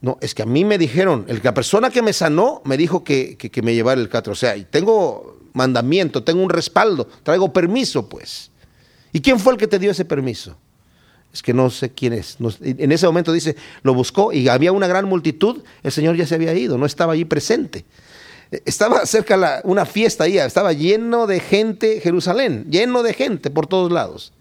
No, 0.00 0.16
es 0.20 0.32
que 0.32 0.42
a 0.42 0.46
mí 0.46 0.64
me 0.64 0.78
dijeron, 0.78 1.26
la 1.42 1.54
persona 1.54 1.90
que 1.90 2.00
me 2.00 2.12
sanó 2.12 2.62
me 2.64 2.76
dijo 2.76 3.02
que, 3.02 3.36
que, 3.36 3.62
me 3.62 3.74
llevara 3.74 4.00
el 4.00 4.08
catre. 4.08 4.32
O 4.32 4.36
sea, 4.36 4.54
tengo 4.70 5.40
mandamiento, 5.54 6.22
tengo 6.22 6.40
un 6.40 6.50
respaldo, 6.50 7.08
traigo 7.24 7.52
permiso, 7.52 8.08
pues. 8.08 8.52
¿Y 9.12 9.20
quién 9.20 9.40
fue 9.40 9.54
el 9.54 9.58
que 9.58 9.66
te 9.66 9.80
dio 9.80 9.90
ese 9.90 10.04
permiso? 10.04 10.56
Es 11.32 11.42
que 11.42 11.54
no 11.54 11.70
sé 11.70 11.90
quién 11.90 12.12
es. 12.12 12.36
en 12.60 12.92
ese 12.92 13.06
momento 13.06 13.32
dice, 13.32 13.56
lo 13.82 13.94
buscó 13.94 14.32
y 14.32 14.48
había 14.48 14.72
una 14.72 14.86
gran 14.86 15.06
multitud, 15.06 15.62
el 15.82 15.92
Señor 15.92 16.16
ya 16.16 16.26
se 16.26 16.34
había 16.34 16.54
ido, 16.54 16.76
no 16.76 16.86
estaba 16.86 17.14
allí 17.14 17.24
presente. 17.24 17.84
Estaba 18.66 19.06
cerca 19.06 19.62
una 19.64 19.86
fiesta 19.86 20.24
ahí, 20.24 20.36
estaba 20.36 20.74
lleno 20.74 21.26
de 21.26 21.40
gente 21.40 22.00
Jerusalén, 22.00 22.66
lleno 22.68 23.02
de 23.02 23.14
gente 23.14 23.48
por 23.50 23.66
todos 23.66 23.90
lados. 23.90 24.34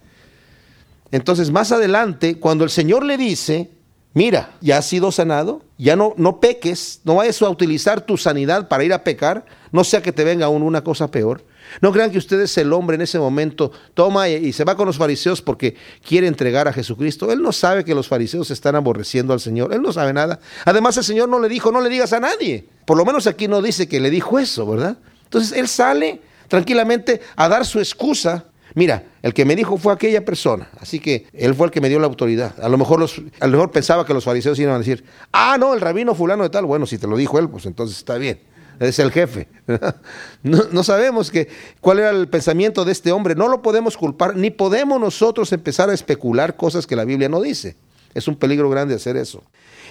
Entonces, 1.12 1.50
más 1.50 1.72
adelante, 1.72 2.36
cuando 2.36 2.66
el 2.66 2.70
Señor 2.70 3.06
le 3.06 3.18
dice, 3.18 3.70
mira, 4.14 4.52
ya 4.62 4.78
has 4.78 4.86
sido 4.86 5.12
sanado, 5.12 5.62
ya 5.78 5.96
no, 5.96 6.14
no 6.18 6.40
peques, 6.40 7.02
no 7.04 7.16
vayas 7.16 7.42
a 7.42 7.50
utilizar 7.50 8.02
tu 8.02 8.18
sanidad 8.18 8.68
para 8.68 8.84
ir 8.84 8.94
a 8.94 9.04
pecar, 9.04 9.46
no 9.72 9.84
sea 9.84 10.02
que 10.02 10.12
te 10.12 10.24
venga 10.24 10.46
aún 10.46 10.64
una 10.64 10.84
cosa 10.84 11.10
peor. 11.10 11.44
No 11.80 11.92
crean 11.92 12.12
que 12.12 12.18
usted 12.18 12.40
es 12.42 12.58
el 12.58 12.74
hombre 12.74 12.96
en 12.96 13.02
ese 13.02 13.20
momento, 13.20 13.72
toma 13.94 14.28
y 14.28 14.52
se 14.52 14.64
va 14.64 14.76
con 14.76 14.88
los 14.88 14.98
fariseos 14.98 15.42
porque 15.42 15.76
quiere 16.06 16.28
entregar 16.28 16.68
a 16.68 16.74
Jesucristo. 16.74 17.32
Él 17.32 17.42
no 17.42 17.52
sabe 17.52 17.86
que 17.86 17.96
los 17.96 18.08
fariseos 18.08 18.52
están 18.52 18.76
aborreciendo 18.76 19.34
al 19.34 19.40
Señor, 19.40 19.74
él 19.74 19.82
no 19.82 19.94
sabe 19.94 20.12
nada. 20.12 20.40
Además 20.66 20.98
el 20.98 21.04
Señor 21.04 21.30
no 21.30 21.40
le 21.40 21.48
dijo, 21.48 21.72
no 21.72 21.82
le 21.82 21.90
digas 21.90 22.14
a 22.14 22.20
nadie. 22.20 22.68
Por 22.86 22.98
lo 22.98 23.06
menos 23.06 23.28
aquí 23.28 23.48
no 23.48 23.62
dice 23.62 23.88
que 23.88 24.00
le 24.00 24.10
dijo 24.10 24.40
eso, 24.40 24.66
¿verdad? 24.66 24.98
Entonces 25.24 25.58
él 25.58 25.68
sale 25.68 26.22
tranquilamente 26.48 27.22
a 27.38 27.48
dar 27.48 27.66
su 27.66 27.80
excusa. 27.80 28.46
Mira, 28.74 29.04
el 29.22 29.34
que 29.34 29.46
me 29.46 29.56
dijo 29.56 29.78
fue 29.78 29.94
aquella 29.94 30.24
persona, 30.24 30.70
así 30.80 31.00
que 31.00 31.28
él 31.34 31.54
fue 31.56 31.68
el 31.68 31.72
que 31.72 31.82
me 31.82 31.90
dio 31.90 32.00
la 32.00 32.08
autoridad. 32.08 32.54
A 32.62 32.70
lo 32.70 32.78
mejor 32.78 33.00
los, 33.00 33.22
a 33.40 33.48
lo 33.48 33.54
mejor 33.54 33.72
pensaba 33.72 34.06
que 34.06 34.14
los 34.14 34.24
fariseos 34.24 34.58
iban 34.60 34.76
a 34.76 34.80
decir, 34.80 35.04
ah, 35.32 35.58
no, 35.60 35.74
el 35.74 35.82
rabino 35.82 36.16
fulano 36.16 36.44
de 36.44 36.50
tal. 36.50 36.66
Bueno, 36.66 36.86
si 36.86 36.98
te 36.98 37.08
lo 37.08 37.18
dijo 37.18 37.40
él, 37.40 37.50
pues 37.50 37.66
entonces 37.66 37.98
está 37.98 38.18
bien 38.18 38.40
es 38.88 39.00
el 39.00 39.12
jefe. 39.12 39.48
No, 40.44 40.84
sabemos 40.84 41.30
que, 41.30 41.48
cuál 41.82 42.00
era 42.00 42.10
el 42.10 42.28
pensamiento 42.28 42.84
de 42.84 42.92
este 42.92 43.12
hombre. 43.12 43.36
No 43.36 43.48
lo 43.48 43.62
podemos 43.62 43.96
culpar, 43.96 44.36
ni 44.36 44.50
podemos 44.50 45.00
nosotros 45.00 45.52
empezar 45.54 45.90
a 45.92 45.94
especular 45.94 46.56
cosas 46.56 46.88
que 46.88 46.96
la 46.96 47.06
Biblia 47.06 47.30
no 47.30 47.42
dice. 47.42 47.76
Es 48.16 48.28
un 48.28 48.36
peligro 48.36 48.70
grande 48.70 48.96
hacer 48.96 49.18
eso. 49.18 49.44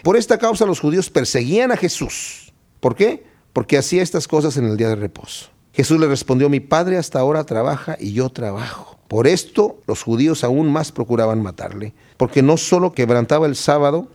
Por 0.03 0.17
esta 0.17 0.39
causa 0.39 0.67
los 0.67 0.81
judíos 0.81 1.09
perseguían 1.09 1.71
a 1.71 1.77
Jesús. 1.77 2.53
¿Por 2.81 2.97
qué? 2.97 3.25
Porque 3.53 3.79
hacía 3.79 4.03
estas 4.03 4.27
cosas 4.27 4.57
en 4.57 4.65
el 4.65 4.77
día 4.77 4.89
de 4.89 4.97
reposo. 4.97 5.51
Jesús 5.81 5.99
le 5.99 6.09
respondió, 6.09 6.51
mi 6.51 6.61
padre 6.61 6.99
hasta 6.99 7.21
ahora 7.21 7.45
trabaja 7.45 7.97
y 7.99 8.13
yo 8.13 8.29
trabajo. 8.29 8.99
Por 9.09 9.27
esto 9.27 9.81
los 9.87 10.03
judíos 10.03 10.45
aún 10.45 10.71
más 10.71 10.93
procuraban 10.93 11.41
matarle, 11.41 11.95
porque 12.19 12.43
no 12.43 12.59
solo 12.59 12.93
quebrantaba 12.93 13.47
el 13.47 13.57
sábado 13.57 14.07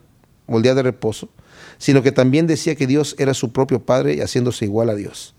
o 0.46 0.58
el 0.58 0.62
día 0.62 0.76
de 0.76 0.84
reposo, 0.84 1.28
sino 1.80 2.04
que 2.04 2.12
también 2.12 2.46
decía 2.46 2.76
que 2.76 2.86
Dios 2.86 3.16
era 3.18 3.34
su 3.34 3.52
propio 3.52 3.80
Padre 3.80 4.14
y 4.14 4.22
haciéndose 4.22 4.66
igual 4.66 4.92
a 4.92 4.94
Dios. 4.94 5.34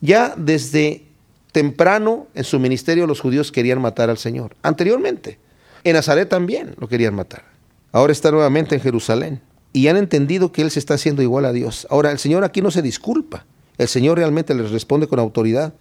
Ya 0.00 0.34
desde 0.36 1.04
temprano 1.52 2.26
en 2.34 2.42
su 2.42 2.58
ministerio 2.58 3.06
los 3.06 3.20
judíos 3.20 3.52
querían 3.52 3.80
matar 3.80 4.10
al 4.10 4.18
Señor. 4.18 4.56
Anteriormente, 4.60 5.38
en 5.84 5.92
Nazaret 5.92 6.28
también 6.28 6.74
lo 6.80 6.88
querían 6.88 7.14
matar. 7.14 7.44
Ahora 7.92 8.10
está 8.10 8.32
nuevamente 8.32 8.74
en 8.74 8.80
Jerusalén 8.80 9.40
y 9.72 9.86
han 9.86 9.98
entendido 9.98 10.50
que 10.50 10.62
Él 10.62 10.72
se 10.72 10.80
está 10.80 10.94
haciendo 10.94 11.22
igual 11.22 11.44
a 11.44 11.52
Dios. 11.52 11.86
Ahora, 11.90 12.10
el 12.10 12.18
Señor 12.18 12.42
aquí 12.42 12.60
no 12.60 12.72
se 12.72 12.82
disculpa. 12.82 13.46
El 13.78 13.88
Señor 13.88 14.18
realmente 14.18 14.54
les 14.54 14.70
responde 14.70 15.06
con 15.06 15.18
autoridad. 15.18 15.74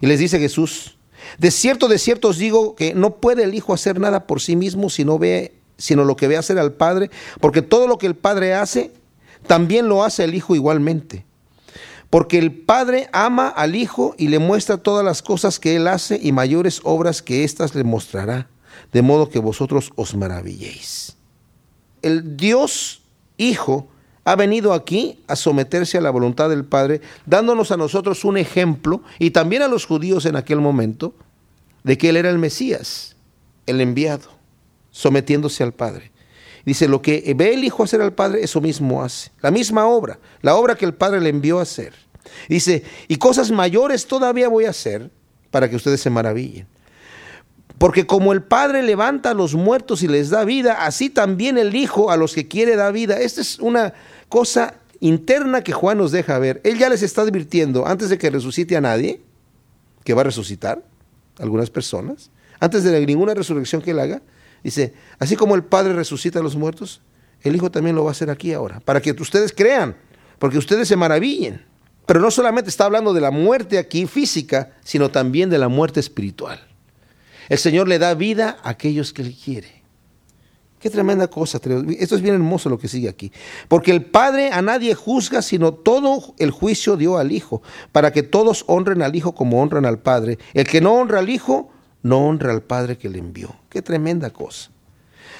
Y 0.00 0.06
les 0.06 0.18
dice 0.18 0.38
Jesús, 0.38 0.98
de 1.38 1.50
cierto, 1.50 1.88
de 1.88 1.98
cierto 1.98 2.28
os 2.28 2.38
digo 2.38 2.74
que 2.74 2.94
no 2.94 3.16
puede 3.16 3.44
el 3.44 3.54
Hijo 3.54 3.74
hacer 3.74 4.00
nada 4.00 4.26
por 4.26 4.40
sí 4.40 4.56
mismo 4.56 4.90
si 4.90 5.04
no 5.04 5.18
ve, 5.18 5.54
sino 5.76 6.04
lo 6.04 6.16
que 6.16 6.28
ve 6.28 6.36
hacer 6.36 6.58
al 6.58 6.72
Padre, 6.72 7.10
porque 7.40 7.62
todo 7.62 7.86
lo 7.86 7.98
que 7.98 8.06
el 8.06 8.14
Padre 8.14 8.54
hace, 8.54 8.92
también 9.46 9.88
lo 9.88 10.04
hace 10.04 10.24
el 10.24 10.34
Hijo 10.34 10.54
igualmente. 10.54 11.24
Porque 12.10 12.38
el 12.38 12.52
Padre 12.52 13.08
ama 13.12 13.48
al 13.48 13.76
Hijo 13.76 14.14
y 14.16 14.28
le 14.28 14.38
muestra 14.38 14.78
todas 14.78 15.04
las 15.04 15.22
cosas 15.22 15.58
que 15.58 15.76
Él 15.76 15.88
hace 15.88 16.18
y 16.22 16.32
mayores 16.32 16.80
obras 16.84 17.22
que 17.22 17.44
éstas 17.44 17.74
le 17.74 17.84
mostrará, 17.84 18.48
de 18.92 19.02
modo 19.02 19.28
que 19.28 19.38
vosotros 19.38 19.92
os 19.94 20.14
maravilléis. 20.14 21.16
El 22.00 22.36
Dios 22.36 23.02
Hijo 23.36 23.88
ha 24.28 24.36
venido 24.36 24.74
aquí 24.74 25.20
a 25.26 25.36
someterse 25.36 25.96
a 25.96 26.02
la 26.02 26.10
voluntad 26.10 26.50
del 26.50 26.66
Padre, 26.66 27.00
dándonos 27.24 27.72
a 27.72 27.78
nosotros 27.78 28.26
un 28.26 28.36
ejemplo 28.36 29.00
y 29.18 29.30
también 29.30 29.62
a 29.62 29.68
los 29.68 29.86
judíos 29.86 30.26
en 30.26 30.36
aquel 30.36 30.60
momento 30.60 31.14
de 31.82 31.96
que 31.96 32.10
Él 32.10 32.16
era 32.18 32.28
el 32.28 32.36
Mesías, 32.36 33.16
el 33.64 33.80
enviado, 33.80 34.28
sometiéndose 34.90 35.62
al 35.62 35.72
Padre. 35.72 36.12
Dice, 36.66 36.88
lo 36.88 37.00
que 37.00 37.32
ve 37.34 37.54
el 37.54 37.64
Hijo 37.64 37.84
hacer 37.84 38.02
al 38.02 38.12
Padre, 38.12 38.42
eso 38.42 38.60
mismo 38.60 39.02
hace. 39.02 39.30
La 39.40 39.50
misma 39.50 39.86
obra, 39.86 40.18
la 40.42 40.56
obra 40.56 40.74
que 40.74 40.84
el 40.84 40.92
Padre 40.92 41.22
le 41.22 41.30
envió 41.30 41.58
a 41.58 41.62
hacer. 41.62 41.94
Dice, 42.50 42.82
y 43.08 43.16
cosas 43.16 43.50
mayores 43.50 44.06
todavía 44.06 44.50
voy 44.50 44.66
a 44.66 44.70
hacer 44.70 45.10
para 45.50 45.70
que 45.70 45.76
ustedes 45.76 46.02
se 46.02 46.10
maravillen. 46.10 46.66
Porque 47.78 48.06
como 48.06 48.32
el 48.32 48.42
Padre 48.42 48.82
levanta 48.82 49.30
a 49.30 49.34
los 49.34 49.54
muertos 49.54 50.02
y 50.02 50.08
les 50.08 50.30
da 50.30 50.44
vida, 50.44 50.84
así 50.84 51.10
también 51.10 51.56
el 51.56 51.74
Hijo 51.76 52.10
a 52.10 52.16
los 52.16 52.34
que 52.34 52.48
quiere 52.48 52.74
da 52.74 52.90
vida. 52.90 53.18
Esta 53.20 53.40
es 53.40 53.60
una 53.60 53.94
cosa 54.28 54.74
interna 55.00 55.62
que 55.62 55.72
Juan 55.72 55.98
nos 55.98 56.12
deja 56.12 56.38
ver. 56.38 56.60
Él 56.64 56.78
ya 56.78 56.88
les 56.88 57.02
está 57.02 57.22
advirtiendo, 57.22 57.86
antes 57.86 58.08
de 58.08 58.18
que 58.18 58.30
resucite 58.30 58.76
a 58.76 58.80
nadie, 58.80 59.20
que 60.04 60.14
va 60.14 60.22
a 60.22 60.24
resucitar 60.24 60.84
algunas 61.38 61.70
personas, 61.70 62.30
antes 62.60 62.82
de 62.82 63.06
ninguna 63.06 63.34
resurrección 63.34 63.82
que 63.82 63.92
él 63.92 64.00
haga, 64.00 64.22
Dice, 64.62 64.94
así 65.18 65.36
como 65.36 65.54
el 65.54 65.64
Padre 65.64 65.92
resucita 65.92 66.40
a 66.40 66.42
los 66.42 66.56
muertos, 66.56 67.00
el 67.42 67.54
Hijo 67.54 67.70
también 67.70 67.94
lo 67.94 68.04
va 68.04 68.10
a 68.10 68.12
hacer 68.12 68.30
aquí 68.30 68.52
ahora, 68.52 68.80
para 68.80 69.00
que 69.00 69.12
ustedes 69.12 69.52
crean, 69.52 69.96
porque 70.38 70.58
ustedes 70.58 70.88
se 70.88 70.96
maravillen. 70.96 71.64
Pero 72.06 72.20
no 72.20 72.30
solamente 72.30 72.70
está 72.70 72.86
hablando 72.86 73.12
de 73.12 73.20
la 73.20 73.30
muerte 73.30 73.78
aquí 73.78 74.06
física, 74.06 74.72
sino 74.82 75.10
también 75.10 75.50
de 75.50 75.58
la 75.58 75.68
muerte 75.68 76.00
espiritual. 76.00 76.66
El 77.48 77.58
Señor 77.58 77.86
le 77.86 77.98
da 77.98 78.14
vida 78.14 78.58
a 78.62 78.70
aquellos 78.70 79.12
que 79.12 79.22
Él 79.22 79.36
quiere. 79.42 79.77
Qué 80.78 80.90
tremenda 80.90 81.28
cosa. 81.28 81.58
Esto 81.98 82.14
es 82.14 82.22
bien 82.22 82.34
hermoso 82.34 82.68
lo 82.68 82.78
que 82.78 82.88
sigue 82.88 83.08
aquí. 83.08 83.32
Porque 83.66 83.90
el 83.90 84.04
Padre 84.04 84.50
a 84.52 84.62
nadie 84.62 84.94
juzga, 84.94 85.42
sino 85.42 85.74
todo 85.74 86.34
el 86.38 86.50
juicio 86.50 86.96
dio 86.96 87.18
al 87.18 87.32
Hijo, 87.32 87.62
para 87.90 88.12
que 88.12 88.22
todos 88.22 88.64
honren 88.68 89.02
al 89.02 89.16
Hijo 89.16 89.34
como 89.34 89.60
honran 89.60 89.86
al 89.86 89.98
Padre. 89.98 90.38
El 90.54 90.66
que 90.66 90.80
no 90.80 90.94
honra 90.94 91.18
al 91.18 91.30
Hijo, 91.30 91.70
no 92.02 92.18
honra 92.26 92.52
al 92.52 92.62
Padre 92.62 92.96
que 92.96 93.08
le 93.08 93.18
envió. 93.18 93.56
Qué 93.68 93.82
tremenda 93.82 94.30
cosa. 94.30 94.70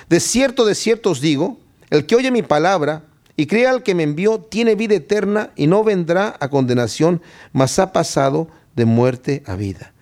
De 0.08 0.20
cierto, 0.20 0.64
de 0.64 0.74
cierto 0.74 1.10
os 1.10 1.20
digo, 1.20 1.58
el 1.90 2.06
que 2.06 2.16
oye 2.16 2.30
mi 2.30 2.42
palabra 2.42 3.04
y 3.36 3.46
crea 3.46 3.70
al 3.70 3.82
que 3.84 3.94
me 3.94 4.02
envió, 4.02 4.40
tiene 4.40 4.74
vida 4.74 4.96
eterna 4.96 5.50
y 5.54 5.68
no 5.68 5.84
vendrá 5.84 6.36
a 6.40 6.48
condenación, 6.48 7.22
mas 7.52 7.78
ha 7.78 7.92
pasado 7.92 8.48
de 8.74 8.84
muerte 8.84 9.44
a 9.46 9.54
vida. 9.54 9.92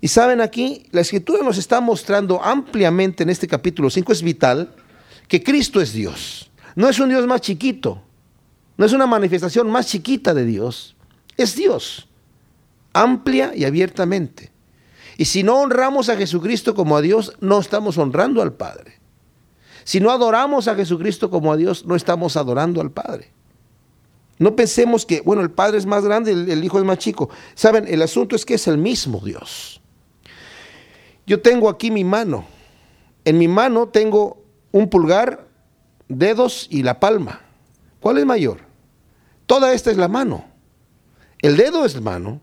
Y 0.00 0.08
saben 0.08 0.40
aquí, 0.40 0.86
la 0.92 1.00
escritura 1.00 1.42
nos 1.42 1.58
está 1.58 1.80
mostrando 1.80 2.42
ampliamente 2.44 3.22
en 3.22 3.30
este 3.30 3.48
capítulo 3.48 3.90
5, 3.90 4.12
es 4.12 4.22
vital, 4.22 4.74
que 5.28 5.42
Cristo 5.42 5.80
es 5.80 5.92
Dios. 5.92 6.50
No 6.74 6.88
es 6.88 6.98
un 6.98 7.08
Dios 7.08 7.26
más 7.26 7.40
chiquito, 7.40 8.02
no 8.76 8.84
es 8.84 8.92
una 8.92 9.06
manifestación 9.06 9.70
más 9.70 9.86
chiquita 9.86 10.34
de 10.34 10.44
Dios, 10.44 10.96
es 11.36 11.54
Dios, 11.54 12.08
amplia 12.92 13.52
y 13.54 13.64
abiertamente. 13.64 14.50
Y 15.16 15.26
si 15.26 15.44
no 15.44 15.60
honramos 15.60 16.08
a 16.08 16.16
Jesucristo 16.16 16.74
como 16.74 16.96
a 16.96 17.00
Dios, 17.00 17.32
no 17.40 17.60
estamos 17.60 17.98
honrando 17.98 18.42
al 18.42 18.54
Padre. 18.54 18.98
Si 19.84 20.00
no 20.00 20.10
adoramos 20.10 20.66
a 20.66 20.74
Jesucristo 20.74 21.30
como 21.30 21.52
a 21.52 21.56
Dios, 21.56 21.84
no 21.84 21.94
estamos 21.94 22.36
adorando 22.36 22.80
al 22.80 22.90
Padre. 22.90 23.30
No 24.38 24.56
pensemos 24.56 25.06
que, 25.06 25.20
bueno, 25.20 25.42
el 25.42 25.52
Padre 25.52 25.78
es 25.78 25.86
más 25.86 26.04
grande, 26.04 26.32
el, 26.32 26.50
el 26.50 26.64
Hijo 26.64 26.78
es 26.78 26.84
más 26.84 26.98
chico. 26.98 27.30
Saben, 27.54 27.86
el 27.86 28.02
asunto 28.02 28.34
es 28.34 28.44
que 28.44 28.54
es 28.54 28.66
el 28.66 28.78
mismo 28.78 29.20
Dios. 29.24 29.80
Yo 31.26 31.40
tengo 31.40 31.68
aquí 31.68 31.92
mi 31.92 32.02
mano. 32.02 32.44
En 33.24 33.38
mi 33.38 33.46
mano 33.46 33.88
tengo 33.88 34.43
un 34.74 34.88
pulgar, 34.88 35.46
dedos 36.08 36.66
y 36.68 36.82
la 36.82 36.98
palma. 36.98 37.42
¿Cuál 38.00 38.18
es 38.18 38.26
mayor? 38.26 38.58
Toda 39.46 39.72
esta 39.72 39.92
es 39.92 39.96
la 39.96 40.08
mano. 40.08 40.46
El 41.38 41.56
dedo 41.56 41.84
es 41.84 42.00
mano, 42.00 42.40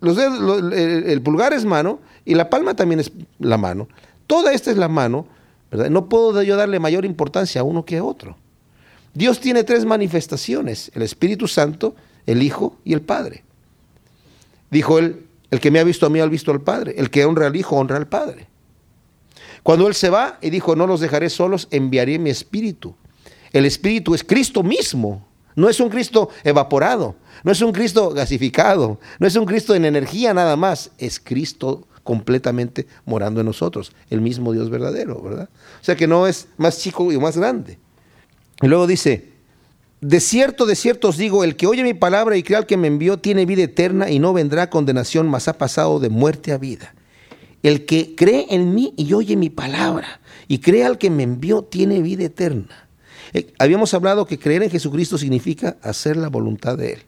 los 0.00 0.14
dedos, 0.14 0.74
el, 0.74 1.22
pulgar 1.22 1.54
es 1.54 1.64
mano 1.64 2.00
y 2.26 2.34
la 2.34 2.50
palma 2.50 2.76
también 2.76 3.00
es 3.00 3.10
la 3.38 3.56
mano. 3.56 3.88
Toda 4.26 4.52
esta 4.52 4.70
es 4.70 4.76
la 4.76 4.88
mano, 4.88 5.26
¿verdad? 5.70 5.88
No 5.88 6.10
puedo 6.10 6.42
yo 6.42 6.54
darle 6.54 6.78
mayor 6.78 7.06
importancia 7.06 7.62
a 7.62 7.64
uno 7.64 7.86
que 7.86 7.96
a 7.96 8.04
otro. 8.04 8.36
Dios 9.14 9.40
tiene 9.40 9.64
tres 9.64 9.86
manifestaciones, 9.86 10.90
el 10.94 11.00
Espíritu 11.00 11.48
Santo, 11.48 11.94
el 12.26 12.42
Hijo 12.42 12.76
y 12.84 12.92
el 12.92 13.00
Padre. 13.00 13.42
Dijo 14.70 14.98
él, 14.98 15.24
el 15.50 15.60
que 15.60 15.70
me 15.70 15.80
ha 15.80 15.84
visto 15.84 16.04
a 16.04 16.10
mí 16.10 16.20
ha 16.20 16.26
visto 16.26 16.50
al 16.50 16.60
Padre, 16.60 16.94
el 16.98 17.08
que 17.08 17.24
honra 17.24 17.46
al 17.46 17.56
Hijo 17.56 17.76
honra 17.76 17.96
al 17.96 18.06
Padre. 18.06 18.48
Cuando 19.62 19.86
él 19.88 19.94
se 19.94 20.10
va 20.10 20.38
y 20.40 20.50
dijo, 20.50 20.76
no 20.76 20.86
los 20.86 21.00
dejaré 21.00 21.30
solos, 21.30 21.68
enviaré 21.70 22.18
mi 22.18 22.30
Espíritu. 22.30 22.94
El 23.52 23.66
Espíritu 23.66 24.14
es 24.14 24.24
Cristo 24.24 24.62
mismo, 24.62 25.26
no 25.56 25.68
es 25.68 25.80
un 25.80 25.88
Cristo 25.88 26.30
evaporado, 26.44 27.16
no 27.42 27.52
es 27.52 27.60
un 27.60 27.72
Cristo 27.72 28.10
gasificado, 28.10 29.00
no 29.18 29.26
es 29.26 29.36
un 29.36 29.44
Cristo 29.44 29.74
en 29.74 29.84
energía 29.84 30.32
nada 30.32 30.56
más, 30.56 30.90
es 30.98 31.18
Cristo 31.20 31.86
completamente 32.04 32.86
morando 33.04 33.40
en 33.40 33.46
nosotros, 33.46 33.92
el 34.08 34.20
mismo 34.20 34.52
Dios 34.52 34.70
verdadero, 34.70 35.20
¿verdad? 35.20 35.48
O 35.80 35.84
sea 35.84 35.96
que 35.96 36.06
no 36.06 36.26
es 36.26 36.48
más 36.56 36.78
chico 36.78 37.12
y 37.12 37.18
más 37.18 37.36
grande. 37.36 37.78
Y 38.62 38.68
luego 38.68 38.86
dice, 38.86 39.30
de 40.00 40.20
cierto, 40.20 40.64
de 40.64 40.76
cierto 40.76 41.08
os 41.08 41.16
digo, 41.16 41.44
el 41.44 41.56
que 41.56 41.66
oye 41.66 41.82
mi 41.82 41.94
palabra 41.94 42.36
y 42.36 42.42
crea 42.42 42.58
al 42.58 42.66
que 42.66 42.76
me 42.76 42.88
envió 42.88 43.18
tiene 43.18 43.46
vida 43.46 43.62
eterna 43.62 44.10
y 44.10 44.18
no 44.18 44.32
vendrá 44.32 44.70
condenación, 44.70 45.28
mas 45.28 45.48
ha 45.48 45.58
pasado 45.58 46.00
de 46.00 46.08
muerte 46.08 46.52
a 46.52 46.58
vida. 46.58 46.94
El 47.62 47.84
que 47.84 48.14
cree 48.14 48.46
en 48.50 48.74
mí 48.74 48.94
y 48.96 49.12
oye 49.12 49.36
mi 49.36 49.50
palabra 49.50 50.20
y 50.48 50.58
crea 50.58 50.86
al 50.86 50.98
que 50.98 51.10
me 51.10 51.22
envió 51.22 51.62
tiene 51.62 52.00
vida 52.00 52.24
eterna 52.24 52.90
eh, 53.32 53.52
habíamos 53.58 53.94
hablado 53.94 54.26
que 54.26 54.38
creer 54.38 54.62
en 54.62 54.70
Jesucristo 54.70 55.18
significa 55.18 55.76
hacer 55.82 56.16
la 56.16 56.28
voluntad 56.28 56.76
de 56.76 56.94
Él. 56.94 57.02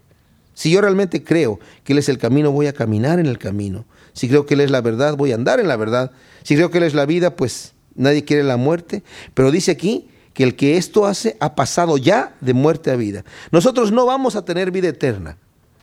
Si 0.55 0.71
yo 0.71 0.81
realmente 0.81 1.25
creo 1.25 1.59
que 1.85 1.93
Él 1.93 1.99
es 1.99 2.09
el 2.09 2.19
camino, 2.19 2.53
voy 2.53 2.67
a 2.67 2.73
caminar 2.73 3.19
en 3.19 3.27
el 3.27 3.39
camino. 3.39 3.85
Si 4.13 4.29
creo 4.29 4.47
que 4.47 4.55
Él 4.55 4.61
es 4.61 4.71
la 4.71 4.81
verdad, 4.81 5.17
voy 5.17 5.33
a 5.33 5.35
andar 5.35 5.61
en 5.61 5.69
la 5.69 5.77
verdad. 5.77 6.13
Si 6.43 6.55
creo 6.55 6.71
que 6.71 6.79
Él 6.79 6.85
es 6.85 6.95
la 6.95 7.07
vida, 7.07 7.35
pues 7.37 7.75
nadie 7.95 8.25
quiere 8.25 8.45
la 8.45 8.57
muerte. 8.57 9.03
Pero 9.35 9.51
dice 9.51 9.71
aquí 9.71 10.09
que 10.35 10.45
el 10.45 10.55
que 10.55 10.77
esto 10.77 11.07
hace 11.07 11.37
ha 11.41 11.55
pasado 11.55 11.97
ya 11.97 12.37
de 12.41 12.55
muerte 12.55 12.91
a 12.91 12.97
vida. 12.97 13.25
Nosotros 13.51 13.93
no 13.93 14.07
vamos 14.07 14.37
a 14.37 14.45
tener 14.45 14.71
vida 14.71 14.89
eterna. 14.89 15.39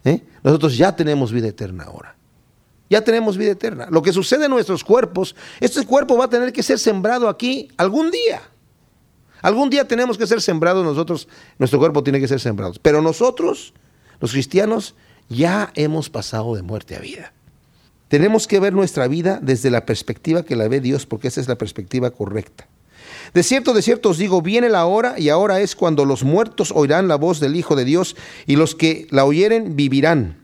¿eh? 0.05 0.21
Nosotros 0.43 0.77
ya 0.77 0.95
tenemos 0.95 1.31
vida 1.31 1.47
eterna 1.47 1.85
ahora. 1.85 2.15
Ya 2.89 3.03
tenemos 3.03 3.37
vida 3.37 3.51
eterna. 3.51 3.87
Lo 3.89 4.01
que 4.01 4.11
sucede 4.11 4.45
en 4.45 4.51
nuestros 4.51 4.83
cuerpos, 4.83 5.35
este 5.59 5.85
cuerpo 5.85 6.17
va 6.17 6.25
a 6.25 6.29
tener 6.29 6.51
que 6.51 6.63
ser 6.63 6.79
sembrado 6.79 7.29
aquí 7.29 7.69
algún 7.77 8.11
día. 8.11 8.41
Algún 9.41 9.69
día 9.69 9.87
tenemos 9.87 10.17
que 10.17 10.27
ser 10.27 10.41
sembrados 10.41 10.83
nosotros, 10.83 11.27
nuestro 11.57 11.79
cuerpo 11.79 12.03
tiene 12.03 12.19
que 12.19 12.27
ser 12.27 12.39
sembrado. 12.39 12.73
Pero 12.81 13.01
nosotros, 13.01 13.73
los 14.19 14.31
cristianos, 14.31 14.95
ya 15.29 15.71
hemos 15.75 16.09
pasado 16.09 16.55
de 16.55 16.61
muerte 16.61 16.95
a 16.95 16.99
vida. 16.99 17.31
Tenemos 18.09 18.47
que 18.47 18.59
ver 18.59 18.73
nuestra 18.73 19.07
vida 19.07 19.39
desde 19.41 19.69
la 19.69 19.85
perspectiva 19.85 20.43
que 20.43 20.55
la 20.55 20.67
ve 20.67 20.81
Dios, 20.81 21.05
porque 21.05 21.27
esa 21.27 21.39
es 21.39 21.47
la 21.47 21.57
perspectiva 21.57 22.09
correcta. 22.09 22.67
De 23.33 23.43
cierto, 23.43 23.73
de 23.73 23.83
cierto 23.83 24.09
os 24.09 24.17
digo, 24.17 24.41
viene 24.41 24.69
la 24.69 24.85
hora 24.85 25.19
y 25.19 25.29
ahora 25.29 25.61
es 25.61 25.75
cuando 25.75 26.05
los 26.05 26.23
muertos 26.23 26.71
oirán 26.75 27.07
la 27.07 27.15
voz 27.15 27.39
del 27.39 27.55
Hijo 27.55 27.75
de 27.75 27.85
Dios 27.85 28.15
y 28.47 28.55
los 28.55 28.75
que 28.75 29.07
la 29.11 29.25
oyeren 29.25 29.75
vivirán. 29.75 30.37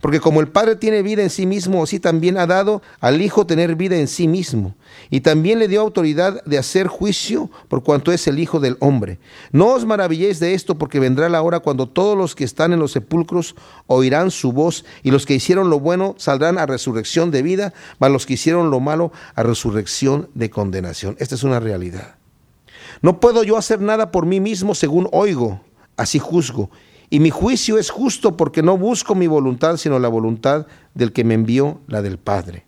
Porque 0.00 0.20
como 0.20 0.40
el 0.40 0.48
Padre 0.48 0.76
tiene 0.76 1.02
vida 1.02 1.22
en 1.22 1.30
sí 1.30 1.46
mismo, 1.46 1.82
así 1.82 2.00
también 2.00 2.38
ha 2.38 2.46
dado 2.46 2.82
al 3.00 3.20
Hijo 3.22 3.46
tener 3.46 3.74
vida 3.76 3.96
en 3.96 4.08
sí 4.08 4.28
mismo. 4.28 4.74
Y 5.10 5.20
también 5.20 5.58
le 5.58 5.68
dio 5.68 5.80
autoridad 5.80 6.42
de 6.44 6.58
hacer 6.58 6.86
juicio 6.86 7.50
por 7.68 7.82
cuanto 7.82 8.12
es 8.12 8.26
el 8.26 8.38
Hijo 8.38 8.60
del 8.60 8.76
Hombre. 8.80 9.18
No 9.52 9.68
os 9.68 9.84
maravilléis 9.84 10.40
de 10.40 10.54
esto, 10.54 10.76
porque 10.76 11.00
vendrá 11.00 11.28
la 11.28 11.42
hora 11.42 11.60
cuando 11.60 11.88
todos 11.88 12.16
los 12.16 12.34
que 12.34 12.44
están 12.44 12.72
en 12.72 12.78
los 12.78 12.92
sepulcros 12.92 13.54
oirán 13.86 14.30
su 14.30 14.52
voz, 14.52 14.84
y 15.02 15.10
los 15.10 15.26
que 15.26 15.34
hicieron 15.34 15.70
lo 15.70 15.80
bueno 15.80 16.14
saldrán 16.18 16.58
a 16.58 16.66
resurrección 16.66 17.30
de 17.30 17.42
vida, 17.42 17.74
mas 17.98 18.10
los 18.10 18.26
que 18.26 18.34
hicieron 18.34 18.70
lo 18.70 18.80
malo 18.80 19.12
a 19.34 19.42
resurrección 19.42 20.28
de 20.34 20.50
condenación. 20.50 21.16
Esta 21.18 21.34
es 21.34 21.42
una 21.42 21.60
realidad. 21.60 22.16
No 23.02 23.20
puedo 23.20 23.44
yo 23.44 23.56
hacer 23.56 23.80
nada 23.80 24.10
por 24.10 24.26
mí 24.26 24.40
mismo 24.40 24.74
según 24.74 25.08
oigo, 25.12 25.60
así 25.96 26.18
juzgo 26.18 26.70
y 27.14 27.20
mi 27.20 27.30
juicio 27.30 27.78
es 27.78 27.90
justo 27.90 28.36
porque 28.36 28.60
no 28.60 28.76
busco 28.76 29.14
mi 29.14 29.28
voluntad, 29.28 29.76
sino 29.76 30.00
la 30.00 30.08
voluntad 30.08 30.66
del 30.94 31.12
que 31.12 31.22
me 31.22 31.34
envió, 31.34 31.80
la 31.86 32.02
del 32.02 32.18
Padre. 32.18 32.64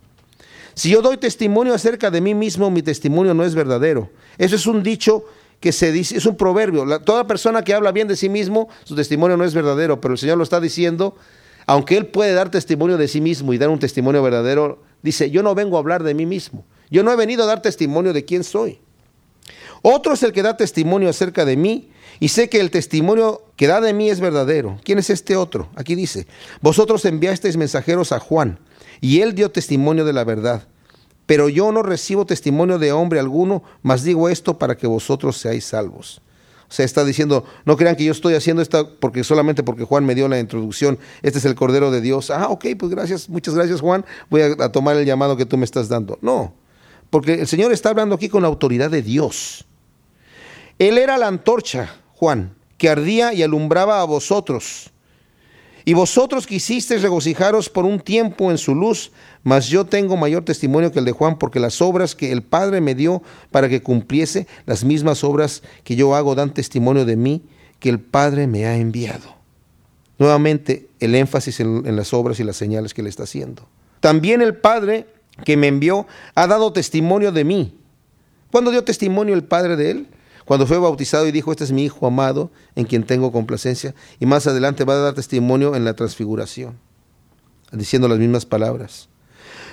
Si 0.72 0.88
yo 0.88 1.03
doy 1.03 1.16
testimonio 1.16 1.74
acerca 1.74 2.12
de 2.12 2.20
mí 2.20 2.32
mismo, 2.32 2.70
mi 2.70 2.80
testimonio 2.80 3.34
no 3.34 3.42
es 3.42 3.57
verdadero. 3.57 4.09
Eso 4.38 4.55
es 4.55 4.68
un 4.68 4.84
dicho 4.84 5.24
que 5.59 5.72
se 5.72 5.90
dice, 5.90 6.16
es 6.16 6.26
un 6.26 6.36
proverbio. 6.36 6.86
toda 7.01 7.26
persona 7.26 7.64
que 7.64 7.74
habla 7.74 7.90
bien 7.90 8.07
de 8.07 8.14
sí 8.14 8.28
mismo, 8.28 8.68
su 8.84 8.94
testimonio 8.94 9.36
no 9.36 9.42
es 9.42 9.53
verdadero, 9.53 10.01
pero 10.01 10.14
el 10.14 10.18
Señor 10.18 10.38
lo 10.38 10.44
está 10.44 10.61
diciendo, 10.61 11.16
aunque 11.66 11.97
Él 11.97 12.07
puede 12.07 12.32
dar 12.32 12.49
testimonio 12.49 12.99
de 12.99 13.09
sí 13.09 13.20
mismo 13.20 13.53
y 13.53 13.59
dar 13.59 13.68
un 13.68 13.80
testimonio 13.80 14.22
verdadero, 14.22 14.80
dice, 15.03 15.28
yo 15.28 15.42
no 15.42 15.57
vengo 15.57 15.76
a 15.76 15.80
hablar 15.80 16.05
de 16.05 16.14
mí 16.14 16.24
mismo. 16.24 16.64
Yo 16.88 17.03
no 17.03 17.11
he 17.11 17.16
venido 17.16 17.42
a 17.42 17.47
dar 17.47 17.62
testimonio 17.62 18.12
de 18.12 18.24
quién 18.24 18.44
soy. 18.44 18.78
Otro 19.82 20.12
es 20.12 20.22
el 20.22 20.30
que 20.30 20.44
da 20.44 20.57
testimonio 20.57 21.09
acerca 21.09 21.44
de 21.44 21.57
mí, 21.57 21.90
y 22.21 22.29
sé 22.29 22.49
que 22.49 22.61
el 22.61 22.71
testimonio 22.71 23.43
que 23.57 23.67
da 23.67 23.81
de 23.81 23.93
mí 23.93 24.11
es 24.11 24.21
verdadero. 24.21 24.79
¿Quién 24.85 24.99
es 24.99 25.11
este 25.11 25.37
otro? 25.37 25.69
Aquí 25.77 25.95
dice, 25.95 26.27
vosotros 26.61 27.05
enviasteis 27.05 27.57
mensajeros 27.57 28.12
a 28.12 28.21
Juan, 28.21 28.59
y 29.01 29.21
él 29.21 29.35
dio 29.35 29.51
testimonio 29.51 30.05
de 30.05 30.12
la 30.12 30.25
verdad. 30.25 30.67
Pero 31.27 31.49
yo 31.49 31.73
no 31.73 31.83
recibo 31.83 32.25
testimonio 32.25 32.79
de 32.79 32.93
hombre 32.93 33.19
alguno, 33.19 33.62
mas 33.83 34.05
digo 34.05 34.29
esto 34.29 34.59
para 34.59 34.77
que 34.77 34.87
vosotros 34.87 35.37
seáis 35.37 35.64
salvos. 35.64 36.23
O 36.69 36.73
sea, 36.73 36.85
está 36.85 37.05
diciendo, 37.05 37.45
no 37.64 37.77
crean 37.77 37.95
que 37.95 38.05
yo 38.05 38.12
estoy 38.12 38.35
haciendo 38.35 38.61
esto 38.61 38.99
porque 38.99 39.23
solamente 39.23 39.62
porque 39.62 39.85
Juan 39.85 40.05
me 40.05 40.14
dio 40.14 40.27
la 40.29 40.39
introducción, 40.39 40.99
este 41.23 41.39
es 41.39 41.45
el 41.45 41.55
Cordero 41.55 41.91
de 41.91 42.01
Dios. 42.01 42.31
Ah, 42.31 42.49
ok, 42.49 42.67
pues 42.79 42.91
gracias, 42.91 43.29
muchas 43.29 43.55
gracias 43.55 43.81
Juan, 43.81 44.05
voy 44.31 44.43
a, 44.43 44.47
a 44.64 44.73
tomar 44.73 44.97
el 44.97 45.05
llamado 45.05 45.37
que 45.37 45.47
tú 45.47 45.57
me 45.57 45.64
estás 45.64 45.89
dando. 45.89 46.19
No, 46.23 46.55
porque 47.11 47.35
el 47.35 47.47
Señor 47.47 47.73
está 47.73 47.91
hablando 47.91 48.17
aquí 48.17 48.29
con 48.29 48.43
la 48.43 48.49
autoridad 48.49 48.91
de 48.91 49.03
Dios. 49.03 49.64
Él 50.79 50.99
era 50.99 51.17
la 51.19 51.29
antorcha, 51.29 51.95
Juan, 52.17 52.55
que 52.79 52.89
ardía 52.89 53.33
y 53.35 53.43
alumbraba 53.43 54.01
a 54.01 54.05
vosotros. 54.05 54.91
Y 55.85 55.95
vosotros 55.95 56.49
quisisteis 56.49 57.03
regocijaros 57.03 57.69
por 57.69 57.85
un 57.85 58.01
tiempo 58.01 58.51
en 58.51 58.59
su 58.59 58.75
luz, 58.75 59.12
mas 59.45 59.69
yo 59.69 59.85
tengo 59.85 60.17
mayor 60.17 60.45
testimonio 60.45 60.91
que 60.91 60.99
el 60.99 61.05
de 61.05 61.12
Juan, 61.12 61.39
porque 61.39 61.61
las 61.61 61.81
obras 61.81 62.17
que 62.17 62.33
el 62.33 62.43
Padre 62.43 62.81
me 62.81 62.97
dio 62.97 63.23
para 63.53 63.69
que 63.69 63.83
cumpliese, 63.83 64.49
las 64.67 64.83
mismas 64.83 65.23
obras 65.23 65.62
que 65.85 65.95
yo 65.95 66.17
hago 66.17 66.35
dan 66.35 66.53
testimonio 66.53 67.05
de 67.05 67.14
mí, 67.14 67.43
que 67.79 67.89
el 67.89 68.01
Padre 68.01 68.49
me 68.49 68.67
ha 68.67 68.77
enviado. 68.77 69.37
Nuevamente, 70.19 70.89
el 70.99 71.14
énfasis 71.14 71.61
en, 71.61 71.95
las 71.95 72.12
obras 72.14 72.41
y 72.41 72.45
las 72.45 72.57
señales 72.57 72.95
que 72.95 73.03
le 73.03 73.11
está 73.11 73.25
haciendo. 73.25 73.69
También 74.01 74.43
el 74.43 74.57
Padre 74.57 75.07
que 75.45 75.57
me 75.57 75.69
envió 75.69 76.07
ha 76.35 76.47
dado 76.47 76.73
testimonio 76.73 77.31
de 77.31 77.45
mí. 77.45 77.79
¿Cuándo 78.51 78.71
dio 78.71 78.83
testimonio 78.83 79.35
el 79.35 79.45
Padre 79.45 79.77
de 79.77 79.91
él? 79.91 80.07
Cuando 80.47 80.66
fue 80.66 80.78
bautizado 80.78 81.26
y 81.26 81.32
dijo, 81.32 81.51
este 81.51 81.64
es 81.64 81.72
mi 81.72 81.84
Hijo 81.84 82.07
amado, 82.07 82.51
en 82.76 82.86
quien 82.86 83.03
tengo 83.03 83.32
complacencia, 83.32 83.94
y 84.18 84.26
más 84.26 84.47
adelante 84.47 84.84
va 84.84 84.94
a 84.94 84.99
dar 84.99 85.14
testimonio 85.14 85.74
en 85.74 85.84
la 85.84 85.94
transfiguración, 85.94 86.78
diciendo 87.72 88.09
las 88.09 88.18
mismas 88.18 88.47
palabras. 88.47 89.09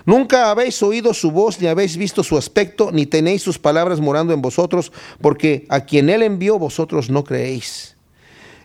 Nunca 0.05 0.49
habéis 0.49 0.81
oído 0.83 1.13
su 1.13 1.31
voz, 1.31 1.61
ni 1.61 1.67
habéis 1.67 1.95
visto 1.95 2.23
su 2.23 2.37
aspecto, 2.37 2.91
ni 2.91 3.05
tenéis 3.05 3.43
sus 3.43 3.59
palabras 3.59 4.01
morando 4.01 4.33
en 4.33 4.41
vosotros, 4.41 4.91
porque 5.21 5.65
a 5.69 5.81
quien 5.81 6.09
él 6.09 6.23
envió 6.23 6.59
vosotros 6.59 7.09
no 7.09 7.23
creéis. 7.23 7.92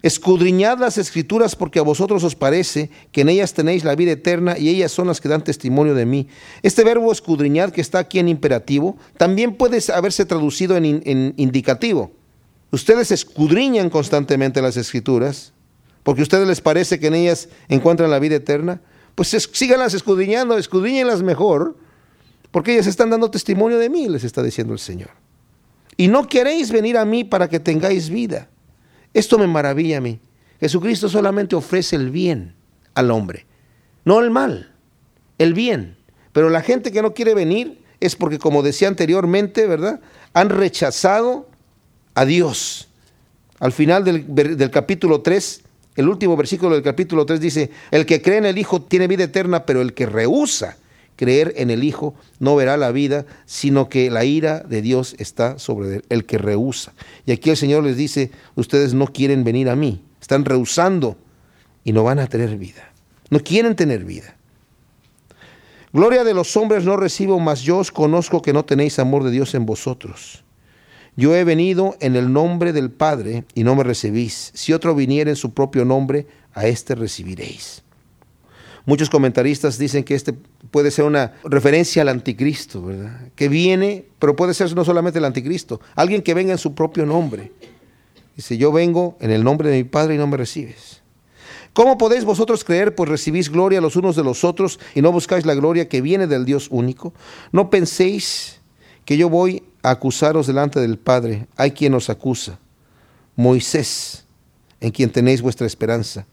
Escudriñad 0.09 0.79
las 0.79 0.97
escrituras 0.97 1.55
porque 1.55 1.81
a 1.81 1.83
vosotros 1.83 2.25
os 2.25 2.35
parece 2.35 2.89
que 3.13 3.21
en 3.21 3.29
ellas 3.29 3.53
tenéis 3.53 3.85
la 3.85 3.95
vida 3.95 4.13
eterna 4.13 4.57
y 4.57 4.71
ellas 4.71 4.91
son 4.91 5.07
las 5.07 5.21
que 5.21 5.29
dan 5.29 5.45
testimonio 5.45 5.95
de 5.95 6.07
mí. 6.07 6.29
Este 6.63 6.83
verbo 6.83 7.13
escudriñad 7.13 7.73
que 7.73 7.83
está 7.83 7.99
aquí 7.99 8.19
en 8.19 8.31
imperativo 8.31 8.97
también 9.19 9.55
puede 9.55 9.79
haberse 9.93 10.25
traducido 10.25 10.79
en, 10.79 11.35
indicativo. 11.37 12.11
Ustedes 12.71 13.11
escudriñan 13.11 13.91
constantemente 13.91 14.63
las 14.63 14.79
escrituras 14.79 15.53
porque 16.05 16.23
a 16.23 16.25
ustedes 16.25 16.49
les 16.49 16.63
parece 16.63 16.99
que 16.99 17.09
en 17.09 17.15
ellas 17.15 17.51
encuentran 17.69 18.11
la 18.11 18.19
vida 18.19 18.37
eterna. 18.37 18.81
Pues 19.15 19.29
síganlas 19.53 19.93
escudriñando, 19.93 20.57
escudriñenlas 20.57 21.23
mejor 21.23 21.77
porque 22.51 22.73
ellas 22.73 22.87
están 22.87 23.11
dando 23.11 23.31
testimonio 23.31 23.77
de 23.77 23.91
mí, 23.91 24.09
les 24.09 24.25
está 24.25 24.43
diciendo 24.43 24.73
el 24.73 24.79
Señor. 24.79 25.11
Y 25.99 26.09
no 26.09 26.27
queréis 26.27 26.73
venir 26.73 26.97
a 26.97 27.05
mí 27.05 27.25
para 27.25 27.51
que 27.51 27.61
tengáis 27.61 28.09
vida. 28.09 28.49
Esto 29.15 29.39
me 29.39 29.47
maravilla 29.47 29.99
a 29.99 30.01
mí. 30.01 30.21
Jesucristo 30.61 31.09
solamente 31.09 31.57
ofrece 31.57 31.97
el 31.97 32.11
bien 32.11 32.55
al 32.95 33.11
hombre, 33.11 33.47
no 34.05 34.21
el 34.21 34.31
mal, 34.31 34.73
el 35.39 35.55
bien. 35.55 35.97
Pero 36.33 36.51
la 36.51 36.63
gente 36.63 36.93
que 36.93 37.03
no 37.03 37.15
quiere 37.15 37.35
venir 37.35 37.83
es 38.01 38.17
porque, 38.17 38.39
como 38.39 38.63
decía 38.63 38.89
anteriormente, 38.89 39.67
¿verdad? 39.67 40.01
Han 40.33 40.51
rechazado 40.51 41.49
a 42.15 42.25
Dios. 42.25 42.89
Al 43.61 43.73
final 43.73 44.05
del, 44.05 44.25
del 44.35 44.71
capítulo 44.71 45.21
3, 45.21 45.63
el 45.97 46.09
último 46.09 46.37
versículo 46.37 46.75
del 46.75 46.85
capítulo 46.85 47.27
3 47.27 47.41
dice, 47.41 47.71
el 47.91 48.07
que 48.07 48.23
cree 48.23 48.39
en 48.39 48.47
el 48.47 48.59
Hijo 48.59 48.83
tiene 48.83 49.09
vida 49.09 49.25
eterna, 49.25 49.65
pero 49.67 49.81
el 49.81 49.95
que 49.95 50.07
rehúsa 50.07 50.77
creer 51.19 51.53
en 51.57 51.69
el 51.71 51.83
Hijo 51.83 52.15
no 52.39 52.55
verá 52.55 52.77
la 52.77 52.93
vida, 52.93 53.27
sino 53.45 53.89
que 53.89 54.09
la 54.09 54.25
ira 54.25 54.61
de 54.61 54.81
Dios 54.81 55.17
está 55.19 55.59
sobre 55.59 56.03
el 56.09 56.25
que 56.25 56.39
rehúsa. 56.39 56.95
Y 57.27 57.33
aquí 57.33 57.51
el 57.51 57.57
Señor 57.57 57.83
les 57.83 57.97
dice, 57.97 58.31
ustedes 58.55 58.95
no 58.95 59.09
quieren 59.09 59.43
venir 59.43 59.69
a 59.69 59.77
mí, 59.77 60.03
están 60.21 60.45
rehusando 60.45 61.19
y 61.83 61.93
no 61.93 62.05
van 62.05 62.21
a 62.21 62.29
tener 62.29 62.57
vida. 62.57 62.93
No 63.31 63.41
quieren 63.41 63.75
tener 63.75 64.05
vida. 64.05 64.37
Gloria 65.93 66.23
de 66.23 66.35
los 66.35 66.57
hombres 66.57 66.85
no 66.85 66.97
recibo, 66.97 67.41
mas 67.41 67.63
yo 67.63 67.79
os 67.79 67.91
conozco 67.91 68.41
que 68.41 68.53
no 68.53 68.65
tenéis 68.65 68.99
amor 69.01 69.25
de 69.25 69.33
Dios 69.33 69.55
en 69.55 69.67
vosotros. 69.67 70.45
Yo 71.17 71.35
he 71.35 71.43
venido 71.43 71.97
en 72.01 72.15
el 72.15 72.33
nombre 72.33 72.73
del 72.73 72.93
Padre 72.93 73.45
y 73.55 73.65
no 73.65 73.75
me 73.75 73.83
recibís. 73.83 74.53
Si 74.55 74.73
otro 74.73 74.95
viniera 74.95 75.31
en 75.31 75.37
su 75.37 75.53
propio 75.53 75.85
nombre, 75.85 76.29
a 76.55 76.69
éste 76.69 76.95
recibiréis. 76.95 77.83
Muchos 78.89 79.11
comentaristas 79.11 79.77
dicen 79.77 80.03
que 80.03 80.15
este 80.15 80.33
puede 80.71 80.91
ser 80.91 81.05
una 81.05 81.35
referencia 81.45 82.01
al 82.01 82.09
anticristo, 82.09 82.83
¿verdad? 82.83 83.21
Que 83.37 83.51
viene, 83.51 84.07
pero 84.19 84.35
puede 84.35 84.55
ser 84.55 84.75
no 84.75 84.83
solamente 84.83 85.19
el 85.19 85.27
anticristo, 85.27 85.79
alguien 85.95 86.23
que 86.23 86.33
venga 86.33 86.53
en 86.53 86.59
su 86.59 86.75
propio 86.75 87.05
nombre. 87.05 87.53
Dice, 88.35 88.57
yo 88.57 88.73
vengo 88.73 89.19
en 89.21 89.31
el 89.31 89.45
nombre 89.45 89.69
de 89.69 89.77
mi 89.77 89.85
Padre 89.85 90.15
y 90.15 90.17
no 90.17 90.27
me 90.27 90.39
recibes. 90.39 91.03
¿Cómo 91.75 91.99
podéis 91.99 92.25
vosotros 92.25 92.65
creer, 92.65 92.95
pues 92.95 93.11
recibís 93.11 93.51
gloria 93.51 93.83
los 93.83 93.95
unos 93.95 94.17
de 94.17 94.25
los 94.25 94.43
otros 94.43 94.81
y 94.95 95.03
no 95.03 95.13
buscáis 95.13 95.45
la 95.45 95.55
gloria 95.55 95.87
que 95.91 96.01
viene 96.01 96.27
del 96.27 96.47
Dios 96.47 96.69
único? 96.71 97.13
No 97.53 97.69
penséis 97.69 98.59
que 99.05 99.19
yo 99.19 99.29
voy 99.29 99.65
a 99.83 99.91
acusaros 99.91 100.47
delante 100.47 100.81
del 100.81 100.99
Padre. 100.99 101.47
Hay 101.57 101.73
quien 101.73 101.93
os 101.93 102.09
acusa, 102.09 102.59
Moisés, 103.37 104.25
en 104.81 104.93
quien 104.93 105.11
tenéis 105.11 105.43
vuestra 105.43 105.67
esperanza 105.67 106.27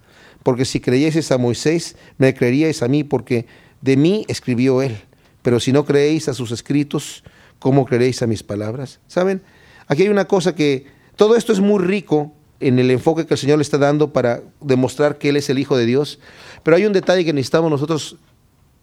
porque 0.46 0.64
si 0.64 0.80
creyeseis 0.80 1.32
a 1.32 1.39
Moisés, 1.39 1.96
me 2.20 2.36
creeríais 2.36 2.84
a 2.84 2.88
mí, 2.88 3.04
porque 3.04 3.48
de 3.82 3.98
mí 3.98 4.26
escribió 4.28 4.84
él. 4.84 4.96
Pero 5.41 5.60
si 5.60 5.72
no 5.72 5.86
creéis 5.86 6.30
a 6.30 6.36
sus 6.36 6.52
escritos, 6.52 7.24
¿cómo 7.58 7.84
creeréis 7.84 8.22
a 8.22 8.28
mis 8.28 8.43
palabras? 8.43 9.00
¿Saben? 9.08 9.41
Aquí 9.88 10.04
hay 10.04 10.10
una 10.10 10.26
cosa 10.26 10.54
que 10.54 10.86
todo 11.16 11.36
esto 11.36 11.52
es 11.52 11.62
muy 11.62 11.84
rico 11.84 12.32
en 12.60 12.78
el 12.78 12.91
enfoque 12.91 13.26
que 13.26 13.34
el 13.34 13.39
Señor 13.39 13.58
le 13.58 13.64
está 13.64 13.80
dando 13.80 14.14
para 14.14 14.43
demostrar 14.62 15.18
que 15.18 15.30
Él 15.30 15.38
es 15.38 15.50
el 15.50 15.58
Hijo 15.58 15.78
de 15.78 15.88
Dios. 15.88 16.20
Pero 16.62 16.78
hay 16.78 16.86
un 16.86 16.93
detalle 16.93 17.26
que 17.26 17.34
necesitamos 17.34 17.72
nosotros 17.72 18.18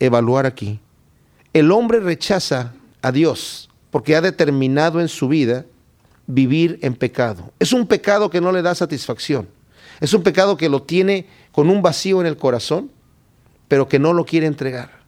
evaluar 0.01 0.47
aquí. 0.47 0.81
El 1.53 1.71
hombre 1.71 2.01
rechaza 2.01 2.73
a 3.03 3.13
Dios 3.13 3.71
porque 3.93 4.17
ha 4.17 4.21
determinado 4.21 5.01
en 5.01 5.07
su 5.07 5.29
vida 5.29 5.65
vivir 6.27 6.81
en 6.83 6.95
pecado. 6.95 7.53
Es 7.61 7.73
un 7.73 7.87
pecado 7.87 8.31
que 8.31 8.41
no 8.41 8.51
le 8.51 8.63
da 8.63 8.75
satisfacción. 8.75 9.47
Es 10.01 10.13
un 10.15 10.25
pecado 10.25 10.57
que 10.57 10.69
lo 10.69 10.83
tiene 10.83 11.29
con 11.53 11.71
un 11.71 11.83
vacío 11.83 12.21
en 12.21 12.27
el 12.27 12.37
corazón, 12.37 12.91
pero 13.69 13.89
que 13.89 13.99
no 13.99 14.13
lo 14.13 14.25
quiere 14.25 14.47
entregar. 14.47 15.03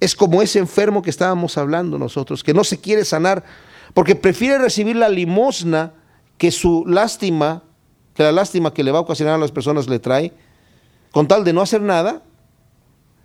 Es 0.00 0.16
como 0.16 0.42
ese 0.42 0.58
enfermo 0.58 1.02
que 1.02 1.10
estábamos 1.10 1.58
hablando 1.58 1.98
nosotros, 1.98 2.42
que 2.42 2.54
no 2.54 2.64
se 2.64 2.80
quiere 2.80 3.04
sanar 3.04 3.44
porque 3.94 4.14
prefiere 4.14 4.58
recibir 4.58 4.96
la 4.96 5.08
limosna 5.08 5.92
que 6.38 6.50
su 6.50 6.84
lástima, 6.86 7.62
que 8.14 8.22
la 8.22 8.32
lástima 8.32 8.72
que 8.72 8.84
le 8.84 8.92
va 8.92 8.98
a 8.98 9.02
ocasionar 9.02 9.34
a 9.34 9.38
las 9.38 9.52
personas 9.52 9.88
le 9.88 9.98
trae, 9.98 10.32
con 11.10 11.28
tal 11.28 11.44
de 11.44 11.52
no 11.52 11.60
hacer 11.60 11.82
nada, 11.82 12.22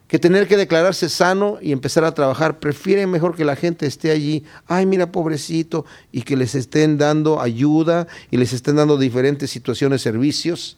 que 0.08 0.20
tener 0.20 0.48
que 0.48 0.58
declararse 0.58 1.10
sano 1.10 1.58
y 1.62 1.72
empezar 1.72 2.04
a 2.04 2.14
trabajar. 2.14 2.60
Prefiere 2.60 3.08
mejor 3.08 3.36
que 3.36 3.46
la 3.46 3.56
gente 3.56 3.88
esté 3.88 4.12
allí, 4.12 4.44
ay, 4.68 4.86
mira, 4.86 5.12
pobrecito, 5.12 5.86
y 6.12 6.22
que 6.22 6.36
les 6.36 6.56
estén 6.56 6.98
dando 6.98 7.42
ayuda 7.42 8.08
y 8.30 8.38
les 8.38 8.54
estén 8.54 8.76
dando 8.76 8.98
diferentes 8.98 9.50
situaciones, 9.50 10.02
servicios, 10.02 10.78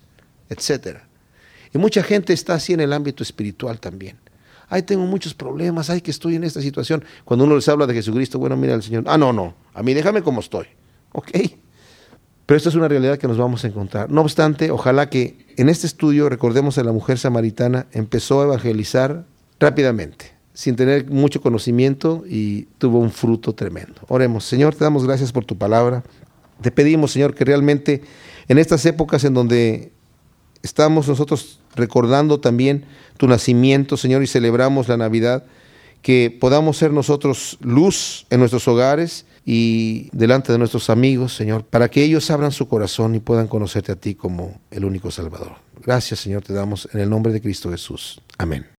etc. 0.49 1.06
Y 1.73 1.77
mucha 1.77 2.03
gente 2.03 2.33
está 2.33 2.55
así 2.55 2.73
en 2.73 2.79
el 2.79 2.93
ámbito 2.93 3.23
espiritual 3.23 3.79
también. 3.79 4.17
Ay, 4.69 4.81
tengo 4.81 5.05
muchos 5.05 5.33
problemas, 5.33 5.89
ay, 5.89 6.01
que 6.01 6.11
estoy 6.11 6.35
en 6.35 6.43
esta 6.43 6.61
situación. 6.61 7.03
Cuando 7.23 7.45
uno 7.45 7.55
les 7.55 7.67
habla 7.69 7.87
de 7.87 7.93
Jesucristo, 7.93 8.37
bueno, 8.37 8.57
mira 8.57 8.73
al 8.73 8.83
Señor, 8.83 9.05
ah, 9.07 9.17
no, 9.17 9.31
no, 9.31 9.55
a 9.73 9.81
mí 9.81 9.93
déjame 9.93 10.21
como 10.21 10.41
estoy. 10.41 10.67
Ok. 11.13 11.31
Pero 12.45 12.57
esto 12.57 12.69
es 12.69 12.75
una 12.75 12.87
realidad 12.87 13.17
que 13.17 13.27
nos 13.27 13.37
vamos 13.37 13.63
a 13.63 13.67
encontrar. 13.67 14.09
No 14.09 14.21
obstante, 14.21 14.71
ojalá 14.71 15.09
que 15.09 15.45
en 15.57 15.67
este 15.67 15.85
estudio 15.85 16.29
recordemos 16.29 16.77
a 16.77 16.83
la 16.83 16.93
mujer 16.93 17.17
samaritana, 17.17 17.87
empezó 17.91 18.41
a 18.41 18.45
evangelizar 18.45 19.25
rápidamente, 19.59 20.31
sin 20.53 20.77
tener 20.77 21.09
mucho 21.09 21.41
conocimiento 21.41 22.23
y 22.27 22.63
tuvo 22.77 22.99
un 22.99 23.11
fruto 23.11 23.53
tremendo. 23.53 24.01
Oremos, 24.07 24.45
Señor, 24.45 24.75
te 24.75 24.83
damos 24.85 25.05
gracias 25.05 25.33
por 25.33 25.43
tu 25.43 25.57
palabra. 25.57 26.03
Te 26.61 26.71
pedimos, 26.71 27.11
Señor, 27.11 27.35
que 27.35 27.43
realmente 27.43 28.01
en 28.47 28.57
estas 28.57 28.85
épocas 28.85 29.25
en 29.25 29.33
donde 29.33 29.91
estamos 30.63 31.07
nosotros 31.07 31.59
recordando 31.75 32.39
también 32.39 32.85
tu 33.17 33.27
nacimiento, 33.27 33.97
Señor, 33.97 34.23
y 34.23 34.27
celebramos 34.27 34.87
la 34.87 34.97
Navidad, 34.97 35.43
que 36.01 36.35
podamos 36.39 36.77
ser 36.77 36.91
nosotros 36.91 37.57
luz 37.61 38.25
en 38.29 38.39
nuestros 38.39 38.67
hogares 38.67 39.25
y 39.45 40.09
delante 40.11 40.51
de 40.51 40.57
nuestros 40.57 40.89
amigos, 40.89 41.33
Señor, 41.33 41.63
para 41.63 41.89
que 41.89 42.03
ellos 42.03 42.29
abran 42.29 42.51
su 42.51 42.67
corazón 42.67 43.15
y 43.15 43.19
puedan 43.19 43.47
conocerte 43.47 43.91
a 43.91 43.95
ti 43.95 44.13
como 44.13 44.59
el 44.71 44.85
único 44.85 45.09
Salvador. 45.09 45.55
Gracias, 45.83 46.19
Señor, 46.19 46.43
te 46.43 46.53
damos 46.53 46.87
en 46.93 46.99
el 46.99 47.09
nombre 47.09 47.31
de 47.31 47.41
Cristo 47.41 47.71
Jesús. 47.71 48.21
Amén. 48.37 48.67